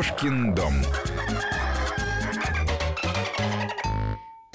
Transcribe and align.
Кошкин 0.00 0.54
дом. 0.54 0.72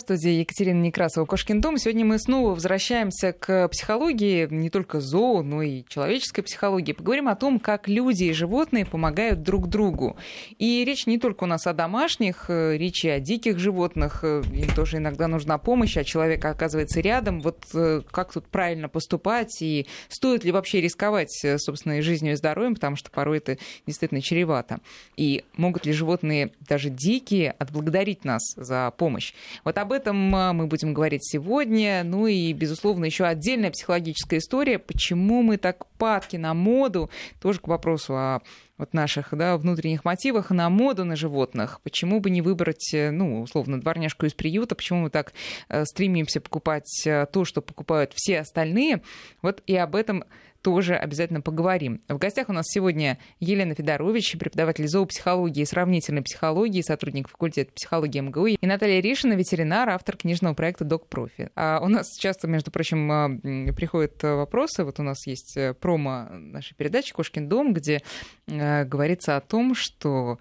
Студии 0.05 0.33
Екатерина 0.33 0.81
Некрасова, 0.81 1.25
Кошкин 1.25 1.61
дом. 1.61 1.79
Сегодня 1.79 2.05
мы 2.05 2.19
снова 2.19 2.51
возвращаемся 2.51 3.33
к 3.33 3.67
психологии, 3.69 4.47
не 4.51 4.69
только 4.69 4.99
зоо, 4.99 5.41
но 5.41 5.63
и 5.63 5.83
человеческой 5.87 6.43
психологии. 6.43 6.93
Поговорим 6.93 7.27
о 7.27 7.35
том, 7.35 7.59
как 7.59 7.87
люди 7.87 8.25
и 8.25 8.31
животные 8.31 8.85
помогают 8.85 9.41
друг 9.41 9.67
другу. 9.67 10.15
И 10.59 10.85
речь 10.85 11.07
не 11.07 11.17
только 11.17 11.45
у 11.45 11.47
нас 11.47 11.65
о 11.65 11.73
домашних, 11.73 12.45
э, 12.49 12.77
речь 12.77 13.03
и 13.03 13.09
о 13.09 13.19
диких 13.19 13.57
животных. 13.57 14.19
Э, 14.21 14.43
им 14.53 14.69
тоже 14.75 14.97
иногда 14.97 15.27
нужна 15.27 15.57
помощь, 15.57 15.97
а 15.97 16.03
человек 16.03 16.45
оказывается 16.45 16.99
рядом. 16.99 17.41
Вот 17.41 17.63
э, 17.73 18.03
как 18.11 18.31
тут 18.31 18.45
правильно 18.45 18.87
поступать 18.87 19.59
и 19.63 19.87
стоит 20.07 20.43
ли 20.43 20.51
вообще 20.51 20.81
рисковать 20.81 21.31
собственной 21.57 22.01
жизнью 22.01 22.33
и 22.33 22.35
здоровьем, 22.35 22.75
потому 22.75 22.95
что 22.95 23.09
порой 23.09 23.39
это 23.39 23.57
действительно 23.87 24.21
чревато. 24.21 24.81
И 25.17 25.43
могут 25.57 25.87
ли 25.87 25.93
животные, 25.93 26.51
даже 26.59 26.91
дикие, 26.91 27.55
отблагодарить 27.57 28.23
нас 28.23 28.43
за 28.55 28.93
помощь? 28.95 29.33
Вот 29.63 29.79
об 29.79 29.94
этом 29.95 30.35
а, 30.35 30.53
мы 30.53 30.67
будем 30.67 30.93
говорить 30.93 31.25
сегодня. 31.25 32.03
Ну 32.03 32.27
и, 32.27 32.53
безусловно, 32.53 33.05
еще 33.05 33.25
отдельная 33.25 33.71
психологическая 33.71 34.39
история, 34.39 34.77
почему 34.77 35.41
мы 35.41 35.57
так 35.57 35.87
падки 35.97 36.37
на 36.37 36.53
моду, 36.53 37.09
тоже 37.41 37.59
к 37.59 37.67
вопросу 37.67 38.13
о 38.15 38.41
вот 38.77 38.93
наших 38.93 39.29
да, 39.31 39.57
внутренних 39.57 40.03
мотивах 40.03 40.51
на 40.51 40.69
моду 40.69 41.05
на 41.05 41.15
животных. 41.15 41.79
Почему 41.81 42.19
бы 42.19 42.29
не 42.29 42.41
выбрать, 42.41 42.93
э, 42.93 43.11
ну, 43.11 43.41
условно, 43.41 43.79
дворняжку 43.79 44.25
из 44.25 44.33
приюта? 44.33 44.75
Почему 44.75 45.03
мы 45.03 45.09
так 45.09 45.33
э, 45.69 45.85
стремимся 45.85 46.41
покупать 46.41 47.03
э, 47.05 47.25
то, 47.31 47.45
что 47.45 47.61
покупают 47.61 48.11
все 48.13 48.41
остальные? 48.41 49.01
Вот 49.41 49.63
и 49.65 49.75
об 49.75 49.95
этом 49.95 50.25
тоже 50.65 50.95
обязательно 50.95 51.41
поговорим. 51.41 52.01
В 52.09 52.17
гостях 52.17 52.49
у 52.49 52.51
нас 52.51 52.65
сегодня 52.67 53.19
Елена 53.39 53.75
Федорович, 53.75 54.35
преподаватель 54.39 54.87
зоопсихологии 54.87 55.61
и 55.61 55.65
сравнительной 55.65 56.23
психологии, 56.23 56.81
сотрудник 56.81 57.29
факультета 57.29 57.71
психологии 57.71 58.19
МГУ, 58.19 58.47
и 58.47 58.65
Наталья 58.65 58.99
Ришина, 58.99 59.33
ветеринар, 59.33 59.89
автор 59.89 60.17
книжного 60.17 60.55
проекта 60.55 60.83
«Док 60.83 61.07
Профи». 61.07 61.51
А 61.55 61.79
у 61.83 61.87
нас 61.87 62.17
часто, 62.17 62.47
между 62.47 62.71
прочим, 62.71 63.11
а, 63.11 63.29
приходят 63.75 64.23
вопросы. 64.23 64.83
Вот 64.83 64.99
у 64.99 65.03
нас 65.03 65.27
есть 65.27 65.55
э, 65.55 65.75
промо 65.75 66.29
нашей 66.31 66.73
передачи 66.73 67.13
«Кошкин 67.13 67.47
дом», 67.47 67.71
где 67.75 68.01
э, 68.47 68.85
говорится 68.85 69.37
о 69.37 69.41
том, 69.41 69.75
что 69.75 70.39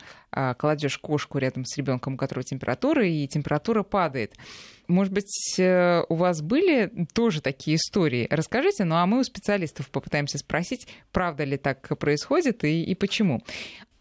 кладешь 0.59 0.99
кошку 0.99 1.39
рядом 1.39 1.65
с 1.65 1.77
ребенком, 1.77 2.15
у 2.15 2.17
которого 2.17 2.45
температура, 2.45 3.07
и 3.07 3.27
температура 3.27 3.83
падает. 3.83 4.35
Может 4.89 5.13
быть, 5.13 5.59
э, 5.59 6.03
у 6.09 6.15
вас 6.15 6.43
были 6.43 7.07
тоже 7.15 7.41
такие 7.41 7.77
истории? 7.77 8.27
Расскажите, 8.31 8.85
ну 8.85 8.97
а 8.97 9.07
мы 9.07 9.21
у 9.21 9.25
специалистов 9.25 9.91
попытаемся 9.91 10.39
спросить, 10.39 10.89
правда 11.13 11.45
ли 11.45 11.57
так 11.57 11.97
происходит 11.99 12.65
и, 12.65 12.83
и 12.83 12.95
почему. 12.95 13.43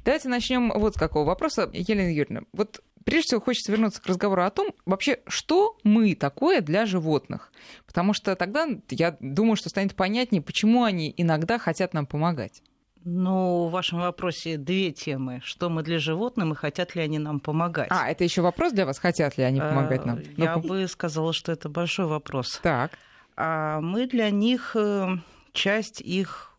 Давайте 0.04 0.28
начнем 0.28 0.72
вот 0.76 0.96
с 0.96 1.00
какого 1.00 1.26
вопроса. 1.26 1.70
Елена 1.72 2.14
Юрьевна, 2.14 2.42
вот 2.52 2.82
прежде 3.06 3.28
всего 3.28 3.42
хочется 3.42 3.72
вернуться 3.72 4.02
к 4.02 4.06
разговору 4.06 4.44
о 4.44 4.50
том, 4.50 4.74
вообще, 4.86 5.20
что 5.28 5.78
мы 5.84 6.16
такое 6.16 6.62
для 6.62 6.86
животных. 6.86 7.52
Потому 7.86 8.14
что 8.14 8.36
тогда 8.36 8.68
я 8.90 9.16
думаю, 9.20 9.56
что 9.56 9.70
станет 9.70 9.96
понятнее, 9.96 10.42
почему 10.42 10.84
они 10.84 11.14
иногда 11.16 11.58
хотят 11.58 11.94
нам 11.94 12.06
помогать. 12.06 12.62
Ну, 13.06 13.68
в 13.68 13.72
вашем 13.72 14.00
вопросе 14.00 14.58
две 14.58 14.92
темы. 14.92 15.42
Что 15.44 15.70
мы 15.70 15.84
для 15.84 16.00
животных 16.00 16.52
и 16.52 16.56
хотят 16.56 16.96
ли 16.96 17.02
они 17.02 17.20
нам 17.20 17.40
помогать? 17.40 17.90
А, 17.92 18.10
это 18.10 18.24
еще 18.24 18.42
вопрос 18.42 18.72
для 18.72 18.86
вас, 18.86 18.98
хотят 18.98 19.38
ли 19.38 19.44
они 19.44 19.60
помогать 19.60 20.06
нам? 20.06 20.20
А, 20.20 20.42
я 20.42 20.56
ну, 20.56 20.62
бы 20.62 20.88
сказала, 20.88 21.34
что 21.34 21.52
это 21.52 21.68
большой 21.68 22.06
вопрос. 22.06 22.60
Так. 22.64 22.92
А 23.36 23.82
мы 23.82 24.08
для 24.08 24.30
них 24.30 24.76
э, 24.76 25.18
часть 25.52 26.00
их 26.00 26.54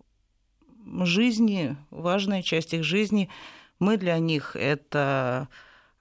жизни, 1.02 1.76
важная 1.90 2.42
часть 2.42 2.74
их 2.74 2.84
жизни. 2.84 3.30
Мы 3.78 3.96
для 3.96 4.18
них 4.18 4.54
это 4.54 5.48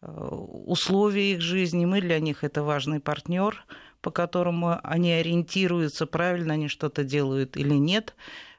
э, 0.02 0.08
условия 0.08 1.34
их 1.34 1.42
жизни, 1.42 1.86
мы 1.86 2.02
для 2.02 2.20
них 2.20 2.44
это 2.44 2.64
важный 2.64 3.00
партнер, 3.00 3.66
по 4.02 4.12
которому 4.12 4.80
они 4.84 5.12
ориентируются, 5.14 6.06
правильно 6.06 6.56
они 6.56 6.68
что-то 6.68 7.06
делают 7.06 7.56
или 7.56 7.76
нет. 7.76 8.14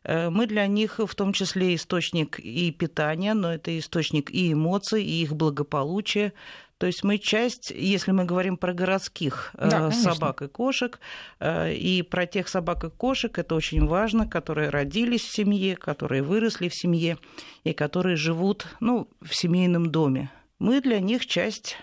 Э, 0.05 0.31
мы 0.31 0.47
для 0.47 0.67
них 0.67 0.99
в 0.99 1.15
том 1.15 1.33
числе 1.33 1.75
источник 1.75 2.39
и 2.39 2.71
питания, 2.71 3.35
но 3.35 3.53
это 3.53 3.77
источник 3.79 4.31
и 4.31 4.53
эмоций, 4.53 5.03
и 5.03 5.23
их 5.23 5.35
благополучия. 5.35 6.33
То 6.79 6.87
есть 6.87 7.05
мы 7.05 7.19
часть, 7.19 7.71
если 7.71 8.11
мы 8.11 8.25
говорим 8.25 8.57
про 8.57 8.75
городских 8.75 9.53
э, 9.55 9.71
да, 9.71 9.91
собак 9.91 10.43
и 10.43 10.49
кошек, 10.49 10.99
э, 11.41 11.73
и 11.73 12.03
про 12.03 12.27
тех 12.27 12.49
собак 12.49 12.85
и 12.85 12.91
кошек, 12.91 13.39
это 13.39 13.55
очень 13.55 13.87
важно, 13.87 14.29
которые 14.29 14.71
родились 14.71 15.23
в 15.23 15.35
семье, 15.35 15.77
которые 15.77 16.23
выросли 16.23 16.69
в 16.69 16.75
семье 16.75 17.19
и 17.63 17.73
которые 17.73 18.17
живут 18.17 18.67
ну, 18.81 19.09
в 19.23 19.35
семейном 19.35 19.91
доме. 19.91 20.31
Мы 20.59 20.81
для 20.81 21.01
них 21.01 21.27
часть 21.27 21.77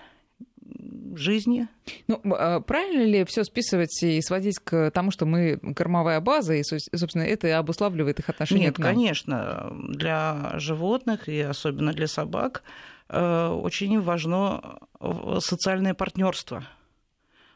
жизни. 1.18 1.68
Ну, 2.08 2.22
а 2.34 2.60
правильно 2.60 3.04
ли 3.04 3.26
все 3.26 3.44
списывать 3.44 4.02
и 4.04 4.22
сводить 4.22 4.60
к 4.60 4.92
тому, 4.92 5.12
что 5.12 5.26
мы 5.26 5.58
кормовая 5.76 6.20
база, 6.22 6.54
и, 6.54 6.64
собственно, 6.64 7.24
это 7.24 7.48
и 7.48 7.52
обуславливает 7.52 8.20
их 8.20 8.30
отношение 8.30 8.68
Нет, 8.68 8.76
к 8.76 8.80
нам? 8.80 8.94
конечно. 8.94 9.74
Для 9.90 10.54
животных 10.56 11.28
и 11.28 11.40
особенно 11.42 11.94
для 11.94 12.08
собак 12.08 12.64
э, 13.10 13.48
очень 13.48 14.00
важно 14.02 14.80
э, 15.00 15.40
социальное 15.42 15.94
партнерство. 15.94 16.64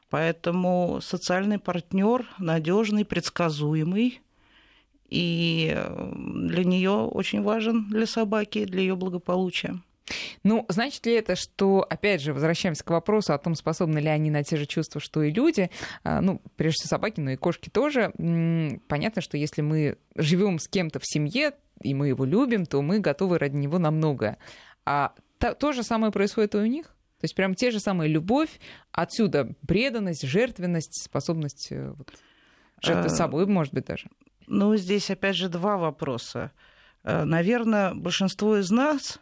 Поэтому 0.10 1.00
социальный 1.02 1.60
партнер 1.60 2.26
надежный, 2.38 3.06
предсказуемый, 3.06 4.22
и 5.10 5.72
э, 5.76 6.14
для 6.16 6.64
нее 6.64 6.92
очень 6.92 7.42
важен 7.42 7.88
для 7.90 8.06
собаки, 8.06 8.66
для 8.66 8.82
ее 8.82 8.96
благополучия. 8.96 9.80
Ну, 10.44 10.66
значит 10.70 11.06
ли 11.06 11.14
это, 11.14 11.36
что, 11.36 11.86
опять 11.90 12.22
же, 12.22 12.34
возвращаемся 12.34 12.84
к 12.84 12.90
вопросу 12.90 13.34
о 13.34 13.38
том, 13.38 13.56
способны 13.56 14.00
ли 14.00 14.08
они 14.08 14.30
на 14.30 14.44
те 14.44 14.58
же 14.58 14.66
чувства, 14.66 15.02
что 15.02 15.24
и 15.24 15.32
люди, 15.32 15.72
а, 16.04 16.22
ну, 16.22 16.42
прежде 16.56 16.76
всего 16.82 16.90
собаки, 16.90 17.20
но 17.20 17.32
и 17.32 17.36
кошки 17.36 17.70
тоже. 17.70 18.12
Понятно, 18.88 19.22
что 19.22 19.38
если 19.38 19.62
мы 19.62 19.98
живем 20.16 20.60
с 20.60 20.68
кем-то 20.68 21.00
в 21.00 21.06
семье, 21.06 21.54
и 21.82 21.94
мы 21.94 22.08
его 22.10 22.26
любим, 22.26 22.66
то 22.66 22.82
мы 22.82 23.00
готовы 23.00 23.40
ради 23.40 23.56
него 23.56 23.80
на 23.80 23.92
многое. 23.92 24.38
А 24.86 25.14
то, 25.40 25.54
то 25.56 25.72
же 25.72 25.84
самое 25.84 26.12
происходит 26.12 26.56
и 26.56 26.60
у 26.60 26.66
них? 26.66 26.86
То 26.86 27.26
есть 27.26 27.36
прям 27.36 27.56
те 27.56 27.72
же 27.72 27.80
самые 27.80 28.10
любовь, 28.10 28.60
отсюда 28.92 29.56
преданность, 29.68 30.28
жертвенность, 30.28 31.04
способность 31.04 31.70
э, 31.72 31.92
вот, 31.92 32.14
жертвовать 32.82 33.14
а, 33.14 33.16
собой, 33.16 33.46
может 33.48 33.74
быть, 33.74 33.86
даже. 33.86 34.10
Ну, 34.48 34.76
здесь 34.76 35.10
опять 35.10 35.36
же 35.36 35.50
два 35.50 35.78
вопроса. 35.78 36.52
Э, 37.04 37.24
Наверное, 37.24 37.94
большинство 37.96 38.58
из 38.58 38.70
нас 38.70 39.20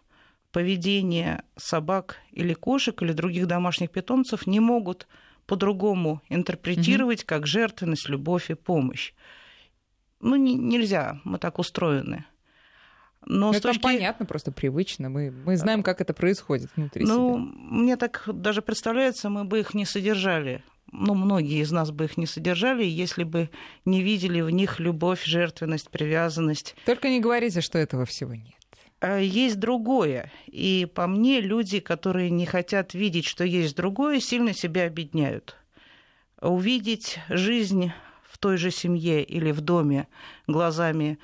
поведение 0.53 1.43
собак 1.57 2.17
или 2.31 2.53
кошек 2.53 3.01
или 3.01 3.11
других 3.11 3.47
домашних 3.47 3.89
питомцев 3.89 4.47
не 4.47 4.61
могут 4.61 5.07
по-другому 5.45 6.21
интерпретировать 6.29 7.21
угу. 7.21 7.27
как 7.27 7.47
жертвенность, 7.47 8.07
любовь 8.07 8.49
и 8.49 8.53
помощь. 8.53 9.13
Ну, 10.21 10.37
не, 10.37 10.53
нельзя, 10.53 11.19
мы 11.25 11.39
так 11.39 11.59
устроены. 11.59 12.25
Но 13.25 13.51
ну, 13.51 13.59
точки... 13.59 13.81
понятно, 13.81 14.25
просто 14.25 14.51
привычно. 14.51 15.09
Мы, 15.09 15.31
мы 15.31 15.57
знаем, 15.57 15.81
как 15.81 16.01
это 16.01 16.13
происходит 16.13 16.69
внутри 16.75 17.03
ну, 17.03 17.35
себя. 17.35 17.51
Мне 17.55 17.97
так 17.97 18.23
даже 18.27 18.61
представляется, 18.61 19.29
мы 19.29 19.45
бы 19.45 19.59
их 19.59 19.73
не 19.73 19.85
содержали. 19.85 20.63
Ну, 20.91 21.15
многие 21.15 21.61
из 21.61 21.71
нас 21.71 21.91
бы 21.91 22.05
их 22.05 22.17
не 22.17 22.27
содержали, 22.27 22.83
если 22.83 23.23
бы 23.23 23.49
не 23.85 24.03
видели 24.03 24.41
в 24.41 24.49
них 24.51 24.79
любовь, 24.79 25.23
жертвенность, 25.23 25.89
привязанность. 25.89 26.75
Только 26.85 27.09
не 27.09 27.19
говорите, 27.19 27.61
что 27.61 27.79
этого 27.79 28.05
всего 28.05 28.35
нет. 28.35 28.62
А, 29.03 29.17
есть 29.17 29.59
другое. 29.59 30.31
И 30.47 30.87
по 30.95 31.07
мне, 31.07 31.41
люди, 31.41 31.81
которые 31.81 32.29
не 32.29 32.45
хотят 32.45 32.93
видеть, 32.93 33.25
что 33.25 33.43
есть 33.43 33.75
другое, 33.75 34.21
сильно 34.21 34.53
себя 34.53 34.85
объединяют. 34.87 35.57
Увидеть 36.39 37.19
жизнь 37.27 37.91
в 38.23 38.37
той 38.37 38.55
же 38.55 38.71
семье 38.71 39.21
или 39.21 39.51
в 39.51 39.59
доме 39.59 40.07
глазами 40.47 41.19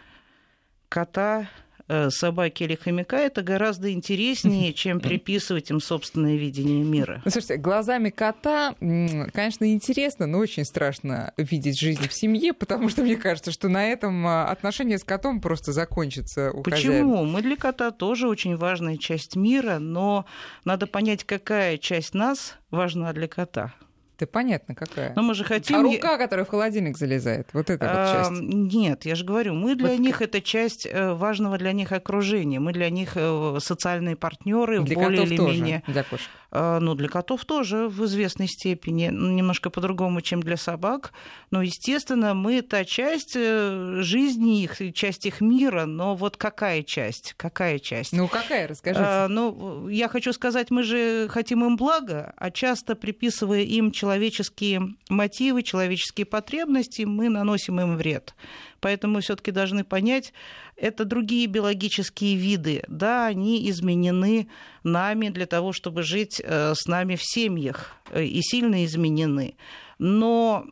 кота, 0.90 1.48
Э, 1.48 1.69
собаки 2.10 2.64
или 2.64 2.76
хомяка, 2.76 3.18
это 3.18 3.42
гораздо 3.42 3.92
интереснее, 3.92 4.74
чем 4.80 5.00
приписывать 5.00 5.70
им 5.70 5.80
собственное 5.80 6.36
видение 6.36 6.84
мира. 6.84 7.22
Ну, 7.26 7.32
слушайте, 7.32 7.58
глазами 7.58 8.10
кота, 8.10 8.76
конечно, 8.80 9.72
интересно, 9.72 10.28
но 10.28 10.38
очень 10.38 10.66
страшно 10.66 11.34
видеть 11.38 11.80
жизнь 11.80 12.08
в 12.08 12.14
семье, 12.14 12.54
потому 12.54 12.90
что 12.90 13.04
мне 13.04 13.16
кажется, 13.16 13.52
что 13.52 13.70
на 13.70 13.88
этом 13.88 14.26
а, 14.28 14.46
отношения 14.46 14.98
с 14.98 15.04
котом 15.04 15.42
просто 15.42 15.72
закончатся 15.72 16.52
у 16.52 16.64
Почему? 16.64 16.94
Хозяина. 16.94 17.24
Мы 17.24 17.42
для 17.42 17.56
кота 17.56 17.92
тоже 17.92 18.28
очень 18.28 18.56
важная 18.56 18.98
часть 18.98 19.36
мира, 19.36 19.80
но 19.80 20.26
надо 20.66 20.88
понять, 20.88 21.24
какая 21.24 21.78
часть 21.78 22.14
нас 22.14 22.58
важна 22.72 23.14
для 23.14 23.28
кота. 23.28 23.74
Да 24.20 24.28
понятно, 24.28 24.76
какая. 24.76 25.14
Но 25.16 25.22
мы 25.22 25.34
же 25.34 25.46
хотим... 25.46 25.78
А 25.78 25.82
рука, 25.82 26.18
которая 26.18 26.46
в 26.46 26.50
холодильник 26.50 26.98
залезает, 26.98 27.48
вот 27.54 27.70
эта 27.70 27.86
вот 27.86 28.30
часть. 28.30 28.42
Нет, 28.42 29.06
я 29.06 29.16
же 29.16 29.24
говорю, 29.24 29.54
мы 29.54 29.76
для 29.76 29.92
вот 29.92 30.00
них 30.00 30.18
как... 30.18 30.28
это 30.28 30.42
часть 30.42 30.86
э, 30.86 31.14
важного 31.14 31.58
для 31.58 31.72
них 31.72 31.94
окружения. 31.94 32.60
Мы 32.60 32.74
для 32.74 32.90
них 32.90 33.14
э, 33.16 33.58
социальные 33.62 34.18
партнеры 34.18 34.82
для 34.82 34.96
более 34.96 35.24
или 35.24 35.38
тоже, 35.38 35.54
менее. 35.54 35.84
Для 35.88 36.04
кошек. 36.04 36.28
А, 36.52 36.80
ну, 36.80 36.96
для 36.96 37.08
котов 37.08 37.46
тоже 37.46 37.88
в 37.88 38.04
известной 38.06 38.48
степени, 38.48 39.08
ну, 39.08 39.32
немножко 39.32 39.70
по-другому, 39.70 40.20
чем 40.20 40.44
для 40.44 40.58
собак. 40.58 41.14
Но, 41.50 41.62
естественно, 41.62 42.34
мы 42.34 42.62
та 42.62 42.84
часть 42.84 43.38
э, 43.38 44.00
жизни 44.02 44.64
их, 44.64 44.94
часть 44.94 45.26
их 45.28 45.40
мира, 45.40 45.86
но 45.86 46.16
вот 46.16 46.36
какая 46.36 46.84
часть? 46.84 47.36
Какая 47.38 47.80
часть? 47.80 48.12
Ну, 48.12 48.28
какая, 48.28 48.68
расскажите. 48.68 49.06
А, 49.08 49.28
ну, 49.30 49.88
я 49.88 50.10
хочу 50.10 50.34
сказать, 50.34 50.72
мы 50.72 50.84
же 50.84 51.30
хотим 51.30 51.64
им 51.64 51.78
блага, 51.78 52.34
а 52.36 52.52
часто 52.52 52.96
приписывая 52.96 53.62
им 53.62 53.92
человека 53.92 54.09
человеческие 54.10 54.96
мотивы, 55.08 55.62
человеческие 55.62 56.26
потребности, 56.26 57.04
мы 57.04 57.30
наносим 57.30 57.80
им 57.80 57.96
вред. 57.96 58.34
Поэтому 58.80 59.16
мы 59.16 59.22
все-таки 59.22 59.52
должны 59.52 59.84
понять, 59.84 60.34
это 60.80 61.06
другие 61.06 61.48
биологические 61.48 62.36
виды. 62.36 62.84
Да, 62.88 63.28
они 63.28 63.70
изменены 63.70 64.48
нами 64.84 65.30
для 65.30 65.46
того, 65.46 65.74
чтобы 65.74 66.04
жить 66.04 66.42
э, 66.44 66.74
с 66.76 66.88
нами 66.88 67.16
в 67.16 67.24
семьях, 67.24 67.96
э, 68.12 68.24
и 68.24 68.42
сильно 68.42 68.86
изменены 68.86 69.56
но 70.00 70.66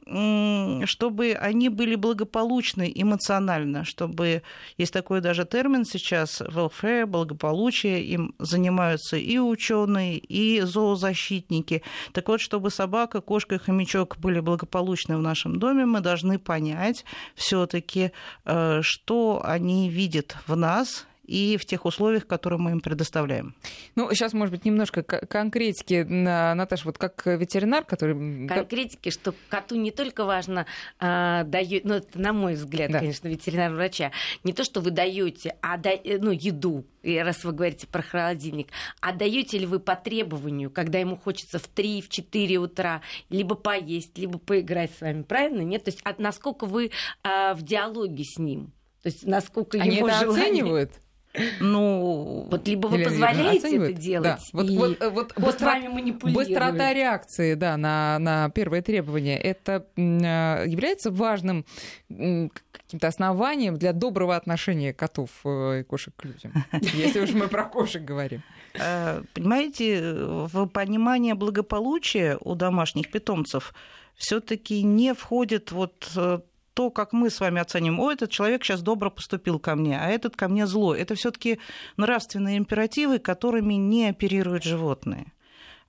чтобы 0.86 1.34
они 1.34 1.68
были 1.70 1.96
благополучны 1.96 2.92
эмоционально, 2.96 3.84
чтобы, 3.84 4.42
есть 4.78 4.94
такой 4.94 5.20
даже 5.20 5.46
термин 5.46 5.84
сейчас, 5.84 6.42
welfare, 6.42 7.06
благополучие, 7.06 8.04
им 8.04 8.34
занимаются 8.40 9.18
и 9.18 9.38
ученые, 9.38 10.18
и 10.18 10.62
зоозащитники. 10.62 11.84
Так 12.14 12.30
вот, 12.30 12.40
чтобы 12.40 12.72
собака, 12.72 13.20
кошка 13.20 13.56
и 13.56 13.58
хомячок 13.58 14.18
были 14.18 14.40
благополучны 14.40 15.18
в 15.18 15.22
нашем 15.22 15.60
доме, 15.60 15.86
мы 15.86 16.00
должны 16.00 16.40
понять 16.40 17.04
все-таки, 17.36 18.12
э, 18.46 18.80
что 18.82 19.42
они 19.44 19.90
видят 19.98 20.38
в 20.46 20.56
нас, 20.56 21.08
и 21.28 21.58
в 21.58 21.66
тех 21.66 21.86
условиях, 21.86 22.26
которые 22.26 22.60
мы 22.60 22.72
им 22.72 22.80
предоставляем. 22.80 23.54
Ну, 23.96 24.10
сейчас, 24.12 24.34
может 24.34 24.54
быть, 24.54 24.64
немножко 24.64 25.04
конкретики, 25.04 26.04
Наташа, 26.04 26.86
вот 26.86 26.98
как 26.98 27.26
ветеринар, 27.26 27.84
который... 27.84 28.48
Конкретики, 28.48 29.10
что 29.10 29.34
коту 29.50 29.76
не 29.76 29.92
только 29.92 30.24
важно 30.24 30.66
а, 31.00 31.44
дает, 31.44 31.84
ну, 31.84 31.96
это 31.96 32.20
на 32.20 32.32
мой 32.32 32.54
взгляд, 32.54 32.92
да. 32.92 33.00
конечно, 33.00 33.28
ветеринар-врача, 33.28 34.12
не 34.46 34.54
то, 34.54 34.64
что 34.64 34.80
вы 34.80 34.92
даете, 34.92 35.58
а 35.62 35.78
да, 35.78 35.92
ну, 36.06 36.32
еду, 36.32 36.86
раз 37.04 37.44
вы 37.44 37.52
говорите 37.52 37.88
про 37.88 38.02
холодильник, 38.02 38.70
а 39.02 39.12
даете 39.12 39.58
ли 39.58 39.66
вы 39.66 39.80
по 39.80 39.96
требованию, 39.96 40.72
когда 40.72 41.00
ему 41.00 41.18
хочется 41.18 41.60
в 41.60 41.68
3, 41.68 42.04
в 42.04 42.10
4 42.10 42.58
утра, 42.58 43.02
либо 43.30 43.56
поесть, 43.56 44.18
либо 44.18 44.40
поиграть 44.40 44.92
с 44.98 45.02
вами, 45.02 45.24
правильно? 45.24 45.62
Нет? 45.62 45.84
То 45.84 45.90
есть, 45.90 46.00
а 46.06 46.16
насколько 46.18 46.66
вы 46.66 46.92
а, 47.24 47.54
в 47.54 47.64
диалоге 47.64 48.24
с 48.24 48.38
ним? 48.38 48.72
То 49.08 49.12
есть, 49.14 49.26
насколько 49.26 49.78
Они 49.78 49.96
его 49.96 50.10
это 50.10 50.20
желание... 50.20 50.44
оценивают? 50.44 50.92
Ну, 51.62 52.48
вот 52.52 52.68
либо 52.68 52.88
вы 52.88 53.04
позволяете 53.04 53.78
это 53.78 53.94
делать, 53.94 54.24
да. 54.24 54.40
вот, 54.52 54.70
и 54.70 54.78
вот, 54.78 55.00
вот, 55.00 55.34
вот 55.38 55.62
быстро. 55.62 56.30
Быстрота 56.32 56.94
реакции, 56.94 57.54
да, 57.54 57.78
на, 57.78 58.18
на 58.20 58.50
первое 58.50 58.82
требование, 58.82 59.38
это 59.38 59.86
а, 59.96 60.66
является 60.66 61.12
важным 61.12 61.64
каким-то 62.10 63.08
основанием 63.08 63.78
для 63.78 63.94
доброго 63.94 64.36
отношения 64.36 64.94
котов 64.94 65.30
э, 65.46 65.82
и 65.82 65.84
кошек 65.84 66.14
к 66.18 66.26
людям, 66.26 66.54
если 66.82 67.22
уж 67.22 67.32
мы 67.32 67.48
про 67.48 67.66
кошек 67.66 68.04
говорим. 68.04 68.42
Э, 68.74 69.22
понимаете, 69.34 70.02
в 70.02 70.66
понимание 70.68 71.36
благополучия 71.36 72.38
у 72.42 72.56
домашних 72.56 73.12
питомцев 73.12 73.74
все-таки 74.16 74.82
не 74.82 75.14
входит 75.14 75.72
вот 75.72 76.12
э, 76.16 76.40
то, 76.78 76.92
как 76.92 77.12
мы 77.12 77.32
с 77.32 77.40
вами 77.40 77.60
оценим, 77.60 78.00
о, 78.00 78.12
этот 78.12 78.30
человек 78.30 78.64
сейчас 78.64 78.84
добро 78.84 79.10
поступил 79.10 79.58
ко 79.58 79.76
мне, 79.76 80.00
а 80.00 80.10
этот 80.10 80.36
ко 80.36 80.48
мне 80.48 80.68
зло. 80.68 80.94
Это 80.94 81.16
все-таки 81.16 81.58
нравственные 81.98 82.60
императивы, 82.60 83.18
которыми 83.18 83.74
не 83.74 84.10
оперируют 84.10 84.64
животные. 84.64 85.34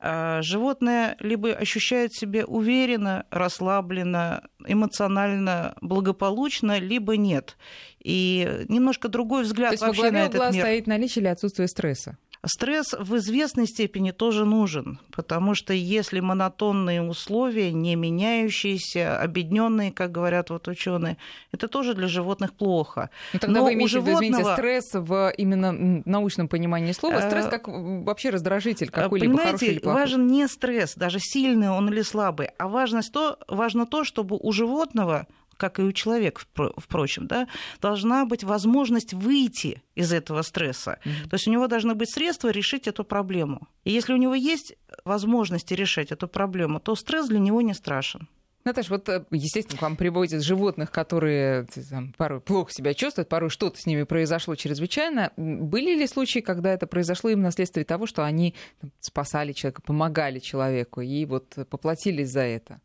А 0.00 0.40
животное 0.40 1.14
либо 1.20 1.50
ощущает 1.50 2.14
себя 2.14 2.46
уверенно, 2.46 3.26
расслабленно, 3.31 4.49
эмоционально 4.67 5.76
благополучно, 5.82 6.79
либо 6.79 7.19
нет. 7.19 7.58
И 8.02 8.64
немножко 8.70 9.08
другой 9.08 9.43
взгляд 9.43 9.73
То 9.73 9.75
есть 9.75 9.82
вообще 9.82 10.02
во 10.05 10.08
главе 10.08 10.25
на 10.25 10.29
этот 10.31 10.52
мир. 10.55 10.62
стоит 10.62 10.87
наличие 10.87 11.20
или 11.20 11.29
отсутствие 11.29 11.69
стресса? 11.69 12.17
Стресс 12.48 12.94
в 12.98 13.16
известной 13.16 13.66
степени 13.66 14.10
тоже 14.10 14.46
нужен, 14.46 14.98
потому 15.12 15.54
что 15.54 15.74
если 15.74 16.20
монотонные 16.20 17.02
условия, 17.02 17.72
не 17.72 17.94
меняющиеся, 17.94 19.20
объединенные, 19.20 19.92
как 19.92 20.12
говорят 20.12 20.48
вот 20.48 20.66
ученые, 20.66 21.18
это 21.52 21.68
тоже 21.68 21.94
для 21.94 22.08
животных 22.08 22.54
плохо. 22.54 23.10
Но 23.32 23.34
ну, 23.34 23.38
тогда 23.40 23.60
Но 23.60 23.66
вы 23.66 23.74
имеете 23.74 23.92
животного... 23.92 24.18
в 24.18 24.22
виду, 24.22 24.34
извините, 24.36 24.52
стресс 24.54 24.94
в 24.94 25.32
именно 25.36 26.02
научном 26.06 26.48
понимании 26.48 26.92
слова, 26.92 27.20
стресс 27.20 27.46
э, 27.46 27.50
как 27.50 27.68
вообще 27.68 28.30
раздражитель 28.30 28.88
какой-либо 28.88 29.34
Понимаете, 29.34 29.50
хороший 29.50 29.68
или 29.68 29.78
плохой? 29.80 30.00
важен 30.00 30.26
не 30.26 30.48
стресс, 30.48 30.94
даже 30.94 31.18
сильный 31.20 31.68
он 31.68 31.88
или 31.90 32.02
слабый, 32.02 32.48
а 32.58 32.68
важность 32.68 33.12
то, 33.12 33.38
важно 33.48 33.86
то, 33.86 34.04
чтобы 34.04 34.38
у 34.40 34.52
животного 34.52 35.26
как 35.58 35.78
и 35.78 35.82
у 35.82 35.93
человека, 35.93 36.40
впрочем, 36.78 37.26
да, 37.26 37.49
должна 37.82 38.25
быть 38.25 38.44
возможность 38.44 39.12
выйти 39.12 39.82
из 39.94 40.12
этого 40.12 40.43
стресса. 40.43 40.99
Mm-hmm. 41.05 41.28
То 41.28 41.34
есть 41.34 41.49
у 41.49 41.50
него 41.50 41.66
должны 41.66 41.94
быть 41.94 42.10
средства 42.10 42.49
решить 42.49 42.88
эту 42.88 43.05
проблему. 43.05 43.69
И 43.84 43.93
если 43.93 44.14
у 44.14 44.16
него 44.16 44.34
есть 44.34 44.75
возможности 45.05 45.75
решать 45.75 46.12
эту 46.12 46.28
проблему, 46.28 46.81
то 46.81 46.94
стресс 46.94 47.28
для 47.28 47.40
него 47.40 47.60
не 47.60 47.75
страшен. 47.75 48.28
Наташа, 48.64 48.90
вот, 48.90 49.08
э, 49.08 49.25
естественно, 49.31 49.78
к 49.78 49.82
вам 49.82 49.96
приводят 49.96 50.43
животных, 50.43 50.90
которые 50.90 51.66
там, 51.88 52.12
порой 52.16 52.40
плохо 52.40 52.70
себя 52.72 52.93
чувствуют, 52.93 53.28
порой 53.28 53.50
что-то 53.50 53.78
с 53.81 53.87
ними 53.87 54.02
произошло 54.02 54.55
чрезвычайно. 54.56 55.32
Были 55.37 55.99
ли 55.99 56.06
случаи, 56.06 56.40
когда 56.40 56.72
это 56.72 56.87
произошло 56.87 57.31
именно 57.31 57.50
вследствие 57.50 57.84
того, 57.84 58.06
что 58.06 58.25
они 58.25 58.55
спасали 59.00 59.52
человека, 59.52 59.81
помогали 59.82 60.38
человеку 60.38 61.00
и 61.00 61.25
вот 61.25 61.55
поплатились 61.70 62.31
за 62.31 62.40
это? 62.40 62.81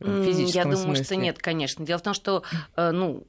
Я 0.00 0.64
думаю, 0.64 0.78
смысле. 0.78 1.04
что 1.04 1.16
нет, 1.16 1.38
конечно. 1.38 1.84
Дело 1.84 1.98
в 1.98 2.02
том, 2.02 2.14
что, 2.14 2.42
э, 2.76 2.90
ну, 2.90 3.26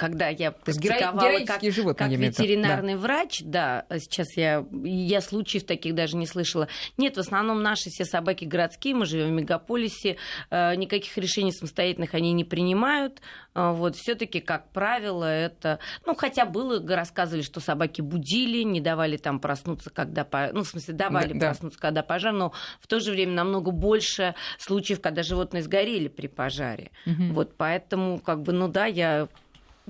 когда 0.00 0.28
я 0.28 0.50
практиковала 0.50 1.44
как, 1.44 1.60
как 1.94 2.10
ветеринарный 2.10 2.94
да. 2.94 2.98
врач, 2.98 3.42
да, 3.44 3.84
сейчас 3.98 4.34
я, 4.34 4.64
я 4.82 5.20
случаев 5.20 5.64
таких 5.64 5.94
даже 5.94 6.16
не 6.16 6.26
слышала. 6.26 6.68
Нет, 6.96 7.18
в 7.18 7.20
основном 7.20 7.62
наши 7.62 7.90
все 7.90 8.06
собаки 8.06 8.46
городские, 8.46 8.94
мы 8.94 9.04
живем 9.04 9.28
в 9.28 9.32
мегаполисе, 9.32 10.16
э, 10.50 10.74
никаких 10.76 11.18
решений 11.18 11.52
самостоятельных 11.52 12.14
они 12.14 12.32
не 12.32 12.44
принимают. 12.44 13.20
Э, 13.54 13.72
вот, 13.72 13.94
все 13.94 14.14
таки 14.14 14.40
как 14.40 14.72
правило, 14.72 15.26
это... 15.26 15.80
Ну, 16.06 16.14
хотя 16.14 16.46
было, 16.46 16.82
рассказывали, 16.96 17.42
что 17.42 17.60
собаки 17.60 18.00
будили, 18.00 18.62
не 18.62 18.80
давали 18.80 19.18
там 19.18 19.38
проснуться, 19.38 19.90
когда... 19.90 20.26
Ну, 20.54 20.62
в 20.62 20.66
смысле, 20.66 20.94
давали 20.94 21.34
да, 21.34 21.48
проснуться, 21.48 21.78
да. 21.78 21.88
когда 21.88 22.02
пожар, 22.02 22.32
но 22.32 22.54
в 22.80 22.86
то 22.86 23.00
же 23.00 23.10
время 23.10 23.32
намного 23.32 23.70
больше 23.70 24.34
случаев, 24.56 25.02
когда 25.02 25.22
животные 25.22 25.62
сгорели 25.62 26.08
при 26.08 26.26
пожаре. 26.26 26.90
Угу. 27.04 27.34
Вот, 27.34 27.54
поэтому, 27.58 28.18
как 28.18 28.40
бы, 28.40 28.54
ну 28.54 28.66
да, 28.66 28.86
я 28.86 29.28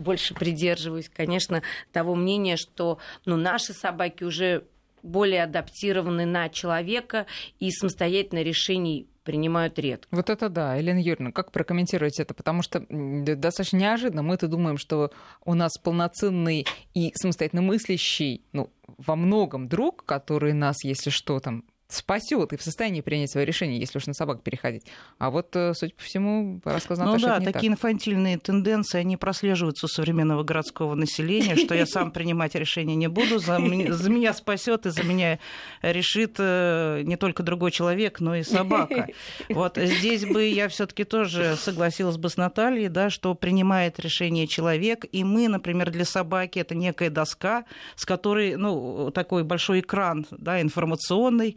больше 0.00 0.35
придерживаюсь, 0.35 1.09
конечно, 1.09 1.62
того 1.92 2.14
мнения, 2.14 2.57
что 2.57 2.99
ну, 3.25 3.37
наши 3.37 3.73
собаки 3.73 4.25
уже 4.25 4.64
более 5.02 5.45
адаптированы 5.45 6.26
на 6.26 6.49
человека 6.49 7.26
и 7.59 7.71
самостоятельно 7.71 8.42
решений 8.42 9.07
принимают 9.25 9.78
редко. 9.78 10.09
Вот 10.11 10.30
это 10.30 10.49
да. 10.49 10.75
Елена 10.75 10.99
Юрьевна, 10.99 11.30
как 11.30 11.52
прокомментируете 11.52 12.23
это? 12.23 12.35
Потому 12.35 12.62
что 12.62 12.85
достаточно 12.88 13.76
неожиданно 13.76 14.23
мы-то 14.23 14.49
думаем, 14.49 14.76
что 14.76 15.12
у 15.45 15.54
нас 15.54 15.78
полноценный 15.78 16.66
и 16.95 17.12
самостоятельно 17.14 17.62
мыслящий, 17.62 18.42
ну, 18.52 18.71
во 18.99 19.16
многом 19.16 19.69
друг, 19.69 20.04
который 20.04 20.52
нас, 20.52 20.83
если 20.85 21.11
что, 21.11 21.38
там, 21.38 21.64
спасет 21.92 22.52
и 22.52 22.56
в 22.56 22.62
состоянии 22.62 23.00
принять 23.00 23.30
свое 23.30 23.47
решение, 23.47 23.78
если 23.78 23.99
уж 23.99 24.06
на 24.06 24.14
собак 24.14 24.42
переходить. 24.42 24.85
А 25.18 25.30
вот, 25.30 25.54
э, 25.54 25.75
судя 25.75 25.94
по 25.94 26.02
всему, 26.02 26.61
по 26.61 26.73
рассказу 26.73 27.04
Ну 27.04 27.18
да, 27.18 27.38
такие 27.38 27.52
так. 27.52 27.64
инфантильные 27.64 28.38
тенденции, 28.38 28.99
они 28.99 29.16
прослеживаются 29.16 29.87
у 29.87 29.88
современного 29.88 30.42
городского 30.42 30.94
населения, 30.94 31.56
что 31.56 31.75
я 31.75 31.87
сам 31.87 32.11
принимать 32.11 32.54
решение 32.54 32.97
не 32.97 33.09
буду, 33.09 33.38
за 33.38 33.59
меня 33.59 34.35
спасет 34.35 34.87
и 34.87 34.90
за 34.90 35.02
меня 35.02 35.38
решит 35.82 36.37
э, 36.38 37.02
не 37.04 37.16
только 37.16 37.42
другой 37.42 37.70
человек, 37.70 38.20
но 38.20 38.35
и 38.37 38.42
собака. 38.42 39.09
Вот 39.49 39.76
здесь 39.76 40.25
бы 40.25 40.47
я 40.47 40.68
все-таки 40.68 41.04
тоже 41.04 41.56
согласилась 41.56 42.16
бы 42.16 42.28
с 42.28 42.37
Натальей, 42.37 42.88
да, 42.88 43.11
что 43.11 43.35
принимает 43.35 43.99
решение 44.00 44.47
человек, 44.47 45.04
и 45.11 45.25
мы, 45.25 45.49
например, 45.49 45.90
для 45.90 46.04
собаки 46.04 46.59
это 46.59 46.75
некая 46.75 47.11
доска, 47.11 47.64
с 47.97 48.04
которой, 48.04 48.56
ну, 48.56 49.11
такой 49.11 49.44
большой 49.44 49.80
экран, 49.80 50.26
да, 50.30 50.61
информационный, 50.61 51.56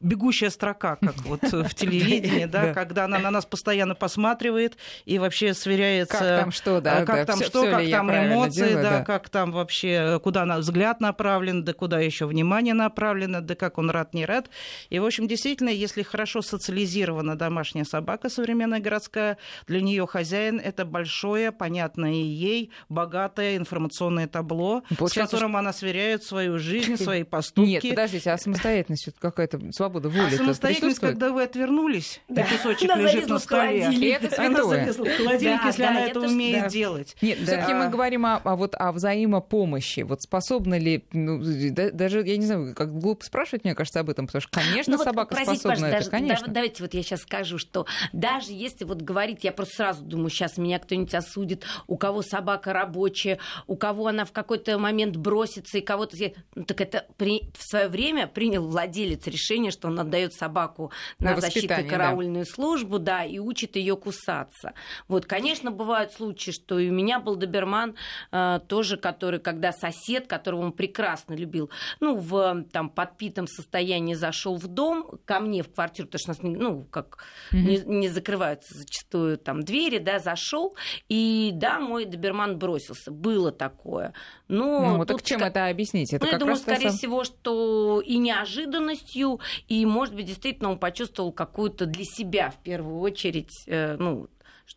бегущая 0.00 0.50
строка, 0.50 0.96
как 0.96 1.16
вот 1.24 1.42
в 1.42 1.74
телевидении, 1.74 2.46
да, 2.46 2.74
когда 2.74 3.04
она 3.04 3.18
на 3.18 3.30
нас 3.30 3.44
постоянно 3.46 3.94
посматривает 3.94 4.76
и 5.04 5.18
вообще 5.18 5.54
сверяется... 5.54 6.18
Как 6.18 6.40
там 6.40 6.52
что, 6.52 6.80
да, 6.80 7.04
как 7.04 7.26
там 7.26 7.42
что, 7.42 7.70
как 7.70 7.88
там 7.90 8.10
эмоции, 8.10 8.74
да, 8.74 9.04
как 9.04 9.28
там 9.28 9.52
вообще, 9.52 10.20
куда 10.22 10.44
взгляд 10.58 11.00
направлен, 11.00 11.64
да 11.64 11.72
куда 11.72 12.00
еще 12.00 12.26
внимание 12.26 12.74
направлено, 12.74 13.40
да 13.40 13.54
как 13.54 13.78
он 13.78 13.90
рад, 13.90 14.14
не 14.14 14.24
рад. 14.24 14.48
И, 14.88 14.98
в 14.98 15.04
общем, 15.04 15.28
действительно, 15.28 15.68
если 15.68 16.02
хорошо 16.02 16.42
социализирована 16.42 17.36
домашняя 17.36 17.84
собака 17.84 18.28
современная 18.28 18.80
городская, 18.80 19.38
для 19.66 19.80
нее 19.80 20.06
хозяин— 20.06 20.60
это 20.64 20.84
большое, 20.84 21.52
понятное 21.52 22.12
ей, 22.12 22.70
богатое 22.88 23.56
информационное 23.56 24.26
табло, 24.26 24.82
с 24.90 25.12
которым 25.12 25.56
она 25.56 25.72
сверяет 25.72 26.24
свою 26.24 26.58
жизнь, 26.58 26.96
свои 27.02 27.22
поступки. 27.22 27.68
Нет, 27.68 27.88
подождите, 27.88 28.30
а 28.30 28.38
самостоятельность 28.38 29.08
какая-то 29.18 29.60
свобода 29.90 30.08
воли. 30.08 30.34
А 30.34 30.36
самостоятельность, 30.36 31.00
когда 31.00 31.32
вы 31.32 31.42
отвернулись, 31.42 32.20
да. 32.28 32.42
и 32.42 32.44
кусочек 32.44 32.90
она 32.90 33.02
лежит 33.02 33.28
на 33.28 33.38
столе. 33.38 33.90
И 33.92 34.06
это 34.06 34.28
святое. 34.28 34.82
Она 34.84 34.92
в 34.92 35.16
холодильник, 35.16 35.60
да, 35.60 35.66
если 35.66 35.82
да, 35.82 35.88
она 35.90 36.00
это, 36.06 36.20
умеет 36.20 36.62
да. 36.62 36.68
делать. 36.68 37.16
Нет, 37.20 37.38
да. 37.40 37.44
все-таки 37.44 37.74
мы 37.74 37.88
говорим 37.88 38.26
о, 38.26 38.36
о, 38.36 38.56
вот, 38.56 38.74
о 38.76 38.92
взаимопомощи. 38.92 40.00
Вот 40.00 40.22
способна 40.22 40.78
ли, 40.78 41.04
ну, 41.12 41.40
да, 41.42 41.90
даже, 41.90 42.22
я 42.22 42.36
не 42.36 42.46
знаю, 42.46 42.74
как 42.74 42.96
глупо 42.98 43.24
спрашивать, 43.24 43.64
мне 43.64 43.74
кажется, 43.74 44.00
об 44.00 44.10
этом, 44.10 44.26
потому 44.26 44.42
что, 44.42 44.50
конечно, 44.50 44.96
ну, 44.96 45.02
собака 45.02 45.34
вот, 45.34 45.42
способна 45.42 45.86
это, 45.86 45.98
даже, 45.98 46.10
конечно. 46.10 46.46
Да, 46.46 46.52
давайте 46.54 46.82
вот 46.82 46.94
я 46.94 47.02
сейчас 47.02 47.22
скажу, 47.22 47.58
что 47.58 47.86
даже 48.12 48.52
если 48.52 48.84
вот 48.84 49.02
говорить, 49.02 49.44
я 49.44 49.52
просто 49.52 49.76
сразу 49.76 50.04
думаю, 50.04 50.30
сейчас 50.30 50.56
меня 50.56 50.78
кто-нибудь 50.78 51.14
осудит, 51.14 51.64
у 51.86 51.96
кого 51.96 52.22
собака 52.22 52.72
рабочая, 52.72 53.38
у 53.66 53.76
кого 53.76 54.08
она 54.08 54.24
в 54.24 54.32
какой-то 54.32 54.78
момент 54.78 55.16
бросится 55.16 55.78
и 55.78 55.80
кого-то... 55.80 56.16
Ну, 56.54 56.64
так 56.64 56.80
это 56.80 57.06
при, 57.16 57.42
в 57.56 57.62
свое 57.62 57.88
время 57.88 58.26
принял 58.26 58.66
владелец 58.66 59.26
решение, 59.26 59.70
что 59.70 59.79
он 59.88 59.98
отдает 59.98 60.34
собаку 60.34 60.90
на, 61.18 61.34
на 61.34 61.40
защитно-караульную 61.40 62.44
да. 62.44 62.50
службу, 62.50 62.98
да, 62.98 63.24
и 63.24 63.38
учит 63.38 63.76
ее 63.76 63.96
кусаться. 63.96 64.74
Вот, 65.08 65.26
конечно, 65.26 65.70
бывают 65.70 66.12
случаи, 66.12 66.50
что 66.50 66.78
и 66.78 66.88
у 66.88 66.92
меня 66.92 67.20
был 67.20 67.36
доберман 67.36 67.94
э, 68.32 68.60
тоже, 68.68 68.96
который, 68.96 69.40
когда 69.40 69.72
сосед, 69.72 70.26
которого 70.26 70.62
он 70.62 70.72
прекрасно 70.72 71.34
любил, 71.34 71.70
ну, 72.00 72.16
в 72.16 72.64
там 72.72 72.90
подпитом 72.90 73.46
состоянии 73.46 74.14
зашел 74.14 74.56
в 74.56 74.66
дом 74.66 75.18
ко 75.24 75.40
мне 75.40 75.62
в 75.62 75.72
квартиру, 75.72 76.08
потому 76.08 76.34
что 76.34 76.46
у 76.46 76.50
нас, 76.50 76.58
ну, 76.60 76.84
как 76.90 77.18
mm-hmm. 77.52 77.58
не, 77.86 77.98
не 77.98 78.08
закрываются 78.08 78.76
зачастую 78.76 79.38
там 79.38 79.62
двери, 79.62 79.98
да, 79.98 80.18
зашел, 80.18 80.76
и 81.08 81.50
да, 81.54 81.80
мой 81.80 82.04
доберман 82.04 82.58
бросился, 82.58 83.10
было 83.10 83.52
такое. 83.52 84.12
Но 84.48 84.96
ну, 84.96 85.04
так 85.04 85.22
чем 85.22 85.42
это 85.42 85.68
объяснить? 85.68 86.12
Это 86.12 86.26
ну, 86.26 86.32
я 86.32 86.38
думаю, 86.38 86.56
скорее 86.56 86.88
сам... 86.88 86.98
всего, 86.98 87.24
что 87.24 88.02
и 88.04 88.18
неожиданностью, 88.18 89.40
и, 89.70 89.86
может 89.86 90.14
быть, 90.16 90.26
действительно 90.26 90.70
он 90.70 90.78
почувствовал 90.78 91.32
какую-то 91.32 91.86
для 91.86 92.04
себя 92.04 92.50
в 92.50 92.56
первую 92.62 92.98
очередь, 92.98 93.52
э, 93.68 93.96
ну, 93.98 94.28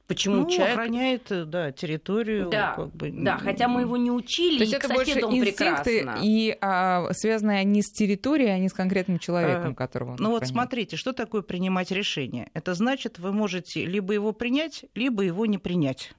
Почему 0.07 0.37
ну, 0.37 0.49
человек 0.49 0.75
охраняет, 0.75 1.49
да, 1.49 1.71
территорию. 1.71 2.49
Да, 2.49 2.73
как 2.75 2.95
бы... 2.95 3.11
да, 3.11 3.37
хотя 3.37 3.67
мы 3.67 3.81
его 3.81 3.95
не 3.95 4.09
учили, 4.09 4.57
То 4.57 4.63
есть 4.63 4.73
это 4.73 4.91
больше 4.91 5.19
инстинкты, 5.19 6.09
и 6.21 6.57
а, 6.61 7.13
связаны 7.13 7.51
они 7.51 7.83
с 7.83 7.91
территорией, 7.91 8.49
а 8.49 8.57
не 8.57 8.69
с 8.69 8.73
конкретным 8.73 9.19
человеком, 9.19 9.73
а, 9.73 9.75
которого 9.75 10.11
он 10.11 10.15
Ну 10.17 10.23
охраняет. 10.23 10.41
вот 10.41 10.49
смотрите, 10.49 10.97
что 10.97 11.13
такое 11.13 11.43
принимать 11.43 11.91
решение? 11.91 12.49
Это 12.55 12.73
значит, 12.73 13.19
вы 13.19 13.31
можете 13.33 13.85
либо 13.85 14.13
его 14.13 14.33
принять, 14.33 14.85
либо 14.95 15.21
его 15.21 15.45
не 15.45 15.59
принять. 15.59 16.13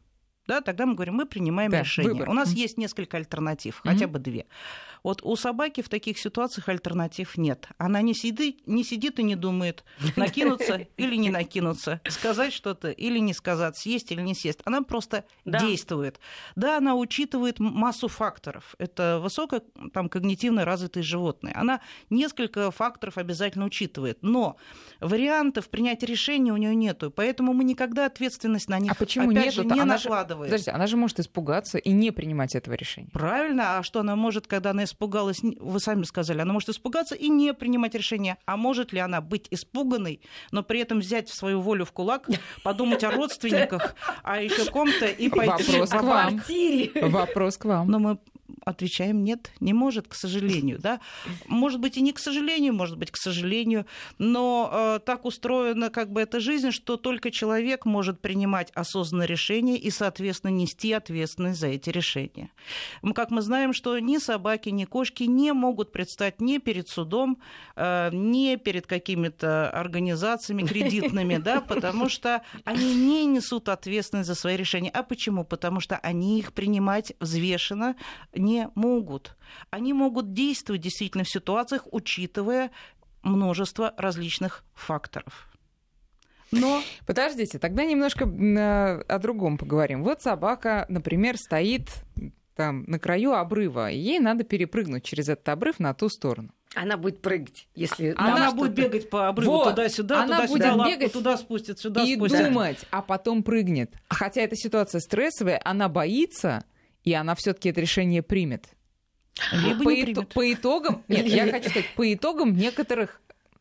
Да, 0.46 0.60
тогда 0.60 0.86
мы 0.86 0.94
говорим, 0.94 1.14
мы 1.14 1.26
принимаем 1.26 1.70
да, 1.70 1.80
решение. 1.80 2.12
Выбор. 2.12 2.30
У 2.30 2.32
нас 2.32 2.52
mm-hmm. 2.52 2.58
есть 2.58 2.78
несколько 2.78 3.16
альтернатив, 3.16 3.76
mm-hmm. 3.76 3.90
хотя 3.90 4.06
бы 4.06 4.18
две. 4.18 4.46
Вот 5.04 5.20
у 5.22 5.36
собаки 5.36 5.82
в 5.82 5.90
таких 5.90 6.18
ситуациях 6.18 6.70
альтернатив 6.70 7.36
нет. 7.36 7.68
Она 7.76 8.00
не 8.00 8.14
сидит, 8.14 8.66
не 8.66 8.82
сидит 8.82 9.18
и 9.18 9.22
не 9.22 9.36
думает, 9.36 9.84
накинуться 10.16 10.86
или 10.96 11.16
не 11.16 11.28
накинуться, 11.28 12.00
сказать 12.08 12.54
что-то 12.54 12.90
или 12.90 13.18
не 13.18 13.34
сказать, 13.34 13.76
съесть 13.76 14.10
или 14.12 14.22
не 14.22 14.34
съесть. 14.34 14.60
Она 14.64 14.80
просто 14.80 15.26
да. 15.44 15.60
действует. 15.60 16.20
Да, 16.56 16.78
она 16.78 16.94
учитывает 16.94 17.60
массу 17.60 18.08
факторов. 18.08 18.74
Это 18.78 19.20
высокое 19.22 19.62
там, 19.92 20.08
когнитивно 20.08 20.64
развитые 20.64 21.02
животные. 21.02 21.54
Она 21.54 21.82
несколько 22.08 22.70
факторов 22.70 23.18
обязательно 23.18 23.66
учитывает. 23.66 24.22
Но 24.22 24.56
вариантов 25.00 25.68
принять 25.68 26.02
решение 26.02 26.54
у 26.54 26.56
нее 26.56 26.74
нету. 26.74 27.10
Поэтому 27.10 27.52
мы 27.52 27.64
никогда 27.64 28.06
ответственность 28.06 28.70
на 28.70 28.78
них 28.78 28.92
а 28.92 28.94
почему 28.94 29.30
опять 29.30 29.46
нету? 29.46 29.56
же, 29.56 29.64
не 29.66 29.80
она 29.80 29.96
накладываем. 29.96 30.44
Же, 30.44 30.50
подождите, 30.50 30.70
она 30.70 30.86
же 30.86 30.96
может 30.96 31.20
испугаться 31.20 31.76
и 31.76 31.90
не 31.92 32.10
принимать 32.10 32.54
этого 32.54 32.72
решения. 32.72 33.10
Правильно. 33.12 33.76
А 33.78 33.82
что 33.82 34.00
она 34.00 34.16
может, 34.16 34.46
когда 34.46 34.70
она 34.70 34.84
испугалась, 34.94 35.40
вы 35.42 35.80
сами 35.80 36.04
сказали, 36.04 36.40
она 36.40 36.52
может 36.52 36.68
испугаться 36.68 37.14
и 37.14 37.28
не 37.28 37.52
принимать 37.52 37.94
решение. 37.94 38.36
А 38.46 38.56
может 38.56 38.92
ли 38.92 39.00
она 39.00 39.20
быть 39.20 39.48
испуганной, 39.50 40.20
но 40.52 40.62
при 40.62 40.80
этом 40.80 41.00
взять 41.00 41.28
свою 41.28 41.60
волю 41.60 41.84
в 41.84 41.92
кулак, 41.92 42.28
подумать 42.62 43.02
о 43.04 43.10
родственниках, 43.10 43.94
а 44.22 44.40
еще 44.40 44.70
ком-то 44.70 45.06
и 45.06 45.28
пойти 45.28 45.72
Вопрос 45.72 45.90
в 45.90 45.98
квартире? 45.98 47.08
Вопрос 47.08 47.56
к 47.58 47.64
вам. 47.64 47.88
Но 47.88 47.98
мы 47.98 48.18
отвечаем 48.64 49.24
нет, 49.24 49.50
не 49.60 49.72
может, 49.72 50.08
к 50.08 50.14
сожалению. 50.14 50.78
Да? 50.78 51.00
Может 51.46 51.80
быть, 51.80 51.96
и 51.96 52.00
не 52.00 52.12
к 52.12 52.18
сожалению, 52.18 52.74
может 52.74 52.98
быть, 52.98 53.10
к 53.10 53.16
сожалению, 53.16 53.86
но 54.18 54.70
э, 54.72 55.00
так 55.04 55.24
устроена 55.24 55.90
как 55.90 56.10
бы 56.10 56.20
эта 56.20 56.40
жизнь, 56.40 56.70
что 56.70 56.96
только 56.96 57.30
человек 57.30 57.84
может 57.84 58.20
принимать 58.20 58.70
осознанное 58.74 59.26
решение 59.26 59.76
и, 59.76 59.90
соответственно, 59.90 60.50
нести 60.50 60.92
ответственность 60.92 61.60
за 61.60 61.68
эти 61.68 61.90
решения. 61.90 62.50
Как 63.14 63.30
мы 63.30 63.42
знаем, 63.42 63.72
что 63.72 63.98
ни 63.98 64.18
собаки, 64.18 64.70
ни 64.70 64.84
кошки 64.84 65.24
не 65.24 65.52
могут 65.52 65.92
предстать 65.92 66.40
ни 66.40 66.58
перед 66.58 66.88
судом, 66.88 67.38
э, 67.76 68.10
ни 68.12 68.56
перед 68.56 68.86
какими-то 68.86 69.70
организациями 69.70 70.62
кредитными, 70.66 71.36
да, 71.36 71.60
потому 71.60 72.08
что 72.08 72.42
они 72.64 72.94
не 72.94 73.26
несут 73.26 73.68
ответственность 73.68 74.28
за 74.28 74.34
свои 74.34 74.56
решения. 74.56 74.90
А 74.90 75.02
почему? 75.02 75.44
Потому 75.44 75.80
что 75.80 75.96
они 75.96 76.38
их 76.38 76.52
принимать 76.52 77.12
взвешенно, 77.20 77.96
не 78.34 78.53
могут. 78.74 79.36
Они 79.70 79.92
могут 79.92 80.32
действовать 80.32 80.82
действительно 80.82 81.24
в 81.24 81.30
ситуациях, 81.30 81.86
учитывая 81.90 82.70
множество 83.22 83.94
различных 83.96 84.64
факторов. 84.74 85.48
Но... 86.50 86.82
Подождите, 87.06 87.58
тогда 87.58 87.84
немножко 87.84 88.26
э, 88.26 89.02
о 89.02 89.18
другом 89.18 89.58
поговорим. 89.58 90.04
Вот 90.04 90.22
собака, 90.22 90.86
например, 90.88 91.36
стоит 91.36 91.90
там 92.54 92.84
на 92.86 92.98
краю 92.98 93.32
обрыва, 93.32 93.90
и 93.90 93.98
ей 93.98 94.20
надо 94.20 94.44
перепрыгнуть 94.44 95.04
через 95.04 95.28
этот 95.28 95.48
обрыв 95.48 95.80
на 95.80 95.92
ту 95.94 96.08
сторону. 96.08 96.50
Она 96.74 96.96
будет 96.96 97.20
прыгать, 97.20 97.68
если 97.74 98.14
она, 98.16 98.36
она 98.36 98.52
будет 98.52 98.74
бегать 98.74 99.08
по 99.08 99.28
обрыву 99.28 99.52
вот. 99.52 99.70
туда-сюда, 99.70 100.24
она 100.24 100.42
туда-сюда, 100.42 100.74
будет 100.74 100.86
бегать 100.86 101.12
туда 101.12 101.36
спустит, 101.36 101.78
сюда 101.78 102.02
и 102.02 102.16
спустит. 102.16 102.48
думать, 102.48 102.78
а 102.90 103.00
потом 103.02 103.42
прыгнет. 103.42 103.94
Хотя 104.08 104.40
эта 104.40 104.56
ситуация 104.56 105.00
стрессовая, 105.00 105.60
она 105.64 105.88
боится, 105.88 106.64
и 107.04 107.12
она 107.12 107.34
все-таки 107.34 107.68
это 107.68 107.80
решение 107.80 108.22
примет. 108.22 108.68
Либо 109.52 109.84
по, 109.84 109.90
не 109.90 110.04
примет. 110.04 110.28
по 110.32 110.52
итогам, 110.52 111.04
нет, 111.08 111.26
я 111.26 111.50
хочу 111.50 111.70
сказать, 111.70 111.94
по 111.94 112.12
итогам 112.12 112.56
некоторых 112.56 113.20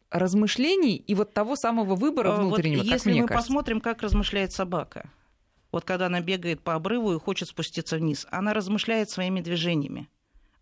размышлений 0.10 0.96
и 0.96 1.16
вот 1.16 1.34
того 1.34 1.56
самого 1.56 1.96
выбора 1.96 2.32
внутреннего, 2.32 2.84
вот 2.84 2.88
Если 2.88 3.12
мы 3.14 3.28
кажется. 3.28 3.48
посмотрим, 3.48 3.82
как 3.82 4.02
размышляет 4.02 4.54
собака, 4.54 5.10
вот 5.72 5.86
когда 5.86 6.06
она 6.06 6.22
бегает 6.22 6.62
по 6.62 6.76
обрыву 6.76 7.14
и 7.14 7.20
хочет 7.20 7.50
спуститься 7.50 7.98
вниз, 7.98 8.28
она 8.30 8.54
размышляет 8.54 9.10
своими 9.10 9.42
движениями. 9.42 10.08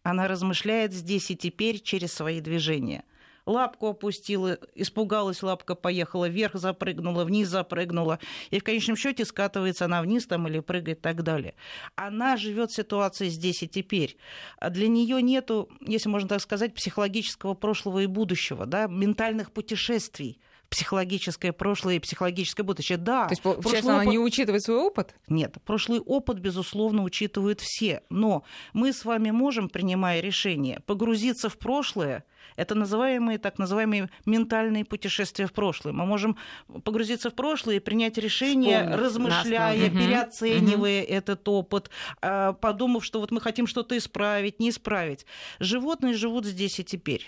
Она 0.03 0.27
размышляет 0.27 0.93
здесь 0.93 1.29
и 1.29 1.35
теперь 1.35 1.79
через 1.79 2.13
свои 2.13 2.39
движения 2.39 3.03
лапку 3.45 3.87
опустила, 3.87 4.57
испугалась, 4.75 5.43
лапка 5.43 5.75
поехала 5.75 6.27
вверх, 6.27 6.55
запрыгнула, 6.55 7.23
вниз 7.23 7.47
запрыгнула. 7.47 8.19
И 8.49 8.59
в 8.59 8.63
конечном 8.63 8.95
счете 8.97 9.25
скатывается 9.25 9.85
она 9.85 10.01
вниз 10.01 10.25
там 10.27 10.47
или 10.47 10.59
прыгает 10.59 10.99
и 10.99 11.01
так 11.01 11.23
далее. 11.23 11.55
Она 11.95 12.37
живет 12.37 12.71
ситуацией 12.71 13.29
здесь 13.29 13.63
и 13.63 13.67
теперь. 13.67 14.17
А 14.59 14.69
для 14.69 14.87
нее 14.87 15.21
нету, 15.21 15.69
если 15.81 16.09
можно 16.09 16.29
так 16.29 16.41
сказать, 16.41 16.73
психологического 16.73 17.53
прошлого 17.53 17.99
и 17.99 18.07
будущего, 18.07 18.65
да, 18.65 18.87
ментальных 18.87 19.51
путешествий 19.51 20.39
психологическое 20.71 21.51
прошлое 21.51 21.95
и 21.95 21.99
психологическое 21.99 22.63
будущее. 22.63 22.97
Да. 22.97 23.27
То 23.27 23.33
есть, 23.33 23.41
получается, 23.41 23.91
она 23.91 24.01
опыт... 24.03 24.11
не 24.11 24.17
учитывает 24.17 24.63
свой 24.63 24.77
опыт? 24.77 25.13
Нет, 25.27 25.57
прошлый 25.65 25.99
опыт, 25.99 26.39
безусловно, 26.39 27.03
учитывают 27.03 27.59
все. 27.59 28.03
Но 28.09 28.43
мы 28.71 28.93
с 28.93 29.03
вами 29.03 29.31
можем, 29.31 29.67
принимая 29.67 30.21
решение, 30.21 30.79
погрузиться 30.85 31.49
в 31.49 31.57
прошлое, 31.57 32.23
это 32.61 32.75
называемые, 32.75 33.39
так 33.39 33.57
называемые 33.57 34.09
ментальные 34.25 34.85
путешествия 34.85 35.47
в 35.47 35.53
прошлое. 35.53 35.93
Мы 35.93 36.05
можем 36.05 36.37
погрузиться 36.83 37.29
в 37.29 37.33
прошлое 37.33 37.77
и 37.77 37.79
принять 37.79 38.17
решение, 38.17 38.81
Вспомнить 38.81 38.99
размышляя, 38.99 39.89
нас, 39.89 40.03
переоценивая 40.03 41.03
угу. 41.03 41.11
этот 41.11 41.47
опыт, 41.47 41.89
а, 42.21 42.53
подумав, 42.53 43.03
что 43.03 43.19
вот 43.19 43.31
мы 43.31 43.41
хотим 43.41 43.65
что-то 43.65 43.97
исправить, 43.97 44.59
не 44.59 44.69
исправить. 44.69 45.25
Животные 45.59 46.13
живут 46.13 46.45
здесь 46.45 46.79
и 46.79 46.83
теперь 46.83 47.27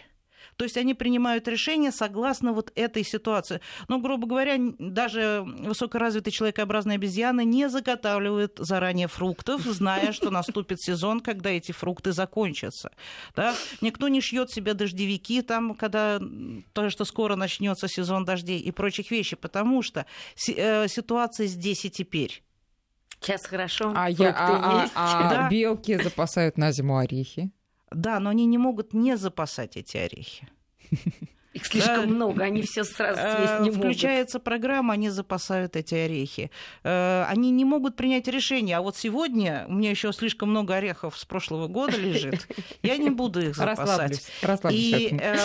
То 0.55 0.65
есть 0.65 0.77
они 0.77 0.93
принимают 0.93 1.47
решения 1.47 1.91
согласно 1.91 2.53
вот 2.53 2.71
этой 2.75 3.03
ситуации. 3.03 3.61
Ну, 3.87 3.99
грубо 3.99 4.27
говоря, 4.27 4.55
даже 4.79 5.43
высокоразвитые 5.45 6.31
человекообразные 6.31 6.95
обезьяны 6.95 7.43
не 7.45 7.69
заготавливают 7.69 8.57
заранее 8.59 9.07
фруктов, 9.07 9.61
зная, 9.61 10.11
что 10.11 10.29
наступит 10.29 10.81
сезон, 10.81 11.19
когда 11.21 11.49
эти 11.49 11.71
фрукты 11.71 12.11
закончатся. 12.11 12.91
Да? 13.35 13.55
Никто 13.81 14.07
не 14.07 14.21
шьет 14.21 14.51
себе 14.51 14.73
дождевики, 14.73 15.41
там, 15.41 15.75
когда 15.75 16.19
то, 16.73 16.89
что 16.89 17.05
скоро 17.05 17.35
начнется 17.35 17.87
сезон 17.87 18.25
дождей 18.25 18.59
и 18.59 18.71
прочих 18.71 19.11
вещей, 19.11 19.35
потому 19.35 19.81
что 19.81 20.05
э, 20.47 20.87
ситуация 20.87 21.47
здесь 21.47 21.85
и 21.85 21.89
теперь. 21.89 22.43
Сейчас 23.19 23.45
хорошо. 23.45 23.93
А, 23.95 24.09
я, 24.09 24.33
а, 24.37 24.89
а, 24.95 25.25
а 25.25 25.29
да. 25.33 25.49
белки 25.49 25.95
запасают 25.95 26.57
на 26.57 26.71
зиму 26.71 26.97
орехи? 26.97 27.51
Да, 27.93 28.19
но 28.19 28.29
они 28.29 28.45
не 28.45 28.57
могут 28.57 28.93
не 28.93 29.17
запасать 29.17 29.77
эти 29.77 29.97
орехи. 29.97 30.47
Их 31.53 31.67
слишком 31.67 32.09
да. 32.09 32.15
много, 32.15 32.43
они 32.43 32.63
все 32.63 32.83
сразу 32.83 33.19
съесть 33.19 33.61
не 33.61 33.69
Включается 33.69 33.69
могут. 33.69 33.75
Включается 33.75 34.39
программа, 34.39 34.93
они 34.95 35.09
запасают 35.09 35.75
эти 35.75 35.93
орехи. 35.93 36.49
Э, 36.83 37.25
они 37.29 37.51
не 37.51 37.63
могут 37.63 37.95
принять 37.95 38.27
решение. 38.27 38.77
А 38.77 38.81
вот 38.81 38.97
сегодня 38.97 39.65
у 39.67 39.73
меня 39.73 39.91
еще 39.91 40.11
слишком 40.13 40.49
много 40.49 40.75
орехов 40.75 41.15
с 41.15 41.25
прошлого 41.25 41.67
года 41.67 41.95
лежит. 41.95 42.47
Я 42.81 42.97
не 42.97 43.11
буду 43.11 43.39
их 43.39 43.55
запасать. 43.55 44.23
Расслаблюсь, 44.41 44.81
И 44.81 45.15
э, 45.21 45.37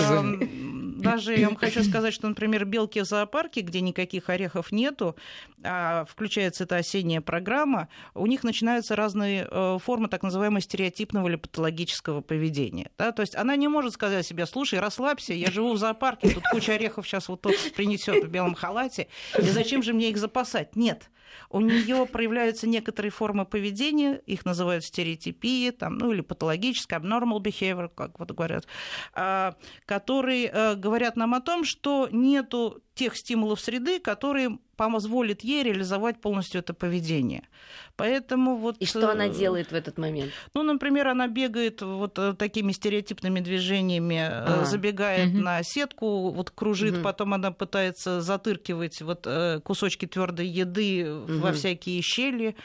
даже 0.98 1.36
я 1.36 1.46
вам 1.46 1.56
хочу 1.56 1.82
сказать, 1.84 2.12
что, 2.12 2.28
например, 2.28 2.64
белки 2.64 3.00
в 3.00 3.04
зоопарке, 3.04 3.60
где 3.60 3.80
никаких 3.80 4.28
орехов 4.28 4.72
нету, 4.72 5.16
а 5.62 6.04
включается 6.04 6.64
эта 6.64 6.76
осенняя 6.76 7.20
программа, 7.20 7.88
у 8.14 8.26
них 8.26 8.44
начинаются 8.44 8.96
разные 8.96 9.46
э, 9.50 9.78
формы 9.82 10.08
так 10.08 10.22
называемого 10.22 10.60
стереотипного 10.60 11.28
или 11.28 11.36
патологического 11.36 12.20
поведения. 12.20 12.90
Да? 12.98 13.12
То 13.12 13.22
есть 13.22 13.36
она 13.36 13.56
не 13.56 13.68
может 13.68 13.94
сказать 13.94 14.26
себе, 14.26 14.46
слушай, 14.46 14.78
расслабься, 14.78 15.32
я 15.32 15.50
живу 15.50 15.72
в 15.72 15.78
зоопарке, 15.78 16.30
тут 16.30 16.44
куча 16.50 16.74
орехов 16.74 17.06
сейчас 17.06 17.28
вот 17.28 17.42
тот 17.42 17.54
принесет 17.76 18.24
в 18.24 18.28
белом 18.28 18.54
халате, 18.54 19.08
и 19.38 19.42
зачем 19.42 19.82
же 19.82 19.92
мне 19.92 20.10
их 20.10 20.18
запасать? 20.18 20.76
Нет 20.76 21.10
у 21.50 21.60
нее 21.60 22.06
проявляются 22.06 22.66
некоторые 22.66 23.10
формы 23.10 23.44
поведения, 23.44 24.20
их 24.26 24.44
называют 24.44 24.84
стереотипии, 24.84 25.70
там, 25.70 25.98
ну 25.98 26.12
или 26.12 26.20
патологическая, 26.20 26.98
abnormal 26.98 27.40
behavior, 27.40 27.90
как 27.94 28.18
вот 28.18 28.30
говорят, 28.32 28.66
а, 29.14 29.54
которые 29.86 30.46
э, 30.46 30.74
говорят 30.74 31.16
нам 31.16 31.34
о 31.34 31.40
том, 31.40 31.64
что 31.64 32.08
нету 32.10 32.82
тех 32.98 33.16
стимулов 33.16 33.60
среды, 33.60 34.00
которые 34.00 34.58
позволят 34.76 35.42
ей 35.42 35.62
реализовать 35.62 36.20
полностью 36.20 36.58
это 36.58 36.74
поведение. 36.74 37.48
Поэтому 37.96 38.56
вот... 38.56 38.76
И 38.78 38.86
что 38.86 39.10
она 39.10 39.26
э, 39.26 39.30
делает 39.32 39.70
в 39.70 39.74
этот 39.74 39.98
момент? 39.98 40.32
Ну, 40.54 40.62
например, 40.62 41.08
она 41.08 41.28
бегает 41.28 41.80
вот 41.80 42.18
э, 42.18 42.34
такими 42.34 42.72
стереотипными 42.72 43.40
движениями, 43.40 44.18
а, 44.20 44.64
забегает 44.64 45.28
угу. 45.28 45.38
на 45.38 45.62
сетку, 45.62 46.30
вот 46.30 46.50
кружит, 46.50 46.96
угу. 46.96 47.02
потом 47.02 47.34
она 47.34 47.52
пытается 47.52 48.20
затыркивать 48.20 49.00
вот 49.02 49.26
кусочки 49.62 50.06
твердой 50.06 50.48
еды 50.48 51.08
угу. 51.08 51.38
во 51.38 51.52
всякие 51.52 52.02
щели. 52.02 52.56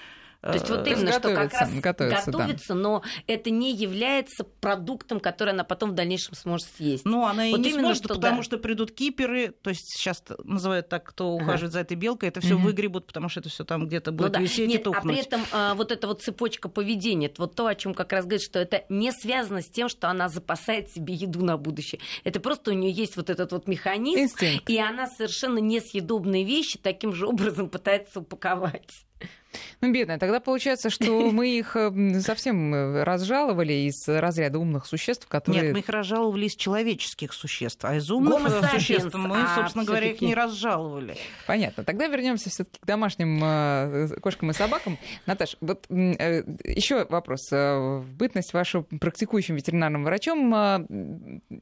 То 0.44 0.54
есть 0.54 0.70
вот 0.70 0.86
именно, 0.86 1.14
что 1.14 1.34
как 1.34 1.54
раз 1.54 1.74
готовится, 1.74 2.32
готовится 2.32 2.74
да. 2.74 2.80
но 2.80 3.04
это 3.28 3.50
не 3.50 3.74
является 3.74 4.44
продуктом, 4.44 5.22
который 5.22 5.54
она 5.54 5.64
потом 5.64 5.92
в 5.92 5.94
дальнейшем 5.94 6.36
сможет 6.36 6.68
съесть. 6.76 7.06
Ну, 7.06 7.26
она 7.26 7.48
и 7.48 7.52
вот 7.52 7.62
не 7.62 7.70
именно, 7.70 7.84
сможет, 7.84 8.04
что, 8.04 8.14
потому 8.16 8.38
да. 8.38 8.44
что 8.44 8.58
придут 8.58 8.92
киперы, 8.92 9.54
то 9.62 9.70
есть 9.70 9.86
сейчас 9.96 10.22
называют 10.44 10.90
так, 10.90 11.06
кто 11.06 11.32
ухаживает 11.32 11.64
ага. 11.64 11.72
за 11.72 11.80
этой 11.80 11.96
белкой, 11.96 12.28
это 12.28 12.42
все 12.42 12.56
ага. 12.56 12.64
выгребут, 12.64 13.08
потому 13.08 13.30
что 13.30 13.40
это 13.40 13.48
все 13.48 13.64
там 13.64 13.88
где-то 13.88 14.12
ну 14.12 14.18
будет 14.18 14.34
ну, 14.34 14.34
да. 14.34 14.40
висеть 14.42 14.68
Нет, 14.68 14.82
и 14.82 14.84
тухнуть. 14.84 15.04
А 15.06 15.08
при 15.08 15.26
этом 15.26 15.42
а, 15.54 15.76
вот 15.76 15.94
эта 15.94 16.08
вот 16.08 16.22
цепочка 16.22 16.68
поведения, 16.68 17.28
это 17.28 17.42
вот 17.42 17.56
то, 17.56 17.68
о 17.68 17.76
чем 17.76 17.94
как 17.94 18.12
раз 18.12 18.26
говорит, 18.26 18.44
что 18.44 18.60
это 18.60 18.84
не 18.90 19.14
связано 19.14 19.62
с 19.62 19.68
тем, 19.68 19.88
что 19.88 20.10
она 20.10 20.28
запасает 20.28 20.92
себе 20.92 21.14
еду 21.14 21.42
на 21.46 21.56
будущее. 21.56 22.02
Это 22.26 22.42
просто 22.42 22.72
у 22.72 22.74
нее 22.74 22.92
есть 22.92 23.16
вот 23.16 23.30
этот 23.30 23.54
вот 23.54 23.70
механизм, 23.70 24.20
Инстинкт. 24.20 24.70
и 24.70 24.78
она 24.78 25.08
совершенно 25.08 25.60
несъедобные 25.60 26.44
вещи 26.44 26.78
таким 26.78 27.14
же 27.14 27.28
образом 27.28 27.70
пытается 27.70 28.20
упаковать. 28.20 29.06
Ну, 29.82 29.92
бедная. 29.92 30.18
Тогда 30.20 30.40
получается, 30.40 30.90
что 30.90 31.20
мы 31.32 31.50
их 31.50 31.76
э, 31.76 32.20
совсем 32.22 32.74
э, 32.74 33.04
разжаловали 33.04 33.74
из 33.74 34.08
разряда 34.08 34.60
умных 34.60 34.86
существ, 34.86 35.28
которые... 35.28 35.64
Нет, 35.64 35.74
мы 35.74 35.80
их 35.80 35.90
разжаловали 35.90 36.46
из 36.46 36.56
человеческих 36.56 37.34
существ, 37.34 37.84
а 37.86 37.96
из 37.96 38.10
умных 38.10 38.34
Гомо 38.34 38.50
существ 38.70 39.14
мы, 39.14 39.44
а, 39.44 39.56
собственно 39.56 39.86
говоря, 39.86 40.12
их 40.12 40.22
не 40.22 40.36
разжаловали. 40.36 41.16
Понятно. 41.48 41.84
Тогда 41.84 42.08
вернемся 42.08 42.50
все-таки 42.50 42.80
к 42.80 42.86
домашним 42.86 43.40
э, 43.44 44.08
кошкам 44.22 44.52
и 44.52 44.54
собакам. 44.54 44.98
Наташа, 45.26 45.58
вот 45.62 45.86
еще 45.90 47.06
вопрос. 47.10 47.52
В 47.52 48.06
бытность 48.18 48.54
вашу 48.54 48.84
практикующим 48.84 49.56
ветеринарным 49.56 50.04
врачом 50.04 50.50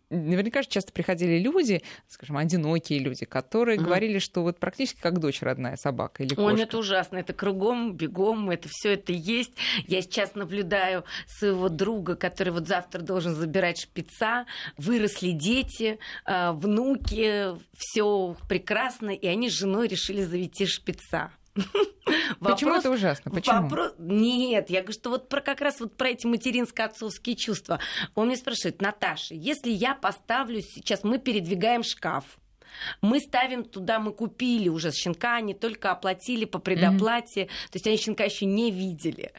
наверняка 0.09 0.61
же 0.61 0.69
часто 0.69 0.91
приходили 0.91 1.39
люди, 1.39 1.81
скажем, 2.07 2.37
одинокие 2.37 2.99
люди, 2.99 3.25
которые 3.25 3.77
mm. 3.77 3.83
говорили, 3.83 4.19
что 4.19 4.43
вот 4.43 4.59
практически 4.59 4.99
как 5.01 5.19
дочь 5.19 5.41
родная 5.41 5.75
собака 5.75 6.23
или 6.23 6.33
кошка. 6.33 6.53
Ой, 6.53 6.61
это 6.61 6.77
ужасно. 6.77 7.17
Это 7.17 7.33
кругом 7.33 7.80
бегом, 7.89 8.49
это 8.49 8.69
все 8.69 8.93
это 8.93 9.11
есть. 9.11 9.53
Я 9.87 10.01
сейчас 10.01 10.35
наблюдаю 10.35 11.03
своего 11.27 11.69
друга, 11.69 12.15
который 12.15 12.53
вот 12.53 12.67
завтра 12.67 13.01
должен 13.01 13.35
забирать 13.35 13.81
шпица, 13.81 14.45
выросли 14.77 15.31
дети, 15.31 15.99
а, 16.25 16.53
внуки, 16.53 17.55
все 17.75 18.35
прекрасно, 18.47 19.09
и 19.09 19.27
они 19.27 19.49
с 19.49 19.53
женой 19.53 19.87
решили 19.87 20.23
завести 20.23 20.65
шпица. 20.65 21.31
Вопрос, 22.39 22.53
Почему 22.53 22.75
это 22.75 22.89
ужасно? 22.91 23.31
Почему? 23.31 23.63
Вопрос, 23.63 23.93
нет, 23.99 24.69
я 24.69 24.81
говорю, 24.81 24.93
что 24.93 25.09
вот 25.09 25.27
про 25.27 25.41
как 25.41 25.61
раз 25.61 25.79
вот 25.79 25.97
про 25.97 26.09
эти 26.09 26.25
материнско-отцовские 26.25 27.35
чувства. 27.35 27.79
Он 28.15 28.27
мне 28.27 28.37
спрашивает, 28.37 28.81
Наташа, 28.81 29.35
если 29.35 29.69
я 29.69 29.95
поставлю 29.95 30.61
сейчас, 30.61 31.03
мы 31.03 31.19
передвигаем 31.19 31.83
шкаф, 31.83 32.23
мы 33.01 33.19
ставим 33.19 33.63
туда, 33.63 33.99
мы 33.99 34.13
купили 34.13 34.69
уже 34.69 34.91
щенка, 34.91 35.41
не 35.41 35.53
только 35.53 35.91
оплатили 35.91 36.45
по 36.45 36.59
предоплате, 36.59 37.41
mm-hmm. 37.41 37.71
то 37.71 37.75
есть 37.75 37.87
они 37.87 37.97
щенка 37.97 38.23
еще 38.23 38.45
не 38.45 38.71
видели 38.71 39.31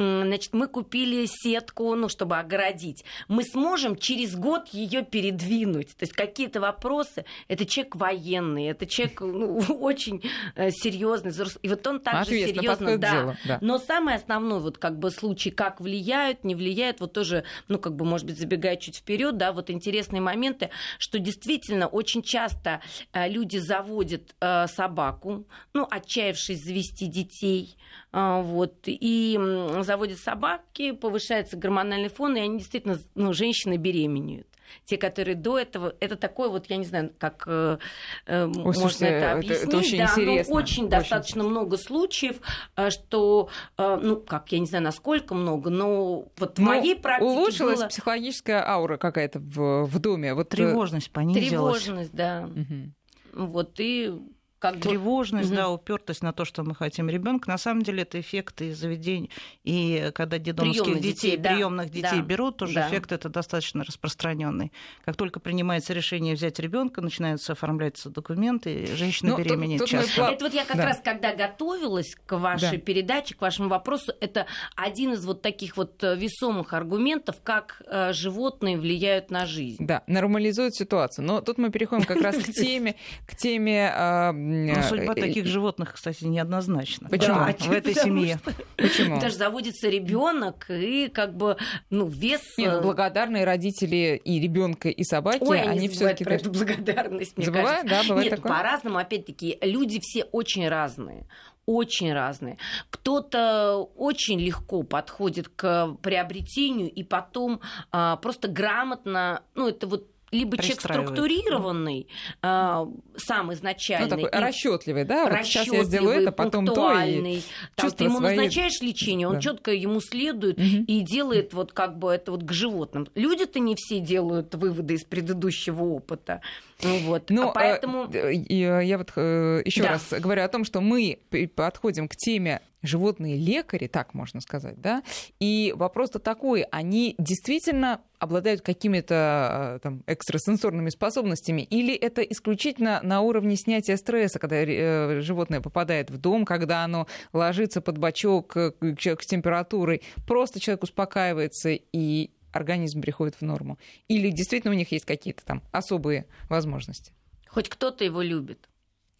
значит, 0.00 0.52
мы 0.52 0.66
купили 0.66 1.26
сетку, 1.26 1.94
ну, 1.94 2.08
чтобы 2.08 2.38
огородить. 2.38 3.04
Мы 3.28 3.44
сможем 3.44 3.96
через 3.96 4.34
год 4.34 4.68
ее 4.68 5.02
передвинуть. 5.02 5.96
То 5.96 6.04
есть 6.04 6.12
какие-то 6.12 6.60
вопросы, 6.60 7.24
это 7.48 7.66
человек 7.66 7.96
военный, 7.96 8.66
это 8.66 8.86
человек 8.86 9.20
ну, 9.20 9.58
очень 9.80 10.22
э, 10.54 10.70
серьезный. 10.70 11.32
И 11.62 11.68
вот 11.68 11.86
он 11.86 12.00
также 12.00 12.30
серьезно, 12.30 12.98
да. 12.98 13.36
да. 13.44 13.58
Но 13.60 13.78
самый 13.78 14.14
основной 14.14 14.60
вот 14.60 14.78
как 14.78 14.98
бы 14.98 15.10
случай, 15.10 15.50
как 15.50 15.80
влияют, 15.80 16.44
не 16.44 16.54
влияют, 16.54 17.00
вот 17.00 17.12
тоже, 17.12 17.44
ну, 17.68 17.78
как 17.78 17.94
бы, 17.94 18.04
может 18.04 18.26
быть, 18.26 18.38
забегая 18.38 18.76
чуть 18.76 18.96
вперед, 18.96 19.36
да, 19.36 19.52
вот 19.52 19.70
интересные 19.70 20.20
моменты, 20.20 20.70
что 20.98 21.18
действительно 21.18 21.86
очень 21.86 22.22
часто 22.22 22.80
э, 23.12 23.28
люди 23.28 23.58
заводят 23.58 24.34
э, 24.40 24.66
собаку, 24.68 25.46
ну, 25.72 25.86
отчаявшись 25.90 26.62
завести 26.62 27.06
детей, 27.06 27.76
вот, 28.12 28.74
и 28.86 29.38
заводят 29.80 30.18
собаки, 30.18 30.92
повышается 30.92 31.56
гормональный 31.56 32.08
фон, 32.08 32.36
и 32.36 32.40
они 32.40 32.58
действительно, 32.58 32.98
ну, 33.14 33.32
женщины 33.32 33.76
беременеют 33.76 34.46
те, 34.84 34.96
которые 34.96 35.34
до 35.34 35.58
этого, 35.58 35.94
это 36.00 36.16
такое 36.16 36.48
вот, 36.48 36.66
я 36.66 36.76
не 36.76 36.84
знаю, 36.84 37.12
как 37.18 37.44
э, 37.46 37.78
э 38.26 38.44
Ой, 38.44 38.52
можно 38.52 38.72
слушайте, 38.82 39.06
это 39.06 39.32
объяснить. 39.32 39.58
Это, 39.58 39.68
это 39.68 39.76
очень 39.76 39.98
да, 39.98 40.04
интересно. 40.04 40.54
Но 40.54 40.60
очень, 40.60 40.72
очень 40.72 40.88
достаточно 40.88 41.42
много 41.44 41.76
случаев, 41.76 42.40
э, 42.76 42.90
что, 42.90 43.48
э, 43.78 43.98
ну, 44.02 44.16
как, 44.16 44.52
я 44.52 44.58
не 44.58 44.66
знаю, 44.66 44.84
насколько 44.84 45.34
много, 45.34 45.70
но 45.70 46.26
вот 46.36 46.56
в 46.56 46.60
ну, 46.60 46.66
моей 46.66 46.96
практике 46.96 47.30
улучшилась 47.30 47.80
было... 47.80 47.88
психологическая 47.88 48.66
аура 48.66 48.96
какая-то 48.96 49.38
в, 49.40 49.84
в 49.84 49.98
доме. 49.98 50.34
Вот... 50.34 50.50
Тревожность 50.50 51.10
понизилась. 51.10 51.48
Тревожность, 51.48 52.12
да. 52.12 52.48
Угу. 52.48 53.46
Вот, 53.46 53.78
и 53.78 54.12
как 54.60 54.78
тревожность, 54.78 55.52
да, 55.52 55.70
упертость 55.70 56.22
на 56.22 56.32
то, 56.32 56.44
что 56.44 56.62
мы 56.62 56.74
хотим 56.74 57.08
ребенка. 57.08 57.48
На 57.48 57.56
самом 57.56 57.82
деле 57.82 58.02
это 58.02 58.20
эффект 58.20 58.60
и 58.60 58.72
заведений. 58.72 59.30
И 59.64 60.10
когда 60.14 60.38
детдомовских 60.38 60.96
детей, 60.96 61.12
детей 61.12 61.36
да. 61.38 61.54
приемных 61.54 61.90
детей 61.90 62.18
да. 62.18 62.22
берут, 62.22 62.58
тоже 62.58 62.74
да. 62.74 62.88
эффект 62.88 63.12
это 63.12 63.30
достаточно 63.30 63.84
распространенный. 63.84 64.70
Как 65.04 65.16
только 65.16 65.40
принимается 65.40 65.94
решение 65.94 66.34
взять 66.34 66.58
ребенка, 66.58 67.00
начинаются 67.00 67.52
оформляться 67.52 68.10
документы, 68.10 68.86
женщина 68.94 69.30
ну, 69.30 69.38
беременеет 69.38 69.86
часто. 69.86 70.24
Это 70.24 70.44
вот 70.44 70.52
я 70.52 70.66
как 70.66 70.76
да. 70.76 70.84
раз 70.84 71.00
когда 71.02 71.34
готовилась 71.34 72.14
к 72.26 72.36
вашей 72.36 72.76
да. 72.76 72.84
передаче, 72.84 73.34
к 73.34 73.40
вашему 73.40 73.70
вопросу, 73.70 74.12
это 74.20 74.44
один 74.76 75.14
из 75.14 75.24
вот 75.24 75.40
таких 75.40 75.78
вот 75.78 76.04
э, 76.04 76.16
весомых 76.16 76.74
аргументов, 76.74 77.36
как 77.42 77.80
э, 77.86 78.12
животные 78.12 78.76
влияют 78.76 79.30
на 79.30 79.46
жизнь. 79.46 79.84
Да, 79.86 80.02
нормализуют 80.06 80.74
ситуацию. 80.74 81.24
Но 81.24 81.40
тут 81.40 81.56
мы 81.56 81.70
переходим 81.70 82.04
как 82.04 82.20
раз 82.20 82.36
к 82.36 82.44
теме, 82.52 82.96
к 83.26 83.34
теме 83.34 83.90
а, 83.94 84.32
но 84.50 84.74
ну, 84.74 84.82
судьба 84.82 85.12
э, 85.16 85.20
таких 85.20 85.46
животных, 85.46 85.94
кстати, 85.94 86.24
неоднозначна. 86.24 87.08
Почему? 87.08 87.36
Да, 87.36 87.54
в 87.58 87.70
этой 87.70 87.94
семье. 87.94 88.40
Что... 88.42 88.52
Почему? 88.76 89.20
Даже 89.20 89.36
заводится 89.36 89.88
ребенок 89.88 90.66
и 90.68 91.08
как 91.08 91.36
бы 91.36 91.56
ну 91.90 92.06
вес. 92.06 92.40
Нет, 92.58 92.74
ну, 92.74 92.80
благодарные 92.82 93.44
родители 93.44 94.20
и 94.22 94.40
ребенка 94.40 94.88
и 94.88 95.04
собаки, 95.04 95.42
Ой, 95.42 95.60
они, 95.60 95.78
они 95.78 95.88
все-таки 95.88 96.24
про 96.24 96.34
эту 96.34 96.50
благодарность. 96.50 97.36
Мне 97.36 97.46
Забывают, 97.46 97.82
кажется. 97.82 98.02
да, 98.02 98.08
бывает 98.08 98.30
Нет, 98.30 98.36
такое. 98.36 98.58
по-разному, 98.58 98.98
опять-таки, 98.98 99.58
люди 99.62 100.00
все 100.02 100.24
очень 100.24 100.68
разные 100.68 101.26
очень 101.66 102.12
разные. 102.12 102.58
Кто-то 102.90 103.88
очень 103.96 104.40
легко 104.40 104.82
подходит 104.82 105.48
к 105.48 105.94
приобретению 106.02 106.90
и 106.90 107.04
потом 107.04 107.60
а, 107.92 108.16
просто 108.16 108.48
грамотно, 108.48 109.42
ну 109.54 109.68
это 109.68 109.86
вот 109.86 110.08
либо 110.30 110.56
человек 110.56 110.80
структурированный, 110.80 112.08
э, 112.42 112.86
сам 113.16 113.52
изначально. 113.52 114.16
Ну, 114.16 114.22
такой 114.22 114.40
расчетливый, 114.40 115.04
да? 115.04 115.28
Вот 115.28 115.44
сейчас 115.44 115.66
я 115.66 115.84
сделаю 115.84 116.22
это, 116.22 116.32
потом 116.32 116.66
то. 116.66 117.00
И 117.02 117.42
там, 117.74 117.90
ты 117.90 118.04
ему 118.04 118.18
свои... 118.18 118.36
назначаешь 118.36 118.80
лечение, 118.80 119.28
он 119.28 119.34
да. 119.34 119.40
четко 119.40 119.72
ему 119.72 120.00
следует 120.00 120.58
угу. 120.58 120.84
и 120.86 121.00
делает 121.00 121.52
вот 121.52 121.72
как 121.72 121.98
бы 121.98 122.10
это 122.10 122.32
вот 122.32 122.44
к 122.44 122.52
животным. 122.52 123.08
Люди-то 123.14 123.58
не 123.58 123.74
все 123.76 124.00
делают 124.00 124.54
выводы 124.54 124.94
из 124.94 125.04
предыдущего 125.04 125.82
опыта. 125.84 126.40
Ну 126.82 126.98
вот. 127.00 127.30
Но, 127.30 127.50
а 127.50 127.52
поэтому... 127.52 128.08
Э, 128.12 128.32
я 128.32 128.98
вот 128.98 129.12
э, 129.16 129.62
еще 129.64 129.82
да. 129.82 129.90
раз 129.90 130.08
говорю 130.18 130.42
о 130.42 130.48
том, 130.48 130.64
что 130.64 130.80
мы 130.80 131.18
подходим 131.54 132.08
к 132.08 132.16
теме 132.16 132.60
животные 132.82 133.36
лекари, 133.36 133.86
так 133.86 134.14
можно 134.14 134.40
сказать, 134.40 134.80
да, 134.80 135.02
и 135.38 135.74
вопрос-то 135.76 136.18
такой, 136.18 136.62
они 136.70 137.14
действительно 137.18 138.00
обладают 138.18 138.62
какими-то 138.62 139.76
э, 139.76 139.78
там 139.82 140.02
экстрасенсорными 140.06 140.88
способностями, 140.90 141.62
или 141.62 141.94
это 141.94 142.22
исключительно 142.22 143.00
на 143.02 143.20
уровне 143.20 143.56
снятия 143.56 143.96
стресса, 143.96 144.38
когда 144.38 144.56
э, 144.56 145.20
животное 145.20 145.60
попадает 145.60 146.10
в 146.10 146.18
дом, 146.18 146.44
когда 146.44 146.84
оно 146.84 147.06
ложится 147.32 147.80
под 147.80 147.98
бачок 147.98 148.48
к, 148.48 148.72
к 148.72 149.24
температурой, 149.26 150.02
просто 150.26 150.60
человек 150.60 150.82
успокаивается 150.82 151.70
и 151.70 152.30
организм 152.52 153.00
приходит 153.00 153.36
в 153.36 153.42
норму? 153.42 153.78
Или 154.08 154.30
действительно 154.30 154.72
у 154.72 154.76
них 154.76 154.92
есть 154.92 155.04
какие-то 155.04 155.44
там 155.44 155.62
особые 155.72 156.26
возможности? 156.48 157.12
Хоть 157.48 157.68
кто-то 157.68 158.04
его 158.04 158.22
любит. 158.22 158.68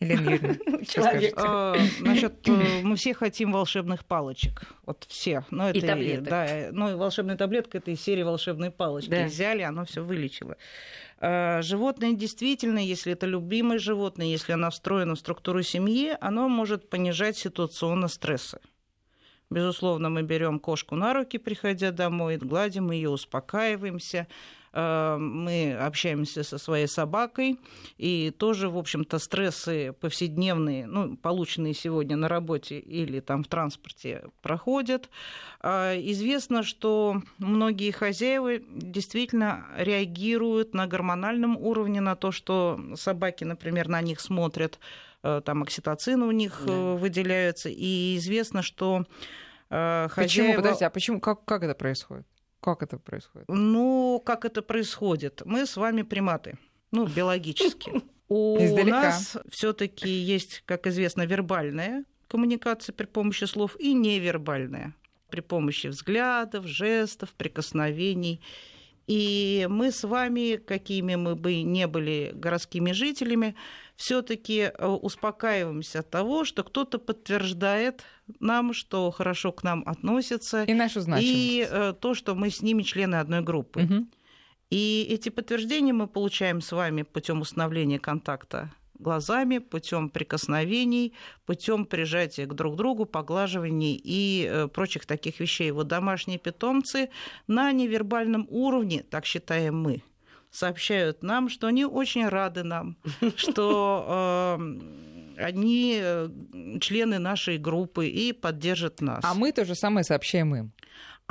Елена 0.01 0.31
Юрьевна, 0.31 0.85
Человек. 0.89 1.35
А, 1.37 1.77
значит, 1.99 2.33
э, 2.49 2.81
мы 2.83 2.97
все 2.97 3.13
хотим 3.13 3.53
волшебных 3.53 4.05
палочек. 4.07 4.63
Вот 4.87 5.05
все. 5.09 5.45
Но 5.51 5.69
это, 5.69 5.79
и 5.79 5.83
таблеток. 5.83 6.29
Да, 6.29 6.69
ну, 6.73 6.91
и 6.91 6.95
волшебная 6.95 7.37
таблетка 7.37 7.79
это 7.79 7.91
из 7.91 8.01
серии 8.01 8.23
волшебные 8.23 8.71
палочки. 8.71 9.11
Да. 9.11 9.25
Взяли, 9.27 9.63
оно 9.63 9.85
все 9.85 10.03
вылечило. 10.03 10.57
А, 11.19 11.61
животное 11.61 12.13
действительно, 12.13 12.79
если 12.79 13.13
это 13.13 13.27
любимое 13.27 13.79
животное, 13.79 14.27
если 14.27 14.53
оно 14.53 14.71
встроено 14.71 15.17
в 15.17 15.19
структуру 15.19 15.63
семьи, 15.63 16.17
оно 16.21 16.49
может 16.49 16.89
понижать 16.89 17.37
ситуационно 17.37 18.09
стрессы. 18.09 18.59
Безусловно, 19.53 20.11
мы 20.11 20.23
берем 20.23 20.61
кошку 20.61 20.95
на 20.95 21.13
руки, 21.13 21.37
приходя 21.37 21.91
домой, 21.91 22.37
гладим 22.37 22.93
ее, 22.93 23.11
успокаиваемся. 23.11 24.29
Э, 24.73 25.17
мы 25.19 25.75
общаемся 25.75 26.45
со 26.45 26.57
своей 26.57 26.87
собакой, 26.87 27.59
и 27.99 28.31
тоже, 28.31 28.69
в 28.69 28.79
общем-то, 28.79 29.19
стрессы 29.19 29.93
повседневные, 30.01 30.87
ну, 30.87 31.17
полученные 31.17 31.75
сегодня 31.75 32.17
на 32.17 32.29
работе 32.29 32.79
или 32.79 33.19
там 33.19 33.43
в 33.43 33.49
транспорте, 33.49 34.23
проходят. 34.41 35.11
А, 35.61 35.97
известно, 35.97 36.63
что 36.63 37.21
многие 37.39 37.91
хозяева 37.91 38.59
действительно 38.59 39.67
реагируют 39.77 40.75
на 40.75 40.87
гормональном 40.87 41.57
уровне 41.57 42.01
на 42.01 42.15
то, 42.15 42.31
что 42.31 42.81
собаки, 42.95 43.43
например, 43.43 43.89
на 43.89 44.01
них 44.01 44.21
смотрят, 44.21 44.79
там 45.23 45.63
окситоцин 45.63 46.23
у 46.23 46.31
них 46.31 46.63
да. 46.67 46.73
Э, 46.73 46.97
выделяются, 46.97 47.69
и 47.69 48.17
известно, 48.17 48.63
что 48.63 49.05
э, 49.71 50.09
хозяева... 50.11 50.27
Почему, 50.27 50.55
подождите, 50.55 50.87
а 50.87 50.91
почему, 50.91 51.21
как, 51.21 51.45
как 51.45 51.63
это 51.63 51.75
происходит? 51.75 52.27
Как 52.61 52.83
это 52.83 52.99
происходит? 52.99 53.49
Ну, 53.49 54.23
как 54.25 54.45
это 54.45 54.63
происходит? 54.63 55.43
Мы 55.45 55.67
с 55.67 55.77
вами 55.77 56.03
приматы, 56.03 56.59
ну, 56.93 57.07
биологически. 57.07 58.03
У 58.29 58.85
нас 58.85 59.37
все-таки 59.51 60.09
есть, 60.09 60.63
как 60.65 60.87
известно, 60.87 61.27
вербальная 61.27 62.05
коммуникация 62.29 62.93
при 62.93 63.07
помощи 63.07 63.45
слов 63.45 63.75
и 63.81 63.93
невербальная 63.93 64.95
при 65.31 65.41
помощи 65.41 65.87
взглядов, 65.87 66.67
жестов, 66.67 67.31
прикосновений. 67.31 68.41
И 69.07 69.67
мы 69.71 69.91
с 69.91 70.05
вами, 70.05 70.57
какими 70.57 71.15
мы 71.15 71.35
бы 71.35 71.63
не 71.63 71.87
были 71.87 72.33
городскими 72.35 72.93
жителями, 72.93 73.57
все-таки 74.01 74.73
э, 74.73 74.87
успокаиваемся 74.87 75.99
от 75.99 76.09
того, 76.09 76.45
что 76.47 76.65
кто-то 76.65 76.99
подтверждает 76.99 78.03
нам, 78.41 78.73
что 78.73 79.11
хорошо 79.11 79.53
к 79.53 79.63
нам 79.63 79.83
относится. 79.87 80.65
И 80.65 80.73
нашу 80.73 81.03
значимость. 81.03 81.37
И 81.37 81.69
э, 81.71 81.93
то, 82.01 82.15
что 82.15 82.35
мы 82.35 82.49
с 82.49 82.63
ними 82.63 82.83
члены 82.83 83.17
одной 83.17 83.43
группы. 83.43 83.83
Угу. 83.83 84.07
И 84.71 85.07
эти 85.11 85.29
подтверждения 85.29 85.93
мы 85.93 86.07
получаем 86.07 86.63
с 86.63 86.73
вами 86.73 87.03
путем 87.03 87.43
установления 87.43 87.99
контакта 87.99 88.73
глазами, 88.95 89.59
путем 89.59 90.09
прикосновений, 90.09 91.13
путем 91.45 91.85
прижатия 91.85 92.47
к 92.47 92.55
друг 92.55 92.77
другу, 92.77 93.05
поглаживаний 93.05 94.01
и 94.03 94.47
э, 94.51 94.69
прочих 94.69 95.05
таких 95.05 95.41
вещей. 95.41 95.71
Вот 95.73 95.89
домашние 95.89 96.39
питомцы 96.39 97.11
на 97.47 97.73
невербальном 97.73 98.47
уровне, 98.51 99.03
так 99.03 99.27
считаем 99.27 99.79
мы, 99.81 100.03
сообщают 100.51 101.23
нам, 101.23 101.49
что 101.49 101.67
они 101.67 101.85
очень 101.85 102.29
рады 102.29 102.63
нам, 102.63 102.97
что 103.37 104.59
э, 104.59 105.43
они 105.43 105.99
э, 106.01 106.29
члены 106.81 107.19
нашей 107.19 107.59
группы 107.59 108.09
и 108.09 108.33
поддержат 108.33 109.01
нас. 109.01 109.25
А 109.25 109.35
мы 109.35 109.53
то 109.53 109.65
же 109.65 109.75
самое 109.75 110.05
сообщаем 110.05 110.55
им. 110.55 110.73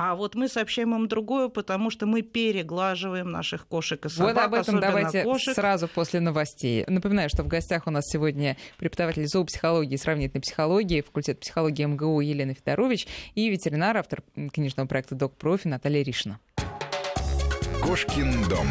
А 0.01 0.15
вот 0.15 0.33
мы 0.33 0.47
сообщаем 0.47 0.95
им 0.95 1.09
другое, 1.09 1.49
потому 1.49 1.89
что 1.89 2.05
мы 2.05 2.21
переглаживаем 2.21 3.31
наших 3.31 3.67
кошек 3.67 4.05
и 4.05 4.07
собак. 4.07 4.33
Вот 4.33 4.43
об 4.45 4.53
этом 4.53 4.79
давайте 4.79 5.23
кошек. 5.23 5.53
сразу 5.53 5.89
после 5.89 6.21
новостей. 6.21 6.85
Напоминаю, 6.87 7.27
что 7.27 7.43
в 7.43 7.47
гостях 7.47 7.85
у 7.85 7.91
нас 7.91 8.05
сегодня 8.07 8.55
преподаватель 8.77 9.27
зоопсихологии 9.27 9.95
и 9.95 9.97
сравнительной 9.97 10.41
психологии, 10.41 11.01
факультет 11.01 11.41
психологии 11.41 11.83
МГУ 11.83 12.21
Елена 12.21 12.53
Федорович 12.53 13.07
и 13.35 13.49
ветеринар, 13.49 13.97
автор 13.97 14.23
книжного 14.53 14.87
проекта 14.87 15.15
«Док 15.15 15.35
Профи» 15.35 15.67
Наталья 15.67 16.01
Ришина. 16.01 16.39
Кошкин 17.81 18.47
дом. 18.47 18.67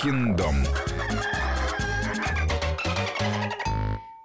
Кошкин 0.00 0.34
дом. 0.34 0.54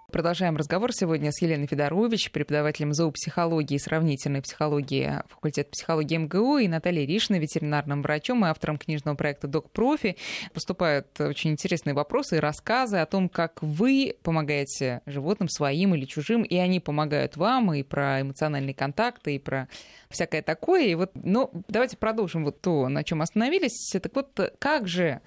Продолжаем 0.10 0.56
разговор 0.56 0.94
сегодня 0.94 1.34
с 1.34 1.42
Еленой 1.42 1.68
Федорович, 1.68 2.32
преподавателем 2.32 2.94
зоопсихологии 2.94 3.76
и 3.76 3.80
сравнительной 3.80 4.42
психологии 4.42 5.22
факультета 5.28 5.72
психологии 5.72 6.16
МГУ, 6.16 6.60
и 6.60 6.70
Натальей 6.70 7.06
Ришиной, 7.06 7.40
ветеринарным 7.40 8.02
врачом 8.02 8.46
и 8.46 8.48
автором 8.48 8.78
книжного 8.78 9.18
проекта 9.18 9.48
«Док 9.48 9.70
Профи». 9.72 10.16
Поступают 10.54 11.20
очень 11.20 11.52
интересные 11.52 11.94
вопросы 11.94 12.38
и 12.38 12.40
рассказы 12.40 12.96
о 12.98 13.06
том, 13.06 13.28
как 13.28 13.62
вы 13.62 14.16
помогаете 14.24 15.02
животным, 15.06 15.50
своим 15.50 15.94
или 15.94 16.06
чужим, 16.06 16.44
и 16.44 16.56
они 16.56 16.80
помогают 16.80 17.36
вам, 17.36 17.74
и 17.74 17.84
про 17.84 18.22
эмоциональные 18.22 18.74
контакты, 18.74 19.36
и 19.36 19.40
про 19.40 19.68
всякое 20.10 20.42
такое. 20.42 20.86
И 20.86 20.96
вот, 20.96 21.12
ну, 21.16 21.52
давайте 21.68 21.98
продолжим 21.98 22.46
вот 22.46 22.62
то, 22.62 22.88
на 22.88 23.04
чем 23.04 23.22
остановились. 23.22 23.94
Так 24.02 24.16
вот, 24.16 24.40
как 24.60 24.88
же 24.88 25.20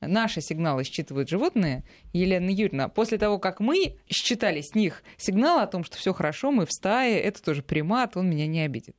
наши 0.00 0.40
сигналы 0.40 0.84
считывают 0.84 1.28
животные, 1.28 1.84
Елена 2.12 2.50
Юрьевна, 2.50 2.88
после 2.88 3.18
того, 3.18 3.38
как 3.38 3.60
мы 3.60 3.96
считали 4.08 4.60
с 4.60 4.74
них 4.74 5.02
сигнал 5.16 5.60
о 5.60 5.66
том, 5.66 5.84
что 5.84 5.96
все 5.96 6.12
хорошо, 6.12 6.50
мы 6.50 6.66
в 6.66 6.72
стае, 6.72 7.20
это 7.20 7.42
тоже 7.42 7.62
примат, 7.62 8.16
он 8.16 8.28
меня 8.28 8.46
не 8.46 8.60
обидит. 8.60 8.96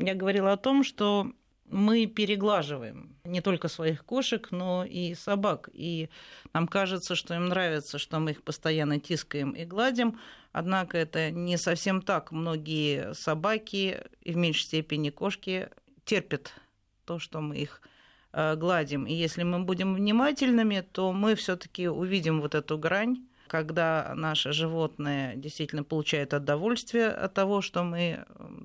Я 0.00 0.14
говорила 0.14 0.52
о 0.52 0.56
том, 0.56 0.84
что 0.84 1.32
мы 1.70 2.06
переглаживаем 2.06 3.16
не 3.24 3.40
только 3.40 3.68
своих 3.68 4.04
кошек, 4.04 4.48
но 4.50 4.84
и 4.84 5.14
собак. 5.14 5.70
И 5.72 6.10
нам 6.52 6.66
кажется, 6.66 7.14
что 7.14 7.34
им 7.34 7.46
нравится, 7.46 7.98
что 7.98 8.18
мы 8.18 8.32
их 8.32 8.42
постоянно 8.42 8.98
тискаем 8.98 9.52
и 9.52 9.64
гладим. 9.64 10.18
Однако 10.52 10.98
это 10.98 11.30
не 11.30 11.56
совсем 11.56 12.02
так. 12.02 12.32
Многие 12.32 13.14
собаки 13.14 14.00
и 14.20 14.32
в 14.32 14.36
меньшей 14.36 14.64
степени 14.64 15.10
кошки 15.10 15.68
терпят 16.04 16.52
то, 17.04 17.18
что 17.20 17.40
мы 17.40 17.56
их 17.56 17.80
гладим. 18.32 19.06
И 19.06 19.14
если 19.14 19.42
мы 19.42 19.60
будем 19.60 19.94
внимательными, 19.94 20.84
то 20.92 21.12
мы 21.12 21.34
все-таки 21.34 21.88
увидим 21.88 22.40
вот 22.40 22.54
эту 22.54 22.78
грань, 22.78 23.18
когда 23.48 24.12
наше 24.14 24.52
животное 24.52 25.34
действительно 25.34 25.82
получает 25.82 26.32
удовольствие 26.32 27.08
от 27.08 27.34
того, 27.34 27.62
что 27.62 27.82
мы 27.82 28.24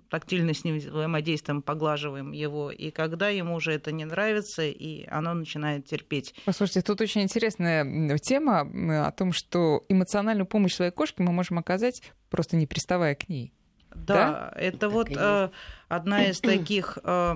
тактильно 0.09 0.53
с 0.53 0.63
ним 0.63 0.77
взаимодействуем, 0.77 1.63
поглаживаем 1.63 2.31
его, 2.31 2.69
и 2.69 2.91
когда 2.91 3.29
ему 3.29 3.55
уже 3.55 3.73
это 3.73 3.91
не 3.91 4.05
нравится, 4.05 4.61
и 4.61 5.07
оно 5.07 5.33
начинает 5.33 5.87
терпеть. 5.87 6.35
Послушайте, 6.45 6.83
тут 6.83 7.01
очень 7.01 7.23
интересная 7.23 8.17
тема 8.19 9.07
о 9.07 9.11
том, 9.11 9.33
что 9.33 9.83
эмоциональную 9.89 10.45
помощь 10.45 10.75
своей 10.75 10.91
кошке 10.91 11.23
мы 11.23 11.31
можем 11.31 11.57
оказать, 11.57 12.03
просто 12.29 12.55
не 12.55 12.67
приставая 12.67 13.15
к 13.15 13.27
ней. 13.27 13.53
Да, 13.95 14.51
да? 14.53 14.53
это 14.55 14.77
так 14.79 14.91
вот 14.91 15.09
э, 15.09 15.49
одна 15.87 16.25
из 16.25 16.39
таких 16.39 16.97
э, 17.03 17.35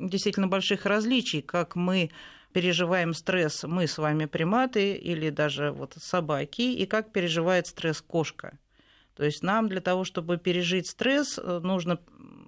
действительно 0.00 0.48
больших 0.48 0.86
различий, 0.86 1.42
как 1.42 1.76
мы 1.76 2.10
переживаем 2.52 3.14
стресс 3.14 3.62
мы 3.62 3.86
с 3.86 3.96
вами 3.98 4.24
приматы 4.24 4.94
или 4.94 5.30
даже 5.30 5.70
вот 5.70 5.94
собаки, 5.96 6.62
и 6.62 6.86
как 6.86 7.12
переживает 7.12 7.66
стресс 7.66 8.02
кошка. 8.02 8.58
То 9.16 9.24
есть 9.24 9.42
нам 9.42 9.68
для 9.68 9.80
того, 9.80 10.04
чтобы 10.04 10.36
пережить 10.38 10.88
стресс, 10.88 11.38
э, 11.38 11.60
нужно 11.62 11.98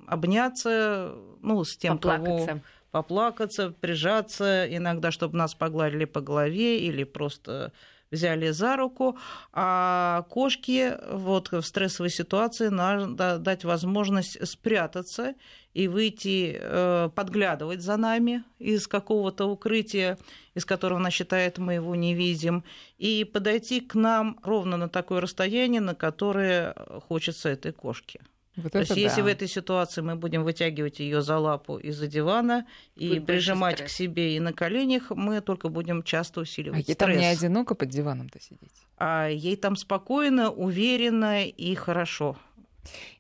обняться, 0.07 1.15
ну, 1.41 1.65
с 1.65 1.77
тем, 1.77 1.99
поплакаться. 1.99 2.47
кого 2.47 2.61
поплакаться, 2.93 3.71
прижаться, 3.81 4.67
иногда, 4.69 5.11
чтобы 5.11 5.37
нас 5.37 5.55
погладили 5.55 6.05
по 6.05 6.21
голове 6.21 6.79
или 6.79 7.03
просто 7.03 7.73
взяли 8.13 8.51
за 8.51 8.77
руку, 8.77 9.19
а 9.53 10.25
кошке 10.29 10.99
вот 11.11 11.51
в 11.51 11.63
стрессовой 11.63 12.11
ситуации 12.11 12.69
надо 12.69 13.39
дать 13.39 13.65
возможность 13.65 14.47
спрятаться 14.47 15.35
и 15.75 15.89
выйти, 15.89 16.57
э, 16.61 17.09
подглядывать 17.15 17.81
за 17.81 17.97
нами 17.97 18.45
из 18.59 18.87
какого-то 18.87 19.47
укрытия, 19.47 20.19
из 20.55 20.65
которого 20.65 21.01
она 21.01 21.11
считает, 21.11 21.59
мы 21.59 21.75
его 21.75 21.95
не 21.95 22.15
видим, 22.15 22.63
и 22.99 23.25
подойти 23.25 23.81
к 23.81 23.95
нам 23.95 24.39
ровно 24.43 24.77
на 24.77 24.89
такое 24.89 25.21
расстояние, 25.21 25.81
на 25.81 25.95
которое 25.95 26.75
хочется 27.09 27.49
этой 27.49 27.73
кошке. 27.73 28.21
Вот 28.57 28.73
То 28.73 28.81
есть, 28.81 28.95
да. 28.95 29.01
если 29.01 29.23
в 29.23 29.27
этой 29.27 29.49
ситуации 29.49 30.03
мы 30.03 30.15
будем 30.15 30.45
вытягивать 30.45 31.01
ее 31.01 31.23
за 31.23 31.39
лапу 31.39 31.79
из-за 31.79 32.07
дивана 32.07 32.67
и 32.97 33.09
Будет 33.09 33.27
прижимать 33.27 33.83
к 33.83 33.89
себе 33.89 34.37
и 34.37 34.41
на 34.41 34.53
коленях, 34.53 35.11
мы 35.11 35.41
только 35.41 35.69
будем 35.69 36.03
часто 36.03 36.41
усиливать 36.41 36.77
а 36.77 36.79
ей 36.79 36.95
стресс. 36.95 36.99
там 36.99 37.11
не 37.19 37.27
одиноко 37.27 37.75
под 37.75 37.89
диваном-то 37.89 38.41
сидеть? 38.41 38.73
А 38.99 39.29
ей 39.29 39.57
там 39.57 39.77
спокойно, 39.77 40.51
уверенно 40.51 41.47
и 41.47 41.75
хорошо. 41.75 42.37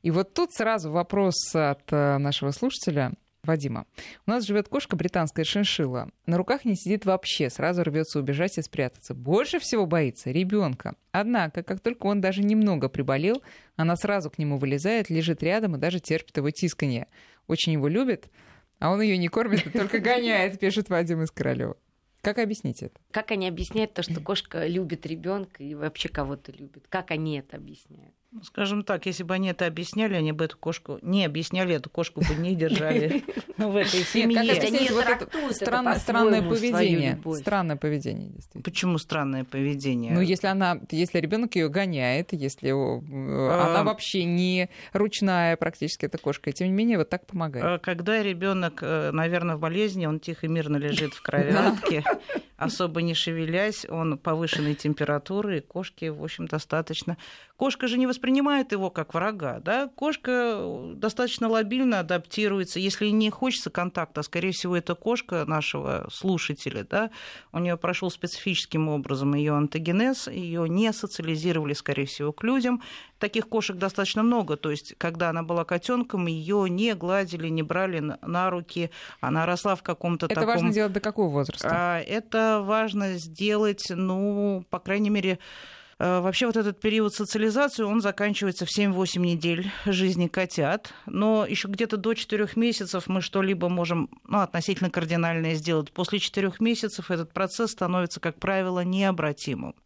И 0.02 0.10
вот 0.10 0.34
тут 0.34 0.52
сразу 0.52 0.90
вопрос 0.90 1.54
от 1.54 1.92
э, 1.92 2.18
нашего 2.18 2.50
слушателя. 2.50 3.12
Вадима. 3.44 3.86
У 4.24 4.30
нас 4.30 4.44
живет 4.44 4.68
кошка 4.68 4.94
британская 4.94 5.42
шиншилла. 5.42 6.10
На 6.26 6.36
руках 6.36 6.64
не 6.64 6.76
сидит 6.76 7.04
вообще, 7.04 7.50
сразу 7.50 7.82
рвется 7.82 8.20
убежать 8.20 8.56
и 8.56 8.62
спрятаться. 8.62 9.14
Больше 9.14 9.58
всего 9.58 9.84
боится 9.84 10.30
ребенка. 10.30 10.94
Однако, 11.10 11.64
как 11.64 11.80
только 11.80 12.06
он 12.06 12.20
даже 12.20 12.44
немного 12.44 12.88
приболел, 12.88 13.42
она 13.74 13.96
сразу 13.96 14.30
к 14.30 14.38
нему 14.38 14.58
вылезает, 14.58 15.10
лежит 15.10 15.42
рядом 15.42 15.74
и 15.74 15.80
даже 15.80 15.98
терпит 15.98 16.36
его 16.36 16.50
тисканье. 16.52 17.08
Очень 17.48 17.72
его 17.72 17.88
любит, 17.88 18.30
а 18.78 18.92
он 18.92 19.00
ее 19.00 19.18
не 19.18 19.26
кормит, 19.26 19.66
а 19.66 19.70
только 19.76 19.98
гоняет, 19.98 20.60
пишет 20.60 20.88
Вадим 20.88 21.22
из 21.22 21.32
Королева. 21.32 21.76
Как 22.20 22.38
объяснить 22.38 22.80
это? 22.84 23.00
Как 23.10 23.32
они 23.32 23.48
объясняют 23.48 23.94
то, 23.94 24.04
что 24.04 24.20
кошка 24.20 24.68
любит 24.68 25.04
ребенка 25.04 25.64
и 25.64 25.74
вообще 25.74 26.08
кого-то 26.08 26.52
любит? 26.52 26.86
Как 26.88 27.10
они 27.10 27.40
это 27.40 27.56
объясняют? 27.56 28.14
Скажем 28.42 28.82
так, 28.82 29.04
если 29.04 29.24
бы 29.24 29.34
они 29.34 29.48
это 29.48 29.66
объясняли, 29.66 30.14
они 30.14 30.32
бы 30.32 30.46
эту 30.46 30.56
кошку 30.56 30.98
не 31.02 31.26
объясняли, 31.26 31.74
эту 31.74 31.90
кошку 31.90 32.20
бы 32.20 32.34
не 32.34 32.54
держали 32.54 33.24
ну, 33.58 33.70
в 33.70 33.76
этой 33.76 34.00
семье. 34.04 34.42
Странное 35.52 36.42
поведение. 36.42 37.20
Странное 37.36 37.76
поведение, 37.76 38.30
действительно. 38.30 38.62
Почему 38.62 38.98
странное 38.98 39.44
поведение? 39.44 40.12
Ну, 40.12 40.20
если 40.22 40.46
она, 40.46 40.80
если 40.90 41.18
ребенок 41.18 41.56
ее 41.56 41.68
гоняет, 41.68 42.32
если 42.32 42.70
она 42.70 43.80
а, 43.80 43.84
вообще 43.84 44.24
не 44.24 44.70
ручная 44.94 45.56
практически 45.58 46.06
эта 46.06 46.16
кошка, 46.16 46.50
и 46.50 46.52
тем 46.54 46.68
не 46.68 46.72
менее 46.72 46.98
вот 46.98 47.10
так 47.10 47.26
помогает. 47.26 47.64
А 47.64 47.78
когда 47.78 48.22
ребенок, 48.22 48.78
э, 48.82 49.10
наверное, 49.12 49.56
в 49.56 49.60
болезни, 49.60 50.06
он 50.06 50.20
тихо 50.20 50.46
и 50.46 50.48
мирно 50.48 50.78
лежит 50.78 51.12
в 51.12 51.22
кроватке, 51.22 52.02
особо 52.62 53.02
не 53.02 53.14
шевелясь, 53.14 53.86
он 53.88 54.18
повышенной 54.18 54.74
температуры, 54.74 55.58
и 55.58 55.60
кошке, 55.60 56.10
в 56.10 56.22
общем, 56.22 56.46
достаточно. 56.46 57.16
Кошка 57.56 57.86
же 57.86 57.96
не 57.96 58.06
воспринимает 58.06 58.72
его 58.72 58.90
как 58.90 59.14
врага, 59.14 59.60
да? 59.60 59.88
Кошка 59.94 60.60
достаточно 60.94 61.48
лобильно 61.48 62.00
адаптируется. 62.00 62.80
Если 62.80 63.06
не 63.08 63.30
хочется 63.30 63.70
контакта, 63.70 64.22
скорее 64.22 64.52
всего, 64.52 64.76
это 64.76 64.94
кошка 64.94 65.44
нашего 65.46 66.08
слушателя, 66.10 66.84
да? 66.88 67.10
У 67.52 67.58
нее 67.58 67.76
прошел 67.76 68.10
специфическим 68.10 68.88
образом 68.88 69.34
ее 69.34 69.52
антогенез, 69.52 70.26
ее 70.26 70.68
не 70.68 70.92
социализировали, 70.92 71.74
скорее 71.74 72.06
всего, 72.06 72.32
к 72.32 72.42
людям. 72.42 72.82
Таких 73.22 73.48
кошек 73.48 73.76
достаточно 73.76 74.24
много. 74.24 74.56
То 74.56 74.72
есть, 74.72 74.96
когда 74.98 75.30
она 75.30 75.44
была 75.44 75.64
котенком, 75.64 76.26
ее 76.26 76.68
не 76.68 76.92
гладили, 76.96 77.46
не 77.46 77.62
брали 77.62 78.00
на 78.20 78.50
руки. 78.50 78.90
Она 79.20 79.46
росла 79.46 79.76
в 79.76 79.84
каком-то 79.84 80.26
это 80.26 80.34
таком... 80.34 80.50
Это 80.50 80.58
важно 80.58 80.74
делать 80.74 80.92
до 80.92 80.98
какого 80.98 81.28
возраста? 81.28 81.68
А, 81.70 82.00
это 82.00 82.60
важно 82.64 83.18
сделать, 83.18 83.84
ну, 83.90 84.64
по 84.70 84.80
крайней 84.80 85.10
мере, 85.10 85.38
э, 86.00 86.18
Вообще 86.18 86.46
вот 86.46 86.56
этот 86.56 86.80
период 86.80 87.14
социализации, 87.14 87.84
он 87.84 88.00
заканчивается 88.00 88.66
в 88.66 88.76
7-8 88.76 89.20
недель 89.20 89.70
жизни 89.86 90.26
котят, 90.26 90.92
но 91.06 91.46
еще 91.46 91.68
где-то 91.68 91.98
до 91.98 92.14
4 92.14 92.48
месяцев 92.56 93.06
мы 93.06 93.20
что-либо 93.20 93.68
можем 93.68 94.10
ну, 94.26 94.40
относительно 94.40 94.90
кардинальное 94.90 95.54
сделать. 95.54 95.92
После 95.92 96.18
4 96.18 96.54
месяцев 96.58 97.12
этот 97.12 97.32
процесс 97.32 97.70
становится, 97.70 98.18
как 98.18 98.40
правило, 98.40 98.80
необратимым. 98.80 99.76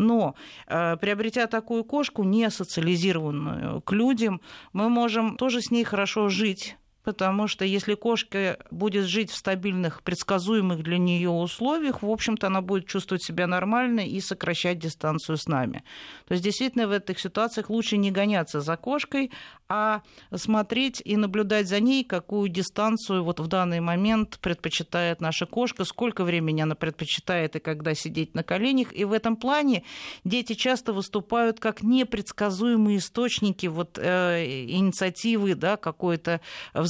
Но 0.00 0.34
э, 0.66 0.96
приобретя 0.96 1.46
такую 1.46 1.84
кошку, 1.84 2.24
не 2.24 2.50
социализированную 2.50 3.82
к 3.82 3.92
людям, 3.92 4.40
мы 4.72 4.88
можем 4.88 5.36
тоже 5.36 5.60
с 5.60 5.70
ней 5.70 5.84
хорошо 5.84 6.30
жить 6.30 6.78
Потому 7.02 7.48
что 7.48 7.64
если 7.64 7.94
кошка 7.94 8.58
будет 8.70 9.06
жить 9.06 9.30
в 9.30 9.36
стабильных, 9.36 10.02
предсказуемых 10.02 10.82
для 10.82 10.98
нее 10.98 11.30
условиях, 11.30 12.02
в 12.02 12.10
общем-то, 12.10 12.48
она 12.48 12.60
будет 12.60 12.86
чувствовать 12.86 13.22
себя 13.22 13.46
нормально 13.46 14.00
и 14.00 14.20
сокращать 14.20 14.78
дистанцию 14.78 15.38
с 15.38 15.46
нами. 15.46 15.82
То 16.26 16.32
есть, 16.32 16.44
действительно, 16.44 16.88
в 16.88 16.92
этих 16.92 17.18
ситуациях 17.18 17.70
лучше 17.70 17.96
не 17.96 18.10
гоняться 18.10 18.60
за 18.60 18.76
кошкой, 18.76 19.30
а 19.68 20.02
смотреть 20.34 21.00
и 21.04 21.16
наблюдать 21.16 21.68
за 21.68 21.78
ней, 21.78 22.04
какую 22.04 22.48
дистанцию 22.48 23.22
вот 23.22 23.38
в 23.38 23.46
данный 23.46 23.78
момент 23.78 24.38
предпочитает 24.40 25.20
наша 25.20 25.46
кошка, 25.46 25.84
сколько 25.84 26.24
времени 26.24 26.60
она 26.60 26.74
предпочитает 26.74 27.54
и 27.54 27.60
когда 27.60 27.94
сидеть 27.94 28.34
на 28.34 28.42
коленях. 28.42 28.92
И 28.92 29.04
в 29.04 29.12
этом 29.12 29.36
плане 29.36 29.84
дети 30.24 30.54
часто 30.54 30.92
выступают 30.92 31.60
как 31.60 31.82
непредсказуемые 31.84 32.98
источники 32.98 33.68
вот, 33.68 33.96
э, 33.96 34.44
инициативы 34.44 35.54
да, 35.54 35.76
какой-то 35.76 36.40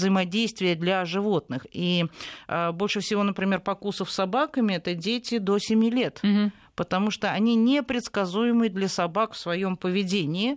взаимодействия 0.00 0.74
для 0.74 1.04
животных. 1.04 1.66
И 1.70 2.06
э, 2.48 2.72
больше 2.72 3.00
всего, 3.00 3.22
например, 3.22 3.60
покусов 3.60 4.10
собаками 4.10 4.74
это 4.74 4.94
дети 4.94 5.38
до 5.38 5.58
7 5.58 5.84
лет. 5.90 6.20
Угу 6.22 6.50
потому 6.80 7.10
что 7.10 7.30
они 7.30 7.56
непредсказуемы 7.56 8.70
для 8.70 8.88
собак 8.88 9.34
в 9.34 9.36
своем 9.36 9.76
поведении. 9.76 10.56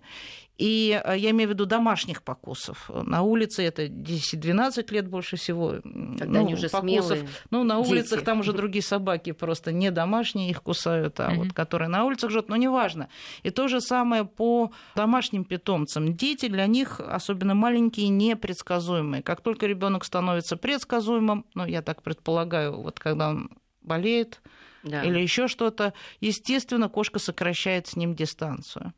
И 0.57 1.01
э, 1.03 1.17
я 1.17 1.31
имею 1.31 1.49
в 1.49 1.53
виду 1.53 1.65
домашних 1.65 2.21
покусов. 2.21 2.89
На 2.89 3.23
улице 3.23 3.63
это 3.63 3.87
10-12 3.87 4.93
лет 4.93 5.07
больше 5.07 5.35
всего. 5.35 5.79
Когда 5.81 6.25
ну, 6.25 6.39
они 6.41 6.53
уже 6.53 6.69
покусов. 6.69 7.05
смелые 7.05 7.29
Ну, 7.49 7.63
на 7.63 7.79
улицах 7.79 8.19
дети. 8.19 8.25
там 8.25 8.41
уже 8.41 8.53
другие 8.53 8.83
собаки, 8.83 9.31
просто 9.31 9.71
не 9.71 9.89
домашние 9.89 10.51
их 10.51 10.61
кусают, 10.61 11.19
а 11.19 11.31
вот 11.31 11.53
которые 11.53 11.89
на 11.89 12.05
улицах 12.05 12.29
живут, 12.29 12.49
но 12.49 12.55
неважно. 12.55 13.09
И 13.41 13.49
то 13.49 13.67
же 13.67 13.81
самое 13.81 14.25
по 14.25 14.71
домашним 14.95 15.43
питомцам. 15.43 16.15
Дети 16.15 16.47
для 16.47 16.67
них, 16.67 16.99
особенно 16.99 17.55
маленькие, 17.55 18.09
непредсказуемые. 18.09 19.23
Как 19.23 19.41
только 19.41 19.65
ребенок 19.65 20.05
становится 20.05 20.55
предсказуемым, 20.55 21.45
ну, 21.55 21.65
я 21.65 21.81
так 21.81 22.03
предполагаю, 22.03 22.79
вот 22.79 22.99
когда 22.99 23.29
он 23.29 23.49
болеет, 23.81 24.41
да. 24.83 25.03
или 25.03 25.19
еще 25.19 25.47
что-то, 25.47 25.93
естественно, 26.21 26.89
кошка 26.89 27.19
сокращает 27.19 27.87
с 27.87 27.95
ним 27.95 28.15
дистанцию. 28.15 28.93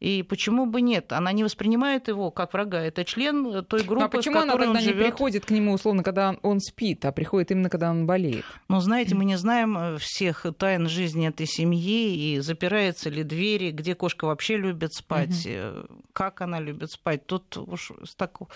И 0.00 0.22
почему 0.22 0.66
бы 0.66 0.80
нет? 0.80 1.12
Она 1.12 1.32
не 1.32 1.42
воспринимает 1.42 2.08
его 2.08 2.30
как 2.30 2.52
врага. 2.52 2.80
Это 2.80 3.04
член 3.04 3.64
той 3.64 3.82
группы, 3.82 4.00
ну, 4.00 4.06
а 4.06 4.08
почему 4.08 4.34
которой 4.36 4.52
она 4.52 4.52
тогда 4.52 4.70
он 4.70 4.80
живет? 4.80 4.96
не 4.96 5.02
приходит 5.02 5.44
к 5.44 5.50
нему, 5.50 5.72
условно, 5.72 6.02
когда 6.02 6.36
он 6.42 6.60
спит, 6.60 7.04
а 7.04 7.12
приходит 7.12 7.50
именно, 7.50 7.68
когда 7.68 7.90
он 7.90 8.06
болеет? 8.06 8.44
Ну, 8.68 8.80
знаете, 8.80 9.14
мы 9.14 9.24
не 9.24 9.36
знаем 9.36 9.76
э, 9.76 9.98
всех 9.98 10.46
тайн 10.56 10.88
жизни 10.88 11.28
этой 11.28 11.46
семьи, 11.46 12.34
и 12.34 12.40
запираются 12.40 13.10
ли 13.10 13.24
двери, 13.24 13.70
где 13.70 13.94
кошка 13.94 14.26
вообще 14.26 14.56
любит 14.56 14.94
спать, 14.94 15.46
угу. 15.46 16.02
как 16.12 16.40
она 16.40 16.60
любит 16.60 16.92
спать. 16.92 17.26
Тут 17.26 17.56
уж 17.56 17.90
с 18.04 18.14
такого... 18.14 18.50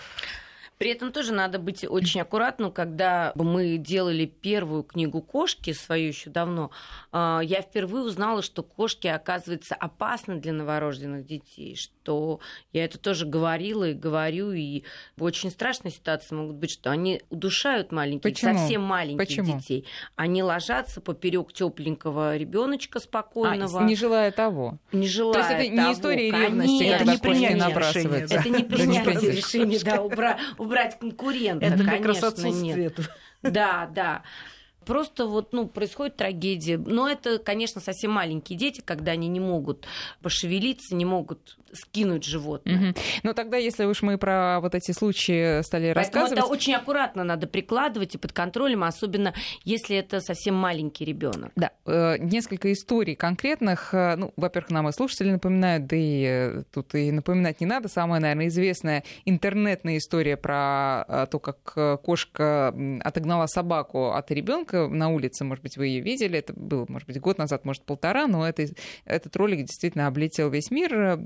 При 0.83 0.91
этом 0.91 1.13
тоже 1.13 1.31
надо 1.31 1.59
быть 1.59 1.85
очень 1.89 2.19
аккуратным, 2.19 2.69
когда 2.69 3.31
мы 3.35 3.77
делали 3.77 4.25
первую 4.25 4.83
книгу 4.83 5.21
кошки 5.21 5.71
свою 5.71 6.09
еще 6.09 6.29
давно, 6.29 6.71
а, 7.13 7.39
я 7.39 7.61
впервые 7.61 8.03
узнала, 8.03 8.41
что 8.41 8.63
кошки, 8.63 9.07
оказывается, 9.07 9.75
опасны 9.75 10.41
для 10.41 10.51
новорожденных 10.51 11.25
детей, 11.25 11.77
что 11.77 12.02
я 12.71 12.85
это 12.85 12.97
тоже 12.97 13.25
говорила 13.25 13.89
и 13.89 13.93
говорю, 13.93 14.51
и 14.51 14.83
очень 15.17 15.49
страшные 15.51 15.91
ситуации 15.91 16.35
могут 16.35 16.57
быть, 16.57 16.71
что 16.71 16.91
они 16.91 17.21
удушают 17.29 17.91
маленьких, 17.91 18.23
Почему? 18.23 18.57
совсем 18.57 18.81
маленьких 18.81 19.27
Почему? 19.27 19.57
детей. 19.59 19.85
Они 20.15 20.43
ложатся 20.43 21.01
поперек 21.01 21.53
тепленького 21.53 22.37
ребеночка 22.37 22.99
спокойного. 22.99 23.81
А, 23.81 23.83
не 23.83 23.95
желая 23.95 24.31
того. 24.31 24.79
Не 24.91 25.07
желая 25.07 25.33
То 25.33 25.39
есть 25.39 25.51
это 25.51 25.81
не 25.81 25.93
история 25.93 26.31
ревности, 26.31 26.83
Нет, 26.83 26.97
когда 26.97 27.13
это 27.13 27.27
не 27.29 27.47
кошки 27.47 27.53
набрасываются. 27.53 28.35
Это 28.35 28.49
не 28.49 28.63
принятие 28.63 29.31
решения, 29.31 29.79
да, 29.79 30.37
убрать 30.57 30.99
конкурента, 30.99 31.65
это 31.65 31.83
конечно, 31.83 32.47
нет. 32.47 32.99
Да, 33.41 33.89
да. 33.93 34.23
Просто 34.85 35.27
вот, 35.27 35.53
ну, 35.53 35.67
происходит 35.67 36.17
трагедия. 36.17 36.77
Но 36.77 37.07
это, 37.07 37.39
конечно, 37.39 37.79
совсем 37.79 38.11
маленькие 38.11 38.57
дети, 38.57 38.81
когда 38.81 39.13
они 39.13 39.27
не 39.27 39.39
могут 39.39 39.85
пошевелиться, 40.21 40.95
не 40.95 41.05
могут 41.05 41.57
скинуть 41.73 42.23
животное. 42.23 42.91
Угу. 42.91 42.99
Но 43.23 43.33
тогда, 43.33 43.57
если 43.57 43.85
уж 43.85 44.01
мы 44.01 44.17
про 44.17 44.59
вот 44.61 44.75
эти 44.75 44.91
случаи 44.91 45.61
стали 45.63 45.93
Поэтому 45.93 46.25
рассказывать... 46.25 46.39
это 46.39 46.47
очень 46.47 46.75
аккуратно 46.75 47.23
надо 47.23 47.47
прикладывать 47.47 48.15
и 48.15 48.17
под 48.17 48.31
контролем, 48.31 48.83
особенно 48.83 49.33
если 49.63 49.97
это 49.97 50.19
совсем 50.21 50.55
маленький 50.55 51.05
ребенок. 51.05 51.51
Да, 51.55 51.71
э, 51.85 52.17
несколько 52.19 52.71
историй 52.71 53.15
конкретных. 53.15 53.93
Э, 53.93 54.15
ну, 54.15 54.33
во-первых, 54.37 54.71
нам 54.71 54.89
и 54.89 54.91
слушатели 54.91 55.31
напоминают, 55.31 55.87
да 55.87 55.95
и 55.95 56.23
э, 56.25 56.63
тут 56.71 56.95
и 56.95 57.11
напоминать 57.11 57.59
не 57.59 57.65
надо. 57.65 57.89
Самая, 57.89 58.21
наверное, 58.21 58.47
известная 58.47 59.03
интернетная 59.25 59.97
история 59.97 60.37
про 60.37 61.27
то, 61.29 61.39
как 61.39 62.01
кошка 62.01 62.73
отогнала 63.03 63.47
собаку 63.47 64.11
от 64.11 64.31
ребенка 64.31 64.43
ребенка 64.43 64.87
на 64.87 65.09
улице, 65.09 65.43
может 65.43 65.63
быть, 65.63 65.77
вы 65.77 65.87
ее 65.87 66.01
видели, 66.01 66.39
это 66.39 66.53
было, 66.53 66.85
может 66.87 67.07
быть, 67.07 67.19
год 67.19 67.37
назад, 67.37 67.65
может, 67.65 67.83
полтора, 67.83 68.27
но 68.27 68.47
это, 68.47 68.65
этот 69.05 69.35
ролик 69.35 69.65
действительно 69.65 70.07
облетел 70.07 70.49
весь 70.49 70.71
мир, 70.71 71.17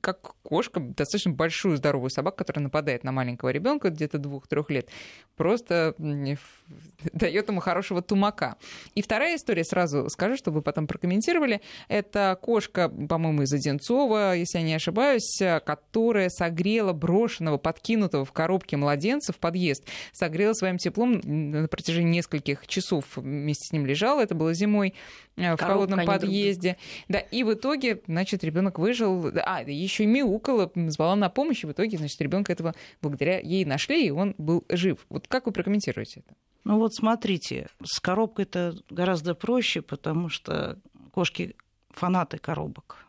как 0.00 0.34
кошка, 0.42 0.80
достаточно 0.80 1.32
большую 1.32 1.76
здоровую 1.76 2.10
собаку, 2.10 2.38
которая 2.38 2.62
нападает 2.62 3.04
на 3.04 3.12
маленького 3.12 3.50
ребенка 3.50 3.90
где-то 3.90 4.18
двух-трех 4.18 4.70
лет, 4.70 4.88
просто 5.36 5.94
дает 7.12 7.48
ему 7.48 7.60
хорошего 7.60 8.02
тумака. 8.02 8.56
И 8.94 9.02
вторая 9.02 9.36
история, 9.36 9.64
сразу 9.64 10.08
скажу, 10.08 10.36
чтобы 10.36 10.56
вы 10.56 10.62
потом 10.62 10.86
прокомментировали, 10.86 11.60
это 11.88 12.38
кошка, 12.40 12.88
по-моему, 12.88 13.42
из 13.42 13.52
Одинцова, 13.52 14.36
если 14.36 14.58
я 14.58 14.64
не 14.64 14.74
ошибаюсь, 14.74 15.40
которая 15.64 16.28
согрела 16.28 16.92
брошенного, 16.92 17.58
подкинутого 17.58 18.24
в 18.24 18.32
коробке 18.32 18.76
младенца 18.76 19.32
в 19.32 19.38
подъезд, 19.38 19.86
согрела 20.12 20.52
своим 20.54 20.78
теплом 20.78 21.20
на 21.24 21.68
протяжении 21.68 22.16
нескольких 22.16 22.66
часов 22.66 23.16
вместе 23.16 23.68
с 23.68 23.72
ним 23.72 23.86
лежала, 23.86 24.20
это 24.20 24.34
было 24.34 24.54
зимой 24.54 24.94
э, 25.36 25.54
в 25.54 25.56
Коробка 25.56 25.66
холодном 25.66 26.06
подъезде. 26.06 26.76
Да, 27.08 27.18
и 27.18 27.42
в 27.42 27.52
итоге, 27.54 28.00
значит, 28.06 28.44
ребенок 28.44 28.78
выжил, 28.78 29.30
а, 29.44 29.62
еще 29.84 30.04
и 30.04 30.06
мяукала, 30.06 30.70
звала 30.88 31.16
на 31.16 31.28
помощь, 31.28 31.62
и 31.62 31.66
в 31.66 31.72
итоге, 31.72 31.98
значит, 31.98 32.20
ребенка 32.20 32.52
этого 32.52 32.74
благодаря 33.00 33.38
ей 33.38 33.64
нашли, 33.64 34.06
и 34.06 34.10
он 34.10 34.34
был 34.38 34.64
жив. 34.68 35.06
Вот 35.08 35.28
как 35.28 35.46
вы 35.46 35.52
прокомментируете 35.52 36.20
это? 36.20 36.34
Ну 36.64 36.78
вот 36.78 36.94
смотрите, 36.94 37.68
с 37.84 38.00
коробкой 38.00 38.46
это 38.46 38.74
гораздо 38.90 39.34
проще, 39.34 39.82
потому 39.82 40.28
что 40.28 40.78
кошки 41.12 41.56
фанаты 41.90 42.38
коробок. 42.38 43.04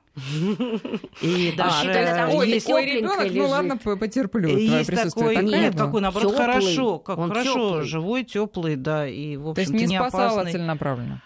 И 1.21 1.53
а, 1.53 1.57
даже 1.57 1.89
а, 1.91 2.29
ой, 2.29 2.49
есть 2.49 2.67
такой 2.67 2.85
ребенок, 2.85 3.31
ну 3.31 3.47
ладно, 3.47 3.77
потерплю. 3.77 4.57
Есть 4.57 4.89
такой, 4.89 5.43
нет, 5.43 5.75
какой 5.75 6.01
наоборот 6.01 6.35
хорошо, 6.35 6.99
как 6.99 7.17
хорошо, 7.17 7.81
живой, 7.81 8.23
теплый, 8.23 8.75
да, 8.77 9.07
и 9.07 9.35
в 9.35 9.49
общем-то 9.49 9.71
То 9.71 9.77
есть 9.77 9.89
не 9.91 9.97
спасала 9.97 10.45
целенаправленно. 10.45 11.21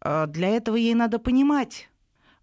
А, 0.00 0.26
для 0.26 0.48
этого 0.48 0.76
ей 0.76 0.94
надо 0.94 1.18
понимать 1.18 1.88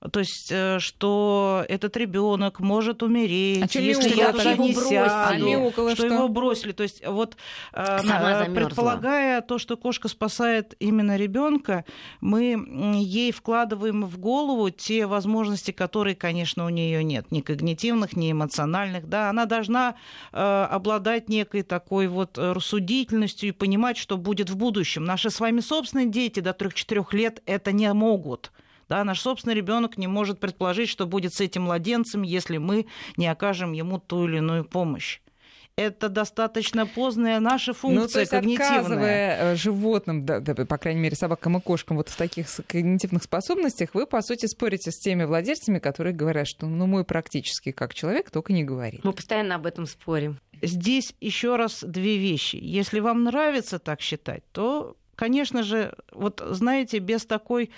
то 0.09 0.19
есть, 0.19 0.51
э, 0.51 0.79
что 0.79 1.63
этот 1.69 1.95
ребенок 1.95 2.59
может 2.59 3.03
умереть, 3.03 3.75
а 3.75 3.79
если 3.79 4.15
я 4.15 4.31
туда 4.31 4.55
не 4.55 4.73
сяду, 4.73 5.67
а 5.67 5.71
что, 5.71 5.95
что 5.95 6.05
его 6.07 6.27
бросили. 6.27 6.71
То 6.71 6.81
есть, 6.81 7.05
вот 7.05 7.37
э, 7.73 7.99
Сама 7.99 8.45
предполагая 8.45 9.41
то, 9.41 9.59
что 9.59 9.77
кошка 9.77 10.07
спасает 10.07 10.73
именно 10.79 11.17
ребенка, 11.17 11.85
мы 12.19 12.57
ей 12.95 13.31
вкладываем 13.31 14.05
в 14.05 14.17
голову 14.17 14.71
те 14.71 15.05
возможности, 15.05 15.69
которые, 15.69 16.15
конечно, 16.15 16.65
у 16.65 16.69
нее 16.69 17.03
нет, 17.03 17.31
ни 17.31 17.41
когнитивных, 17.41 18.15
ни 18.15 18.31
эмоциональных. 18.31 19.07
Да, 19.07 19.29
она 19.29 19.45
должна 19.45 19.95
э, 20.33 20.67
обладать 20.71 21.29
некой 21.29 21.61
такой 21.61 22.07
вот 22.07 22.39
рассудительностью 22.39 23.49
и 23.49 23.51
понимать, 23.51 23.97
что 23.97 24.17
будет 24.17 24.49
в 24.49 24.57
будущем. 24.57 25.03
Наши 25.03 25.29
с 25.29 25.39
вами 25.39 25.59
собственные 25.59 26.07
дети 26.07 26.39
до 26.39 26.51
3-4 26.51 27.05
лет 27.11 27.43
это 27.45 27.71
не 27.71 27.93
могут. 27.93 28.51
Да, 28.91 29.05
наш 29.05 29.21
собственный 29.21 29.55
ребенок 29.55 29.97
не 29.97 30.07
может 30.07 30.41
предположить, 30.41 30.89
что 30.89 31.07
будет 31.07 31.33
с 31.33 31.39
этим 31.39 31.61
младенцем, 31.61 32.23
если 32.23 32.57
мы 32.57 32.87
не 33.15 33.25
окажем 33.25 33.71
ему 33.71 33.99
ту 33.99 34.27
или 34.27 34.39
иную 34.39 34.65
помощь 34.65 35.21
это 35.77 36.09
достаточно 36.09 36.85
поздняя 36.85 37.39
наша 37.39 37.73
функция 37.73 38.01
ну, 38.01 38.07
то 38.09 38.19
есть, 38.19 38.31
когнитивная. 38.31 38.79
Отказывая 38.79 39.53
э, 39.53 39.55
животным, 39.55 40.25
да, 40.25 40.41
да, 40.41 40.65
по 40.65 40.77
крайней 40.77 40.99
мере, 40.99 41.15
собакам 41.15 41.57
и 41.57 41.61
кошкам 41.61 41.95
вот 41.95 42.09
в 42.09 42.17
таких 42.17 42.47
когнитивных 42.67 43.23
способностях, 43.23 43.91
вы, 43.93 44.05
по 44.05 44.21
сути, 44.21 44.47
спорите 44.47 44.91
с 44.91 44.99
теми 44.99 45.23
владельцами, 45.23 45.79
которые 45.79 46.13
говорят, 46.13 46.45
что 46.45 46.67
ну, 46.67 46.85
мой 46.87 47.05
практически 47.05 47.71
как 47.71 47.93
человек, 47.93 48.29
только 48.29 48.51
не 48.51 48.65
говорит. 48.65 49.05
Мы 49.05 49.13
постоянно 49.13 49.55
об 49.55 49.65
этом 49.65 49.85
спорим. 49.85 50.39
Здесь 50.61 51.15
еще 51.21 51.55
раз 51.55 51.83
две 51.83 52.17
вещи. 52.17 52.57
Если 52.61 52.99
вам 52.99 53.23
нравится 53.23 53.79
так 53.79 54.01
считать, 54.01 54.43
то, 54.51 54.97
конечно 55.15 55.63
же, 55.63 55.95
вот 56.11 56.43
знаете, 56.45 56.99
без 56.99 57.25
такой 57.25 57.71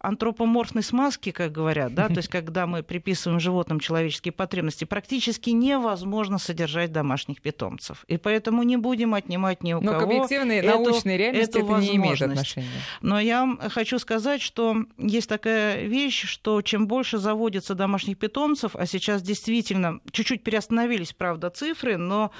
антропоморфной 0.00 0.82
смазки, 0.82 1.30
как 1.30 1.52
говорят, 1.52 1.94
да, 1.94 2.08
то 2.08 2.16
есть 2.16 2.28
когда 2.40 2.66
мы 2.66 2.82
приписываем 2.82 3.38
животным 3.38 3.80
человеческие 3.80 4.32
потребности, 4.32 4.84
практически 4.84 5.50
невозможно 5.50 6.38
содержать 6.38 6.90
домашних 6.90 7.42
питомцев. 7.42 8.04
И 8.08 8.16
поэтому 8.16 8.62
не 8.62 8.76
будем 8.76 9.14
отнимать 9.14 9.62
ни 9.62 9.74
у 9.74 9.80
Но 9.80 9.92
кого. 9.92 10.00
Но 10.00 10.00
к 10.00 10.10
объективной 10.10 10.58
эту, 10.58 10.68
научной 10.68 11.16
реальности 11.18 11.58
эту 11.58 11.66
это 11.66 11.80
не 11.80 11.96
имеет 11.96 12.22
отношения. 12.22 12.68
Но 13.02 13.20
я 13.20 13.56
хочу 13.68 13.98
сказать, 13.98 14.40
что 14.40 14.84
есть 14.96 15.28
такая 15.28 15.84
вещь, 15.84 16.26
что 16.26 16.62
чем 16.62 16.86
больше 16.86 17.18
заводится 17.18 17.74
домашних 17.74 18.18
питомцев, 18.18 18.74
а 18.74 18.86
сейчас 18.86 19.22
действительно 19.22 20.00
чуть-чуть 20.10 20.42
переостановились, 20.42 21.12
правда, 21.12 21.50
цифры, 21.50 21.98
но 21.98 22.30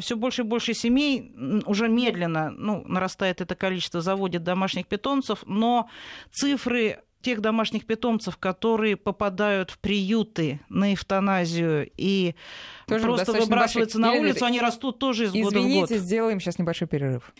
все 0.00 0.16
больше 0.16 0.42
и 0.42 0.44
больше 0.44 0.74
семей 0.74 1.32
уже 1.64 1.88
медленно 1.88 2.50
ну, 2.50 2.84
нарастает 2.86 3.40
это 3.40 3.54
количество, 3.54 4.02
заводит 4.02 4.44
домашних 4.44 4.86
питомцев, 4.86 5.42
но 5.46 5.88
цифры 6.30 6.97
тех 7.20 7.40
домашних 7.40 7.86
питомцев, 7.86 8.36
которые 8.36 8.96
попадают 8.96 9.70
в 9.70 9.78
приюты 9.78 10.60
на 10.68 10.94
эвтаназию 10.94 11.90
и 11.96 12.34
тоже 12.86 13.04
просто 13.04 13.32
выбрасываются 13.32 13.98
на 13.98 14.12
улицу, 14.12 14.44
они 14.44 14.60
растут 14.60 14.98
тоже 14.98 15.24
из 15.24 15.30
Извините, 15.30 15.44
года 15.44 15.58
в 15.58 15.62
год. 15.62 15.70
Извините, 15.70 15.98
сделаем 15.98 16.40
сейчас 16.40 16.58
небольшой 16.58 16.88
перерыв. 16.88 17.32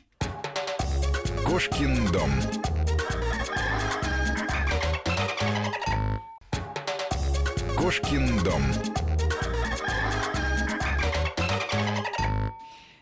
Кошкин 1.45 2.13
дом. 2.13 2.31
Кошкин 7.77 8.43
дом. 8.45 8.63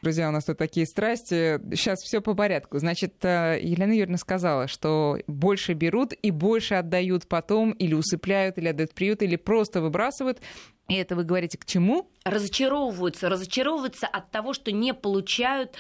Друзья, 0.07 0.29
у 0.29 0.31
нас 0.31 0.45
тут 0.45 0.57
такие 0.57 0.87
страсти. 0.87 1.59
Сейчас 1.75 1.99
все 1.99 2.21
по 2.21 2.35
порядку. 2.35 2.79
Значит, 2.79 3.15
э, 3.25 3.59
Елена 3.61 3.91
Юрьевна 3.91 4.19
сказала, 4.19 4.69
что 4.69 5.19
больше 5.27 5.73
берут 5.73 6.13
и 6.13 6.31
больше 6.31 6.77
отдают 6.77 7.27
потом, 7.27 7.73
или 7.73 7.93
усыпляют, 7.93 8.57
или 8.57 8.69
отдают 8.69 8.95
приют, 8.95 9.21
или 9.23 9.35
просто 9.35 9.81
выбрасывают. 9.81 10.41
И 10.89 10.95
это 10.95 11.17
вы 11.17 11.25
говорите 11.25 11.59
к 11.59 11.65
чему? 11.65 12.09
разочаровываются, 12.27 13.29
разочаровываются 13.29 14.07
от 14.07 14.31
того, 14.31 14.53
что 14.53 14.73
не 14.73 14.93
получают 14.93 15.77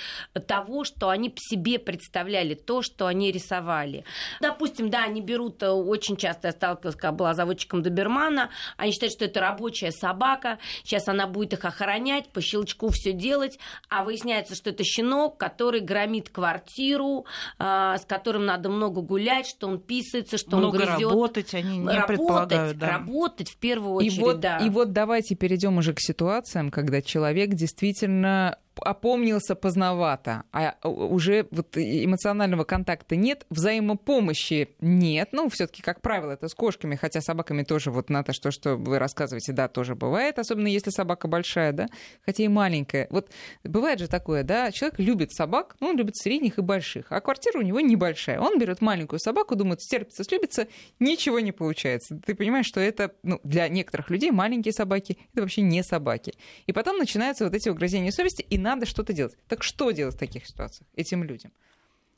того, 0.47 0.85
что 0.85 1.09
они 1.09 1.29
по 1.29 1.39
себе 1.41 1.79
представляли, 1.79 2.55
то, 2.55 2.83
что 2.83 3.07
они 3.07 3.33
рисовали. 3.33 4.05
Допустим, 4.41 4.89
да, 4.89 5.05
они 5.05 5.21
берут, 5.21 5.63
э, 5.63 5.71
очень 5.71 6.17
часто 6.17 6.49
я 6.49 6.53
сталкивалась, 6.53 6.95
когда 6.95 7.13
была 7.13 7.35
заводчиком 7.35 7.83
добермана, 7.83 8.51
они 8.77 8.93
считают, 8.93 9.13
что 9.13 9.25
это 9.25 9.41
рабочая 9.41 9.91
собака, 9.91 10.59
сейчас 10.85 11.09
она 11.09 11.27
будет 11.27 11.55
их 11.55 11.65
охранять, 11.65 12.29
по 12.29 12.41
щелчку 12.41 12.91
все 12.91 13.13
делать, 13.13 13.59
а 13.89 14.05
выясняется, 14.05 14.55
что 14.55 14.71
это 14.71 14.85
щенок, 14.85 15.39
который 15.39 15.81
громит 15.81 16.29
квартиру, 16.29 17.27
э, 17.59 17.97
с 17.99 18.05
которым 18.05 18.47
надо 18.47 18.69
много 18.69 19.01
гулять, 19.01 19.49
что 19.49 19.67
он 19.67 19.81
писается, 19.81 20.39
что 20.39 20.59
много 20.59 20.77
он 20.77 20.83
грызет. 20.85 21.11
работать 21.11 21.55
они 21.55 21.79
не 21.79 21.89
работать, 21.89 22.07
предполагают. 22.07 22.79
Да. 22.79 22.91
Работать 22.93 23.51
в 23.51 23.57
первую 23.57 23.95
очередь, 23.95 24.19
и 24.19 24.21
вот, 24.21 24.39
да. 24.39 24.59
И 24.59 24.71
вот 24.71 24.93
давайте 24.97 25.35
перейдем 25.35 25.77
уже 25.77 25.93
к 25.93 26.01
ситуациям, 26.01 26.71
когда 26.71 27.03
человек 27.03 27.51
действительно 27.51 28.59
опомнился 28.81 29.55
поздновато, 29.55 30.45
а 30.53 30.77
уже 30.85 31.47
вот 31.51 31.77
эмоционального 31.77 32.65
контакта 32.65 33.17
нет, 33.17 33.47
взаимопомощи 33.51 34.71
нет. 34.81 35.31
Ну, 35.33 35.49
все-таки, 35.49 35.83
как 35.83 36.01
правило, 36.01 36.33
это 36.33 36.49
с 36.49 36.55
кошками, 36.55 36.97
хотя 36.97 37.21
собаками 37.21 37.63
тоже 37.63 37.91
вот 37.91 38.11
на 38.11 38.23
то, 38.23 38.33
что, 38.33 38.51
что 38.51 38.77
вы 38.77 38.99
рассказываете, 38.99 39.53
да, 39.53 39.69
тоже 39.69 39.95
бывает, 39.95 40.39
особенно 40.39 40.69
если 40.69 40.91
собака 40.91 41.29
большая, 41.29 41.73
да, 41.73 41.87
хотя 42.25 42.45
и 42.45 42.49
маленькая. 42.49 43.07
Вот 43.11 43.31
бывает 43.65 43.99
же 43.99 44.09
такое, 44.09 44.43
да, 44.43 44.71
человек 44.73 44.99
любит 44.99 45.33
собак, 45.33 45.77
ну, 45.81 45.89
он 45.89 45.97
любит 45.97 46.17
средних 46.17 46.59
и 46.59 46.63
больших, 46.63 47.07
а 47.11 47.21
квартира 47.21 47.59
у 47.59 47.63
него 47.63 47.81
небольшая. 47.81 48.41
Он 48.41 48.59
берет 48.59 48.81
маленькую 48.81 49.21
собаку, 49.21 49.57
думает, 49.57 49.81
стерпится, 49.81 50.25
слюбится, 50.25 50.69
ничего 50.99 51.41
не 51.41 51.53
получается. 51.53 52.19
Ты 52.25 52.35
понимаешь, 52.35 52.67
что 52.67 52.81
это, 52.81 53.13
ну, 53.23 53.41
для 53.45 53.69
некоторых 53.69 54.11
людей 54.11 54.31
маленькие 54.31 54.73
собаки, 54.73 55.19
это 55.33 55.43
вообще 55.43 55.63
не 55.63 55.83
собаки. 55.83 56.35
И 56.67 56.73
потом 56.73 56.99
начинаются 56.99 57.45
вот 57.45 57.55
эти 57.55 57.69
угрызения 57.69 58.11
совести, 58.11 58.43
и 58.43 58.59
надо 58.67 58.87
что-то 58.87 59.13
делать. 59.13 59.37
Так 59.49 59.63
что 59.63 59.91
делать 59.91 60.15
в 60.15 60.19
таких 60.19 60.47
ситуациях 60.47 60.89
этим 60.95 61.25
людям? 61.25 61.53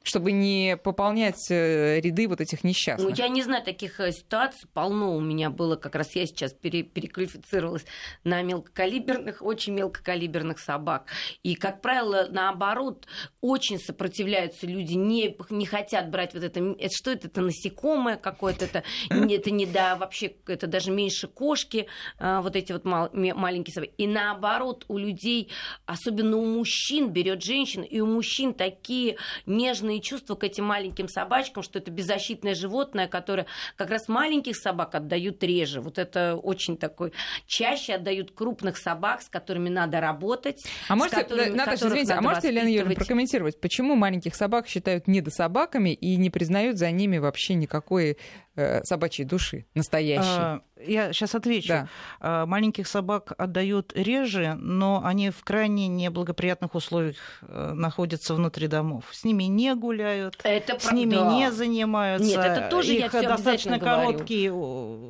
Чтобы 0.02 0.32
не 0.32 0.76
пополнять 0.76 1.50
э, 1.50 2.00
ряды 2.00 2.28
вот 2.28 2.40
этих 2.40 2.64
несчастных. 2.64 3.10
Ну, 3.10 3.14
я 3.14 3.28
не 3.28 3.42
знаю 3.42 3.62
таких 3.62 4.00
э, 4.00 4.12
ситуаций. 4.12 4.68
Полно 4.72 5.14
у 5.14 5.20
меня 5.20 5.50
было, 5.50 5.76
как 5.76 5.94
раз 5.94 6.14
я 6.14 6.26
сейчас 6.26 6.52
пере, 6.52 6.82
переквалифицировалась 6.82 7.84
на 8.24 8.42
мелкокалиберных, 8.42 9.42
очень 9.42 9.74
мелкокалиберных 9.74 10.58
собак. 10.60 11.06
И, 11.42 11.54
как 11.56 11.82
правило, 11.82 12.26
наоборот, 12.30 13.06
очень 13.40 13.78
сопротивляются 13.78 14.66
люди, 14.66 14.94
не, 14.94 15.36
не 15.50 15.66
хотят 15.66 16.10
брать 16.10 16.32
вот 16.32 16.42
это, 16.42 16.60
это 16.78 16.94
что 16.94 17.10
это, 17.10 17.26
это 17.26 17.42
насекомое 17.42 18.16
какое-то, 18.16 18.64
это, 18.64 18.84
это 19.10 19.50
не 19.50 19.66
да, 19.66 19.96
вообще, 19.96 20.32
это 20.46 20.66
даже 20.66 20.90
меньше 20.90 21.28
кошки, 21.28 21.86
а, 22.18 22.40
вот 22.40 22.56
эти 22.56 22.72
вот 22.72 22.84
мал, 22.84 23.10
маленькие 23.12 23.74
собаки. 23.74 23.92
И 23.98 24.06
наоборот, 24.06 24.84
у 24.88 24.96
людей, 24.96 25.50
особенно 25.86 26.36
у 26.36 26.46
мужчин, 26.46 27.10
берет 27.10 27.42
женщина, 27.42 27.82
и 27.82 28.00
у 28.00 28.06
мужчин 28.06 28.54
такие 28.54 29.16
нежные 29.44 29.97
трепетные 29.98 30.00
чувства 30.00 30.34
к 30.34 30.44
этим 30.44 30.64
маленьким 30.64 31.08
собачкам, 31.08 31.62
что 31.62 31.78
это 31.78 31.90
беззащитное 31.90 32.54
животное, 32.54 33.08
которое 33.08 33.46
как 33.76 33.90
раз 33.90 34.08
маленьких 34.08 34.56
собак 34.56 34.94
отдают 34.94 35.42
реже. 35.42 35.80
Вот 35.80 35.98
это 35.98 36.36
очень 36.36 36.76
такой... 36.76 37.12
Чаще 37.46 37.94
отдают 37.94 38.32
крупных 38.32 38.76
собак, 38.76 39.22
с 39.22 39.28
которыми 39.28 39.68
надо 39.68 40.00
работать. 40.00 40.62
А 40.88 40.96
можете, 40.96 41.22
которыми, 41.22 41.54
Наташа, 41.54 41.88
извините, 41.88 42.14
а 42.14 42.20
можете, 42.20 42.48
Елена 42.48 42.68
Юрьевна, 42.68 42.94
прокомментировать, 42.94 43.60
почему 43.60 43.94
маленьких 43.94 44.34
собак 44.34 44.68
считают 44.68 45.08
недособаками 45.08 45.90
и 45.90 46.16
не 46.16 46.30
признают 46.30 46.78
за 46.78 46.90
ними 46.90 47.18
вообще 47.18 47.54
никакой 47.54 48.16
э, 48.56 48.82
собачьей 48.84 49.26
души 49.26 49.66
настоящей? 49.74 50.28
А, 50.28 50.60
я 50.86 51.12
сейчас 51.12 51.34
отвечу. 51.34 51.68
Да. 51.68 51.88
А, 52.20 52.46
маленьких 52.46 52.86
собак 52.86 53.32
отдают 53.36 53.92
реже, 53.94 54.54
но 54.60 55.02
они 55.04 55.30
в 55.30 55.42
крайне 55.44 55.88
неблагоприятных 55.88 56.74
условиях 56.74 57.16
э, 57.42 57.72
находятся 57.74 58.34
внутри 58.34 58.68
домов. 58.68 59.04
С 59.12 59.24
ними 59.24 59.44
не 59.44 59.74
гуляют, 59.74 60.38
это 60.44 60.78
с 60.78 60.92
ними 60.92 61.14
да. 61.14 61.32
не 61.32 61.50
занимаются. 61.52 62.26
Нет, 62.26 62.38
это 62.38 62.68
тоже 62.70 62.94
Их 62.94 63.12
я 63.12 63.22
достаточно 63.22 63.78
короткий 63.78 64.50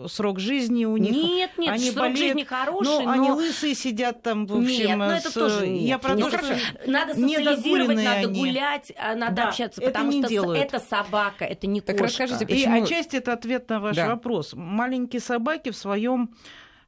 срок 0.08 0.40
жизни 0.40 0.84
у 0.84 0.96
них. 0.96 1.12
Нет, 1.12 1.50
нет, 1.58 1.74
они 1.74 1.90
срок 1.90 2.08
болеют, 2.08 2.18
жизни 2.18 2.44
хороший, 2.44 2.86
но, 2.86 3.00
но 3.02 3.10
они 3.10 3.30
лысые 3.30 3.74
сидят 3.74 4.22
там, 4.22 4.46
в 4.46 4.56
общем. 4.56 4.86
Нет, 4.86 4.98
но 4.98 5.12
это 5.12 5.30
с... 5.30 5.34
тоже 5.34 5.66
нет. 5.66 5.82
Я 5.82 5.98
про 5.98 6.16
то, 6.16 6.30
что 6.30 6.58
надо 6.86 7.14
социализировать, 7.14 7.96
надо 7.96 8.28
они. 8.28 8.40
гулять, 8.40 8.92
а, 8.96 9.14
надо 9.14 9.34
да, 9.34 9.48
общаться, 9.48 9.80
потому 9.80 10.12
что 10.12 10.28
делают. 10.28 10.62
это 10.62 10.80
собака, 10.80 11.44
это 11.44 11.66
не 11.66 11.80
так 11.80 11.98
кошка. 11.98 12.24
Расскажите, 12.24 12.46
почему... 12.46 12.76
И 12.76 12.82
отчасти 12.82 13.16
это 13.16 13.32
ответ 13.32 13.68
на 13.68 13.80
ваш 13.80 13.96
да. 13.96 14.08
вопрос. 14.08 14.52
Маленькие 14.54 15.20
собаки 15.20 15.57
в 15.66 15.76
своем 15.76 16.30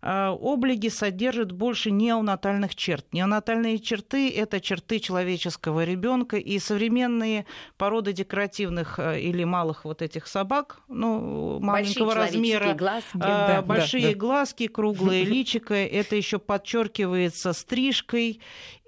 а, 0.02 0.34
облиги 0.40 0.88
содержит 0.88 1.52
больше 1.52 1.90
неонатальных 1.90 2.74
черт. 2.74 3.04
Неонатальные 3.12 3.78
черты– 3.78 4.30
это 4.36 4.60
черты 4.60 4.98
человеческого 4.98 5.84
ребенка, 5.84 6.38
и 6.38 6.58
современные 6.58 7.44
породы 7.76 8.14
декоративных 8.14 8.98
а, 8.98 9.16
или 9.16 9.44
малых 9.44 9.84
вот 9.84 10.00
этих 10.00 10.26
собак, 10.26 10.80
ну, 10.88 11.60
маленького 11.60 12.14
размера, 12.14 12.72
глазки, 12.72 13.18
а, 13.20 13.56
да, 13.56 13.62
большие 13.62 14.08
да, 14.08 14.12
да. 14.12 14.18
глазки, 14.18 14.66
круглые 14.68 15.24
личико, 15.26 15.74
это 15.74 16.16
еще 16.16 16.38
подчеркивается 16.38 17.52
стрижкой 17.52 18.40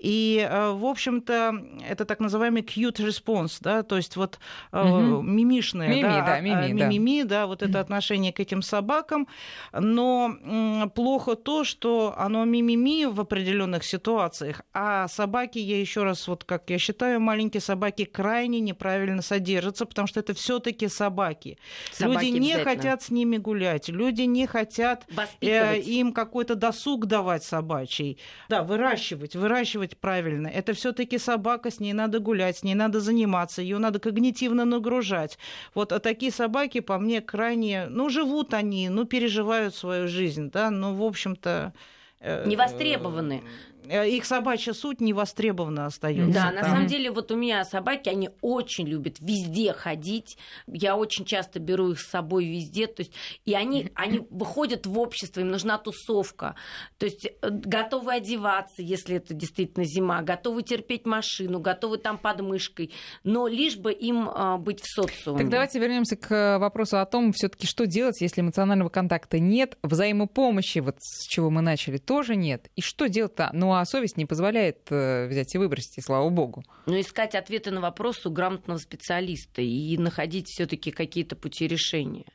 и, 0.02 0.44
э, 0.50 0.72
в 0.72 0.84
общем-то, 0.84 1.64
это 1.88 2.04
так 2.04 2.18
называемый 2.18 2.62
cute 2.62 2.96
response, 2.96 3.58
да, 3.60 3.84
то 3.84 3.96
есть 3.96 4.16
вот 4.16 4.40
угу. 4.72 5.22
мимишное, 5.22 5.88
мими, 5.88 6.02
да, 6.02 6.26
да, 6.26 6.40
мими, 6.40 6.72
мимими, 6.72 7.22
да. 7.22 7.28
да, 7.28 7.46
вот 7.46 7.62
это 7.62 7.78
отношение 7.78 8.32
к 8.32 8.40
этим 8.40 8.62
собакам, 8.62 9.28
но 9.72 10.90
плохо 10.96 11.36
то, 11.36 11.62
что 11.62 12.14
оно 12.18 12.44
мимими 12.44 13.04
в 13.04 13.20
определенных 13.20 13.84
ситуациях, 13.84 14.62
а 14.74 15.06
собаки, 15.06 15.58
я 15.58 15.78
еще 15.78 16.02
раз, 16.02 16.26
вот 16.26 16.42
как 16.42 16.68
я 16.70 16.78
считаю, 16.78 17.20
маленькие 17.20 17.60
собаки 17.60 18.04
крайне 18.04 18.58
неправильно 18.58 19.22
содержатся, 19.22 19.86
потому 19.86 20.08
что 20.08 20.18
это 20.18 20.34
все-таки 20.34 20.88
собаки. 20.88 21.58
собаки. 21.92 22.24
Люди 22.24 22.38
не 22.38 22.58
хотят 22.58 23.02
с 23.02 23.10
ними 23.10 23.36
гулять, 23.36 23.88
люди 23.88 24.22
не 24.22 24.48
хотят 24.48 25.06
э, 25.40 25.78
им 25.78 26.12
какой-то 26.12 26.56
досуг 26.56 27.06
давать 27.06 27.44
собачий, 27.44 28.18
да, 28.48 28.64
выращивать, 28.64 29.36
выращивать 29.36 29.91
делать 29.92 30.00
правильно. 30.00 30.48
Это 30.48 30.72
все-таки 30.72 31.18
собака, 31.18 31.70
с 31.70 31.80
ней 31.80 31.94
надо 31.94 32.20
гулять, 32.20 32.56
с 32.56 32.64
ней 32.64 32.74
надо 32.74 33.00
заниматься, 33.00 33.62
ее 33.62 33.78
надо 33.78 33.98
когнитивно 33.98 34.64
нагружать. 34.64 35.38
Вот 35.74 35.92
а 35.92 35.98
такие 35.98 36.32
собаки, 36.32 36.80
по 36.80 36.98
мне, 36.98 37.20
крайне, 37.20 37.86
ну, 37.90 38.10
живут 38.10 38.54
они, 38.54 38.88
ну, 38.90 39.04
переживают 39.04 39.74
свою 39.74 40.08
жизнь, 40.08 40.50
да, 40.50 40.70
ну, 40.70 40.94
в 40.94 41.02
общем-то... 41.02 41.72
Э, 42.20 42.46
не 42.46 42.56
востребованы. 42.56 43.42
Э, 43.88 44.08
их 44.08 44.24
собачья 44.24 44.72
суть 44.72 45.00
не 45.00 45.12
востребована 45.12 45.86
остается. 45.86 46.32
Да, 46.32 46.46
там. 46.46 46.54
на 46.54 46.64
самом 46.64 46.86
деле, 46.86 47.10
вот 47.10 47.30
у 47.30 47.36
меня 47.36 47.64
собаки, 47.64 48.08
они 48.08 48.30
очень 48.40 48.86
любят 48.86 49.18
везде 49.20 49.72
ходить. 49.72 50.38
Я 50.66 50.96
очень 50.96 51.24
часто 51.24 51.58
беру 51.58 51.90
их 51.92 52.00
с 52.00 52.08
собой 52.08 52.46
везде. 52.46 52.86
То 52.86 53.02
есть, 53.02 53.12
и 53.44 53.54
они, 53.54 53.90
они 53.94 54.20
выходят 54.30 54.86
в 54.86 54.98
общество, 54.98 55.40
им 55.40 55.48
нужна 55.48 55.78
тусовка. 55.78 56.54
То 56.98 57.06
есть 57.06 57.26
э, 57.26 57.30
готовы 57.50 58.14
одеваться, 58.14 58.82
если 58.82 59.16
это 59.16 59.34
действительно 59.34 59.84
зима, 59.84 60.22
готовы 60.22 60.62
терпеть 60.62 61.06
машину, 61.06 61.60
готовы 61.60 61.98
там 61.98 62.18
под 62.18 62.40
мышкой, 62.40 62.92
но 63.24 63.46
лишь 63.48 63.76
бы 63.76 63.92
им 63.92 64.28
а, 64.28 64.58
быть 64.58 64.80
в 64.80 64.86
социуме. 64.86 65.38
Так 65.38 65.48
давайте 65.48 65.78
вернемся 65.78 66.16
к 66.16 66.58
вопросу 66.58 66.98
о 66.98 67.06
том, 67.06 67.32
все-таки 67.32 67.66
что 67.66 67.86
делать, 67.86 68.20
если 68.20 68.40
эмоционального 68.40 68.88
контакта 68.88 69.38
нет, 69.38 69.78
взаимопомощи, 69.82 70.78
вот 70.78 70.96
с 71.00 71.26
чего 71.26 71.50
мы 71.50 71.62
начали, 71.62 71.98
тоже 71.98 72.36
нет. 72.36 72.70
И 72.76 72.80
что 72.80 73.08
делать-то? 73.08 73.50
Ну, 73.52 73.71
а 73.74 73.84
совесть 73.84 74.16
не 74.16 74.26
позволяет 74.26 74.80
э, 74.90 75.26
взять 75.28 75.54
и 75.54 75.58
выбросить, 75.58 75.98
и 75.98 76.00
слава 76.00 76.28
богу. 76.28 76.64
Но 76.86 77.00
искать 77.00 77.34
ответы 77.34 77.70
на 77.70 77.80
вопросы 77.80 78.28
у 78.28 78.32
грамотного 78.32 78.78
специалиста 78.78 79.62
и 79.62 79.96
находить 79.96 80.48
все-таки 80.48 80.90
какие-то 80.90 81.36
пути 81.36 81.66
решения. 81.66 82.26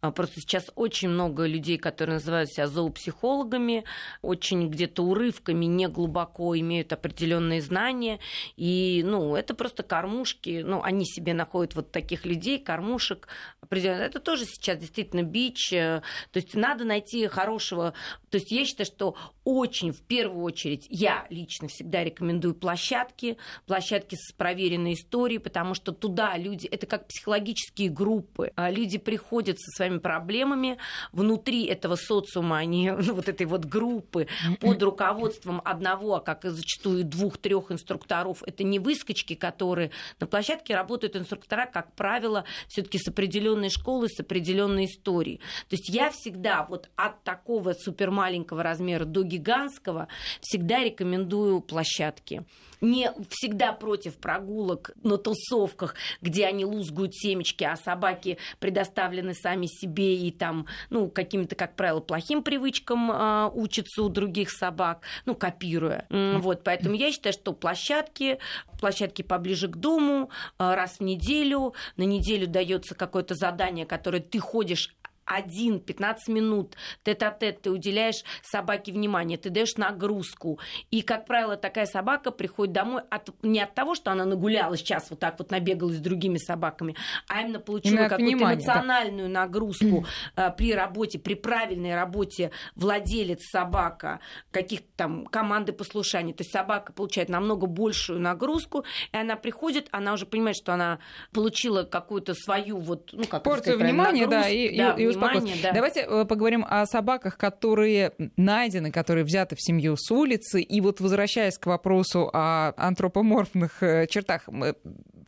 А, 0.00 0.12
просто 0.12 0.40
сейчас 0.40 0.70
очень 0.76 1.08
много 1.08 1.44
людей, 1.46 1.76
которые 1.76 2.14
называют 2.14 2.50
себя 2.50 2.68
зоопсихологами, 2.68 3.82
очень 4.22 4.68
где-то 4.68 5.02
урывками, 5.02 5.64
не 5.64 5.88
глубоко 5.88 6.56
имеют 6.56 6.92
определенные 6.92 7.60
знания. 7.60 8.20
И, 8.56 9.02
ну, 9.04 9.34
это 9.34 9.54
просто 9.54 9.82
кормушки. 9.82 10.62
Ну, 10.64 10.82
они 10.84 11.04
себе 11.04 11.34
находят 11.34 11.74
вот 11.74 11.90
таких 11.90 12.26
людей, 12.26 12.60
кормушек. 12.60 13.26
Это 13.70 14.20
тоже 14.20 14.44
сейчас 14.44 14.78
действительно 14.78 15.24
бич. 15.24 15.72
Э, 15.72 16.02
то 16.30 16.38
есть 16.38 16.54
надо 16.54 16.84
найти 16.84 17.26
хорошего... 17.26 17.92
То 18.30 18.38
есть 18.38 18.52
я 18.52 18.64
считаю, 18.64 18.86
что 18.86 19.16
очень, 19.42 19.92
в 19.92 20.02
первую 20.02 20.44
очередь, 20.44 20.86
я 20.90 21.26
лично 21.30 21.66
всегда 21.66 22.04
рекомендую 22.04 22.54
площадки, 22.54 23.36
площадки 23.66 24.14
с 24.14 24.32
проверенной 24.32 24.92
историей, 24.92 25.38
потому 25.40 25.74
что 25.74 25.90
туда 25.90 26.36
люди... 26.36 26.68
Это 26.68 26.86
как 26.86 27.08
психологические 27.08 27.88
группы. 27.88 28.52
А 28.54 28.70
люди 28.70 28.98
приходят 28.98 29.58
со 29.58 29.70
своими 29.72 29.87
своими 29.88 29.98
проблемами. 29.98 30.78
Внутри 31.12 31.64
этого 31.66 31.96
социума, 31.96 32.58
они, 32.58 32.90
ну, 32.98 33.14
вот 33.14 33.28
этой 33.28 33.46
вот 33.46 33.64
группы 33.64 34.28
под 34.60 34.82
руководством 34.82 35.60
одного, 35.64 36.16
а 36.16 36.20
как 36.20 36.44
и 36.44 36.50
зачастую 36.50 37.04
двух-трех 37.04 37.72
инструкторов, 37.72 38.42
это 38.46 38.64
не 38.64 38.78
выскочки, 38.78 39.34
которые 39.34 39.90
на 40.20 40.26
площадке 40.26 40.74
работают 40.74 41.16
инструктора, 41.16 41.66
как 41.66 41.92
правило, 41.94 42.44
все-таки 42.68 42.98
с 42.98 43.08
определенной 43.08 43.70
школы, 43.70 44.08
с 44.08 44.20
определенной 44.20 44.86
историей. 44.86 45.38
То 45.68 45.76
есть 45.76 45.88
я 45.88 46.10
всегда 46.10 46.64
вот 46.68 46.88
от 46.96 47.22
такого 47.24 47.72
супермаленького 47.72 48.62
размера 48.62 49.04
до 49.04 49.22
гигантского 49.22 50.08
всегда 50.40 50.84
рекомендую 50.84 51.60
площадки 51.60 52.42
не 52.80 53.10
всегда 53.30 53.72
против 53.72 54.16
прогулок 54.16 54.90
на 55.02 55.16
тусовках, 55.18 55.94
где 56.20 56.46
они 56.46 56.64
лузгают 56.64 57.14
семечки, 57.14 57.64
а 57.64 57.76
собаки 57.76 58.38
предоставлены 58.58 59.34
сами 59.34 59.66
себе 59.66 60.16
и 60.16 60.30
там, 60.30 60.66
ну, 60.90 61.08
каким-то, 61.08 61.54
как 61.54 61.76
правило, 61.76 62.00
плохим 62.00 62.42
привычкам 62.42 63.10
э, 63.10 63.50
учатся 63.54 64.02
у 64.02 64.08
других 64.08 64.50
собак, 64.50 65.02
ну, 65.26 65.34
копируя. 65.34 66.06
Вот, 66.10 66.64
поэтому 66.64 66.94
я 66.94 67.12
считаю, 67.12 67.32
что 67.32 67.52
площадки, 67.52 68.38
площадки 68.80 69.22
поближе 69.22 69.68
к 69.68 69.76
дому, 69.76 70.30
э, 70.58 70.74
раз 70.74 70.98
в 70.98 71.00
неделю, 71.02 71.74
на 71.96 72.02
неделю 72.02 72.46
дается 72.46 72.94
какое-то 72.94 73.34
задание, 73.34 73.86
которое 73.86 74.20
ты 74.20 74.38
ходишь 74.38 74.94
один 75.28 75.80
15 75.80 76.28
минут 76.28 76.76
тет-а-тет 77.04 77.62
ты 77.62 77.70
уделяешь 77.70 78.24
собаке 78.42 78.92
внимание, 78.92 79.36
ты 79.38 79.50
даешь 79.50 79.76
нагрузку. 79.76 80.58
И, 80.90 81.02
как 81.02 81.26
правило, 81.26 81.56
такая 81.56 81.86
собака 81.86 82.30
приходит 82.30 82.72
домой 82.72 83.02
от, 83.10 83.28
не 83.42 83.60
от 83.60 83.74
того, 83.74 83.94
что 83.94 84.10
она 84.10 84.24
нагулялась 84.24 84.80
сейчас 84.80 85.10
вот 85.10 85.20
так 85.20 85.38
вот 85.38 85.50
набегалась 85.50 85.96
с 85.96 86.00
другими 86.00 86.38
собаками, 86.38 86.96
а 87.28 87.42
именно 87.42 87.60
получила 87.60 88.08
какую-то 88.08 88.32
эмоциональную 88.32 89.28
да. 89.28 89.40
нагрузку 89.40 90.06
э, 90.36 90.50
при 90.56 90.74
работе, 90.74 91.18
при 91.18 91.34
правильной 91.34 91.94
работе 91.94 92.50
владелец 92.74 93.40
собака, 93.50 94.20
каких-то 94.50 94.88
там 94.96 95.26
команды 95.26 95.72
послушания. 95.72 96.32
То 96.32 96.42
есть 96.42 96.52
собака 96.52 96.92
получает 96.92 97.28
намного 97.28 97.66
большую 97.66 98.20
нагрузку, 98.20 98.84
и 99.12 99.16
она 99.16 99.36
приходит, 99.36 99.88
она 99.90 100.14
уже 100.14 100.26
понимает, 100.26 100.56
что 100.56 100.72
она 100.72 100.98
получила 101.32 101.82
какую-то 101.84 102.34
свою 102.34 102.78
вот, 102.78 103.10
ну, 103.12 103.24
как 103.24 103.42
порцию 103.42 103.74
сказать, 103.74 103.92
внимания, 103.92 104.26
да, 104.26 104.48
и, 104.48 104.76
да, 104.76 104.92
и, 104.92 105.02
и 105.02 105.06
внимание, 105.18 105.56
да. 105.62 105.72
Давайте 105.72 106.00
э, 106.00 106.24
поговорим 106.24 106.64
о 106.68 106.86
собаках, 106.86 107.36
которые 107.36 108.12
найдены, 108.36 108.90
которые 108.90 109.24
взяты 109.24 109.56
в 109.56 109.62
семью 109.62 109.96
с 109.96 110.10
улицы. 110.10 110.60
И 110.60 110.80
вот 110.80 111.00
возвращаясь 111.00 111.58
к 111.58 111.66
вопросу 111.66 112.30
о 112.32 112.72
антропоморфных 112.76 113.82
э, 113.82 114.06
чертах, 114.08 114.48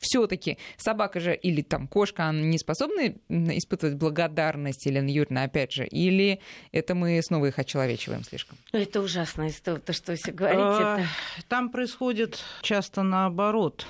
все-таки 0.01 0.59
собака 0.77 1.21
же 1.21 1.35
или 1.35 1.63
там 1.63 1.87
кошка, 1.87 2.25
она 2.25 2.41
не 2.41 2.59
способны 2.59 3.19
испытывать 3.29 3.97
благодарность, 3.97 4.87
Елена 4.87 5.09
Юрьевна, 5.09 5.45
опять 5.45 5.73
же, 5.73 5.87
или 5.87 6.41
это 6.73 6.95
мы 6.95 7.21
снова 7.23 7.47
их 7.47 7.59
очеловечиваем 7.59 8.25
слишком? 8.25 8.59
Это 8.73 9.01
ужасно, 9.01 9.49
то, 9.63 9.93
что 9.93 10.13
вы 10.13 10.17
все 10.17 10.33
говорите. 10.33 11.07
Там 11.49 11.71
происходит 11.71 12.43
часто 12.63 13.03
наоборот. 13.03 13.87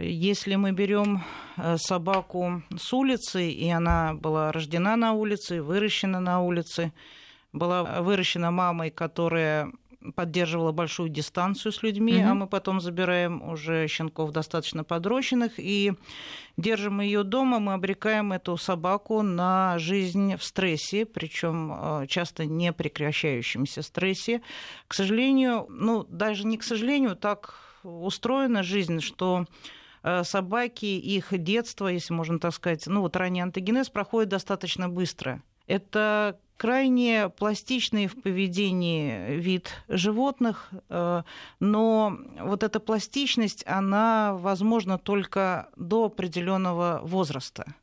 Если 0.00 0.56
мы 0.56 0.72
берем 0.72 1.22
э, 1.56 1.76
собаку 1.78 2.62
с 2.76 2.92
улицы, 2.92 3.50
и 3.50 3.68
она 3.70 4.14
была 4.14 4.52
рождена 4.52 4.96
на 4.96 5.12
улице, 5.12 5.62
выращена 5.62 6.20
на 6.20 6.42
улице, 6.42 6.92
была 7.52 8.02
выращена 8.02 8.50
мамой, 8.50 8.90
которая 8.90 9.72
поддерживала 10.14 10.72
большую 10.72 11.10
дистанцию 11.10 11.72
с 11.72 11.82
людьми, 11.82 12.16
угу. 12.16 12.28
а 12.30 12.34
мы 12.34 12.46
потом 12.46 12.80
забираем 12.80 13.42
уже 13.42 13.86
щенков 13.86 14.32
достаточно 14.32 14.82
подрощенных 14.82 15.58
и 15.58 15.92
держим 16.56 17.00
ее 17.00 17.22
дома, 17.22 17.58
мы 17.58 17.74
обрекаем 17.74 18.32
эту 18.32 18.56
собаку 18.56 19.22
на 19.22 19.78
жизнь 19.78 20.36
в 20.36 20.44
стрессе, 20.44 21.04
причем 21.04 21.72
э, 21.72 22.06
часто 22.06 22.46
не 22.46 22.72
прекращающемся 22.72 23.82
стрессе. 23.82 24.42
К 24.88 24.94
сожалению, 24.94 25.66
ну 25.68 26.04
даже 26.04 26.46
не 26.46 26.56
к 26.56 26.62
сожалению, 26.62 27.14
так 27.16 27.69
устроена 27.84 28.62
жизнь, 28.62 29.00
что 29.00 29.46
э, 30.02 30.24
собаки, 30.24 30.86
их 30.86 31.26
детство, 31.42 31.88
если 31.88 32.12
можно 32.14 32.38
так 32.38 32.54
сказать, 32.54 32.86
ну 32.86 33.00
вот 33.00 33.16
ранний 33.16 33.40
антогенез 33.40 33.90
проходит 33.90 34.30
достаточно 34.30 34.88
быстро. 34.88 35.42
Это 35.66 36.38
крайне 36.56 37.30
пластичный 37.30 38.06
в 38.06 38.20
поведении 38.20 39.36
вид 39.36 39.70
животных, 39.88 40.68
э, 40.88 41.22
но 41.60 42.18
вот 42.40 42.62
эта 42.62 42.80
пластичность, 42.80 43.64
она 43.66 44.34
возможна 44.34 44.98
только 44.98 45.70
до 45.76 46.06
определенного 46.06 47.00
возраста 47.02 47.74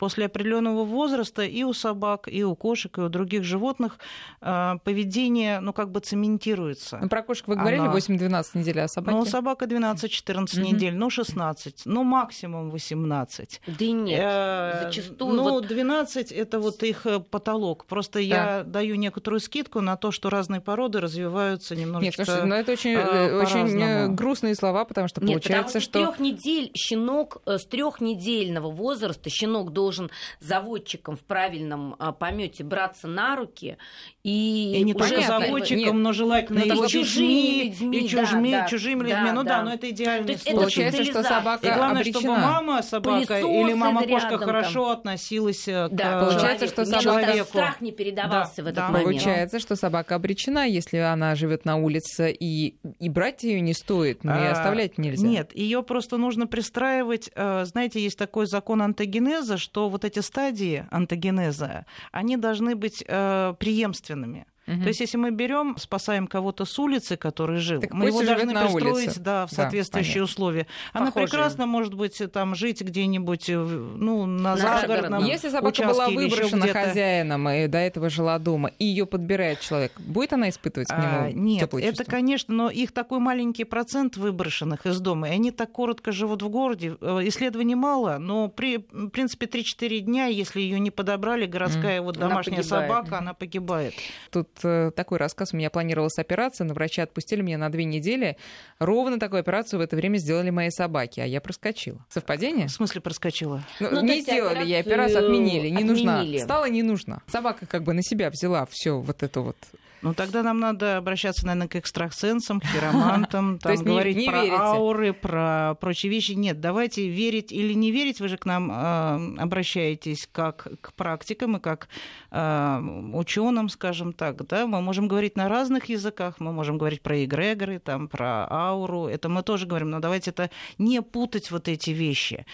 после 0.00 0.24
определенного 0.24 0.84
возраста 0.84 1.42
и 1.42 1.62
у 1.62 1.74
собак, 1.74 2.26
и 2.26 2.42
у 2.42 2.56
кошек, 2.56 2.96
и 2.96 3.02
у 3.02 3.10
других 3.10 3.44
животных 3.44 3.98
э, 4.40 4.76
поведение, 4.82 5.60
ну, 5.60 5.74
как 5.74 5.90
бы 5.90 6.00
цементируется. 6.00 6.98
Ну, 7.02 7.08
про 7.10 7.22
кошек 7.22 7.46
вы 7.48 7.56
говорили 7.56 7.82
Она... 7.82 7.94
8-12 7.94 8.44
недель, 8.54 8.80
а 8.80 8.88
собаки? 8.88 9.14
Ну, 9.14 9.26
собака 9.26 9.66
12-14 9.66 9.96
mm-hmm. 9.98 10.60
недель, 10.62 10.94
ну, 10.96 11.10
16, 11.10 11.82
ну, 11.84 12.02
максимум 12.02 12.70
18. 12.70 13.60
Да 13.66 13.84
и 13.84 13.92
нет, 13.92 14.20
э, 14.22 14.84
зачастую... 14.84 15.34
Ну, 15.34 15.42
вот... 15.42 15.66
12– 15.66 16.32
это 16.44 16.60
вот 16.60 16.82
их 16.82 17.04
э, 17.04 17.20
потолок. 17.20 17.84
Просто 17.84 18.20
да. 18.20 18.20
я 18.20 18.64
даю 18.64 18.94
некоторую 18.94 19.40
скидку 19.40 19.82
на 19.82 19.96
то, 19.96 20.12
что 20.12 20.30
разные 20.30 20.62
породы 20.62 21.00
развиваются 21.00 21.76
немножечко 21.76 22.22
Нет, 22.22 22.26
слушайте, 22.26 22.46
ну, 22.46 22.54
это 22.54 22.72
очень, 22.72 22.96
очень 22.96 24.14
грустные 24.14 24.54
слова, 24.54 24.86
потому 24.86 25.08
что 25.08 25.20
нет, 25.20 25.42
получается, 25.42 25.78
потому 25.78 25.82
что... 25.82 25.98
С 25.98 26.02
трех 26.02 26.20
недель 26.20 26.70
щенок, 26.74 27.42
с 27.44 27.66
трехнедельного 27.66 28.70
возраста 28.70 29.28
щенок 29.28 29.74
должен 29.74 29.89
должен 29.90 30.10
заводчиком 30.38 31.16
в 31.16 31.20
правильном 31.20 31.96
а, 31.98 32.12
помете 32.12 32.62
браться 32.62 33.08
на 33.08 33.34
руки 33.34 33.76
и, 34.22 34.74
и 34.76 34.82
не 34.84 34.94
уже 34.94 35.08
только 35.08 35.26
заводчиком, 35.26 35.78
нет, 35.78 35.94
но 35.94 36.12
желательно 36.12 36.64
ну, 36.64 36.84
и 36.84 36.88
чужими 36.88 37.64
людьми, 37.64 37.98
и 37.98 38.08
чужими, 38.08 38.50
да, 38.52 38.66
чужими 38.68 39.00
да, 39.00 39.08
людьми. 39.08 39.26
Да, 39.26 39.32
ну 39.32 39.42
да, 39.42 39.56
да, 39.56 39.62
но 39.62 39.74
это 39.74 39.90
идеальный 39.90 40.38
случай. 40.38 40.54
Получается, 40.54 41.04
что 41.04 41.22
собака 41.24 41.66
И 41.66 41.70
главное, 41.70 42.00
обречена. 42.02 42.20
чтобы 42.20 42.38
мама 42.38 42.82
собака 42.82 43.38
или 43.40 43.74
мама 43.74 44.06
кошка 44.06 44.38
хорошо 44.38 44.90
там. 44.90 44.98
относилась 44.98 45.64
да, 45.64 45.88
к 45.88 46.28
получается, 46.28 46.66
что 46.68 47.00
человеку. 47.00 47.48
страх 47.48 47.80
не 47.80 47.90
передавался 47.90 48.56
да, 48.58 48.62
в 48.62 48.66
этот 48.66 48.76
да. 48.76 48.88
момент. 48.88 49.04
Получается, 49.10 49.58
что 49.58 49.74
собака 49.74 50.14
обречена, 50.14 50.68
если 50.68 50.98
она 50.98 51.34
живет 51.34 51.64
на 51.64 51.76
улице 51.76 52.30
и 52.38 52.76
и 52.98 53.08
брать 53.08 53.42
ее 53.42 53.60
не 53.60 53.72
стоит, 53.74 54.22
но 54.22 54.36
и 54.36 54.46
а, 54.46 54.52
оставлять 54.52 54.98
нельзя. 54.98 55.26
Нет, 55.26 55.56
ее 55.56 55.82
просто 55.82 56.18
нужно 56.18 56.46
пристраивать. 56.46 57.30
Э, 57.34 57.64
знаете, 57.64 58.00
есть 58.00 58.18
такой 58.18 58.46
закон 58.46 58.82
антогенеза, 58.82 59.56
что 59.56 59.79
что 59.80 59.88
вот 59.88 60.04
эти 60.04 60.20
стадии 60.20 60.84
антогенеза, 60.90 61.86
они 62.12 62.36
должны 62.36 62.74
быть 62.76 63.02
э, 63.06 63.54
преемственными. 63.58 64.44
Угу. 64.70 64.82
То 64.82 64.88
есть, 64.88 65.00
если 65.00 65.16
мы 65.16 65.30
берем, 65.30 65.76
спасаем 65.78 66.26
кого-то 66.26 66.64
с 66.64 66.78
улицы, 66.78 67.16
который 67.16 67.58
жил, 67.58 67.80
так 67.80 67.92
мы 67.92 68.06
его 68.06 68.22
должны 68.22 68.52
пристроить 68.52 69.20
да, 69.20 69.46
в 69.46 69.50
соответствующие 69.50 70.18
да, 70.18 70.24
условия. 70.24 70.66
Она 70.92 71.06
Похожие. 71.06 71.28
прекрасно 71.28 71.66
может 71.66 71.94
быть 71.94 72.22
там 72.32 72.54
жить 72.54 72.80
где-нибудь 72.80 73.48
ну, 73.48 74.26
на, 74.26 74.54
на 74.54 74.56
загородном 74.56 75.24
Если 75.24 75.48
собака 75.48 75.82
была 75.82 76.08
выброшена 76.08 76.68
хозяином 76.68 77.48
и 77.48 77.66
до 77.66 77.78
этого 77.78 78.10
жила 78.10 78.38
дома, 78.38 78.70
и 78.78 78.84
ее 78.84 79.06
подбирает 79.06 79.60
человек, 79.60 79.92
будет 80.00 80.32
она 80.32 80.48
испытывать 80.48 80.88
к 80.88 80.96
нему 80.96 81.26
а, 81.26 81.32
Нет, 81.32 81.74
это, 81.74 82.04
конечно, 82.04 82.54
но 82.54 82.70
их 82.70 82.92
такой 82.92 83.18
маленький 83.18 83.64
процент 83.64 84.16
выброшенных 84.16 84.86
из 84.86 85.00
дома, 85.00 85.28
и 85.28 85.32
они 85.32 85.50
так 85.50 85.72
коротко 85.72 86.12
живут 86.12 86.42
в 86.42 86.48
городе. 86.48 86.96
Э, 87.00 87.20
исследований 87.24 87.74
мало, 87.74 88.18
но 88.18 88.48
при, 88.48 88.78
в 88.92 89.08
принципе 89.08 89.46
3-4 89.46 89.98
дня, 90.00 90.26
если 90.26 90.60
ее 90.60 90.78
не 90.78 90.90
подобрали, 90.90 91.46
городская 91.46 92.00
mm. 92.00 92.02
вот 92.02 92.18
домашняя 92.18 92.62
собака, 92.62 93.18
она 93.18 93.34
погибает. 93.34 93.94
Тут 94.30 94.48
Э, 94.59 94.59
такой 94.60 95.18
рассказ. 95.18 95.52
У 95.52 95.56
меня 95.56 95.70
планировалась 95.70 96.18
операция, 96.18 96.64
но 96.64 96.74
врачи 96.74 97.00
отпустили 97.00 97.42
меня 97.42 97.58
на 97.58 97.70
две 97.70 97.84
недели. 97.84 98.36
Ровно 98.78 99.18
такую 99.18 99.40
операцию 99.40 99.80
в 99.80 99.82
это 99.82 99.96
время 99.96 100.18
сделали 100.18 100.50
мои 100.50 100.70
собаки, 100.70 101.20
а 101.20 101.26
я 101.26 101.40
проскочила. 101.40 102.04
Совпадение? 102.08 102.68
В 102.68 102.72
смысле 102.72 103.00
проскочила? 103.00 103.62
Ну, 103.80 103.88
ну, 103.90 104.00
не 104.02 104.20
сделали 104.20 104.64
я 104.66 104.80
операцию, 104.80 105.24
отменили. 105.24 105.68
Не 105.68 105.76
отменили. 105.78 106.32
нужна. 106.32 106.44
Стала 106.44 106.68
не 106.68 106.82
нужна. 106.82 107.22
Собака 107.26 107.66
как 107.66 107.82
бы 107.82 107.92
на 107.92 108.02
себя 108.02 108.30
взяла 108.30 108.66
все 108.70 109.00
вот 109.00 109.22
это 109.22 109.40
вот 109.40 109.56
ну, 110.02 110.14
тогда 110.14 110.42
нам 110.42 110.60
надо 110.60 110.96
обращаться, 110.96 111.46
наверное, 111.46 111.68
к 111.68 111.76
экстрасенсам, 111.76 112.60
к 112.60 112.64
хиромантам, 112.72 113.58
там, 113.58 113.76
говорить 113.76 114.16
не, 114.16 114.22
не 114.22 114.28
про 114.28 114.42
верите. 114.42 114.56
ауры, 114.56 115.12
про 115.12 115.74
прочие 115.80 116.10
вещи. 116.10 116.32
Нет, 116.32 116.60
давайте 116.60 117.08
верить 117.08 117.52
или 117.52 117.74
не 117.74 117.90
верить. 117.90 118.20
Вы 118.20 118.28
же 118.28 118.36
к 118.36 118.46
нам 118.46 118.70
э, 118.70 119.42
обращаетесь 119.42 120.28
как 120.32 120.68
к 120.80 120.92
практикам 120.94 121.56
и 121.56 121.60
как 121.60 121.88
э, 122.30 122.80
ученым, 123.12 123.68
скажем 123.68 124.12
так. 124.12 124.46
Да? 124.46 124.66
Мы 124.66 124.80
можем 124.80 125.08
говорить 125.08 125.36
на 125.36 125.48
разных 125.48 125.86
языках, 125.86 126.36
мы 126.38 126.52
можем 126.52 126.78
говорить 126.78 127.02
про 127.02 127.22
эгрегоры, 127.24 127.78
там, 127.78 128.08
про 128.08 128.46
ауру. 128.50 129.06
Это 129.06 129.28
мы 129.28 129.42
тоже 129.42 129.66
говорим, 129.66 129.90
но 129.90 130.00
давайте 130.00 130.30
это 130.30 130.50
не 130.78 131.02
путать 131.02 131.50
вот 131.50 131.68
эти 131.68 131.90
вещи. 131.90 132.46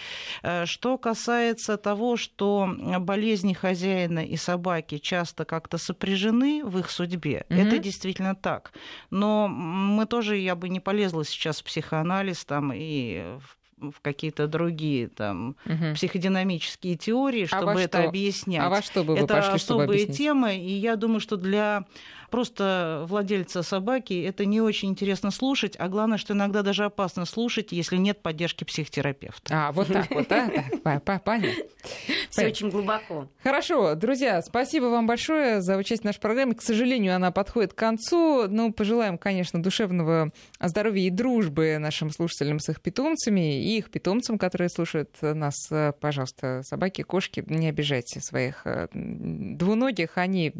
Э, 0.43 0.65
что 0.65 0.97
касается 0.97 1.77
того, 1.77 2.17
что 2.17 2.69
болезни 2.99 3.53
хозяина 3.53 4.19
и 4.19 4.35
собаки 4.35 4.97
часто 4.97 5.45
как-то 5.45 5.77
сопряжены 5.77 6.63
в 6.63 6.77
их 6.79 6.89
судьбе, 6.89 7.36
Mm-hmm. 7.49 7.67
Это 7.67 7.77
действительно 7.79 8.35
так. 8.35 8.73
Но 9.09 9.47
мы 9.47 10.05
тоже, 10.05 10.37
я 10.37 10.55
бы 10.55 10.69
не 10.69 10.79
полезла 10.79 11.25
сейчас 11.25 11.61
в 11.61 11.63
психоанализ 11.63 12.45
там 12.45 12.71
и 12.73 13.37
в 13.77 14.01
какие-то 14.01 14.47
другие 14.47 15.07
там 15.07 15.55
угу. 15.65 15.93
психодинамические 15.93 16.95
теории, 16.95 17.43
а 17.43 17.47
чтобы 17.47 17.73
а 17.73 17.79
это 17.79 17.99
что? 17.99 18.09
объяснять. 18.09 18.63
А 18.63 18.69
во 18.69 18.81
что 18.81 19.03
бы 19.03 19.13
вы 19.13 19.19
это 19.19 19.35
пошли, 19.35 19.53
особые 19.53 20.07
темы, 20.07 20.57
и 20.57 20.71
я 20.71 20.95
думаю, 20.95 21.19
что 21.19 21.37
для 21.37 21.85
просто 22.29 23.05
владельца 23.07 23.63
собаки 23.63 24.21
это 24.23 24.45
не 24.45 24.61
очень 24.61 24.89
интересно 24.89 25.31
слушать, 25.31 25.75
а 25.77 25.87
главное, 25.87 26.17
что 26.17 26.33
иногда 26.33 26.61
даже 26.61 26.85
опасно 26.85 27.25
слушать, 27.25 27.71
если 27.71 27.97
нет 27.97 28.21
поддержки 28.21 28.63
психотерапевта. 28.63 29.67
А, 29.67 29.71
вот 29.71 29.87
так 29.87 30.09
вот, 30.11 30.27
да? 30.27 30.49
Понятно. 31.23 31.63
Все 32.29 32.47
очень 32.47 32.69
глубоко. 32.69 33.27
Хорошо, 33.41 33.95
друзья, 33.95 34.41
спасибо 34.41 34.85
вам 34.85 35.07
большое 35.07 35.61
за 35.61 35.77
участие 35.77 36.03
в 36.03 36.05
нашей 36.05 36.19
программе. 36.19 36.53
К 36.53 36.61
сожалению, 36.61 37.15
она 37.15 37.31
подходит 37.31 37.73
к 37.73 37.77
концу. 37.77 38.47
Ну, 38.47 38.71
пожелаем, 38.71 39.17
конечно, 39.17 39.61
душевного 39.61 40.31
здоровья 40.59 41.07
и 41.07 41.09
дружбы 41.09 41.77
нашим 41.79 42.11
слушателям 42.11 42.59
с 42.59 42.69
их 42.69 42.81
питомцами 42.81 43.63
и 43.63 43.77
их 43.77 43.89
питомцам, 43.89 44.37
которые 44.37 44.69
слушают 44.69 45.15
нас. 45.21 45.55
Пожалуйста, 45.99 46.61
собаки, 46.63 47.03
кошки, 47.03 47.43
не 47.47 47.69
обижайте 47.69 48.19
своих 48.19 48.61
э, 48.65 48.87
двуногих. 48.93 50.17
Они 50.17 50.53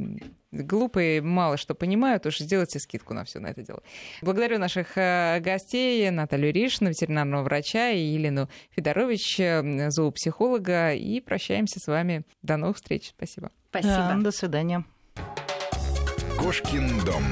глупые, 0.51 1.21
мало 1.21 1.57
что 1.57 1.75
понимают, 1.75 2.25
уж 2.25 2.39
сделайте 2.39 2.79
скидку 2.79 3.13
на 3.13 3.23
все 3.23 3.39
на 3.39 3.47
это 3.47 3.61
дело. 3.63 3.81
Благодарю 4.21 4.59
наших 4.59 4.97
э, 4.97 5.39
гостей, 5.39 6.09
Наталью 6.09 6.53
Ришину, 6.53 6.89
ветеринарного 6.89 7.43
врача, 7.43 7.89
и 7.91 7.99
Елену 7.99 8.49
Федорович, 8.71 9.39
э, 9.39 9.89
зоопсихолога, 9.89 10.93
и 10.93 11.19
прощаемся 11.21 11.79
с 11.79 11.87
вами. 11.87 12.23
До 12.41 12.57
новых 12.57 12.77
встреч. 12.77 13.09
Спасибо. 13.09 13.51
Спасибо. 13.69 14.15
до 14.19 14.31
свидания. 14.31 14.83
Кошкин 16.37 17.03
дом. 17.05 17.23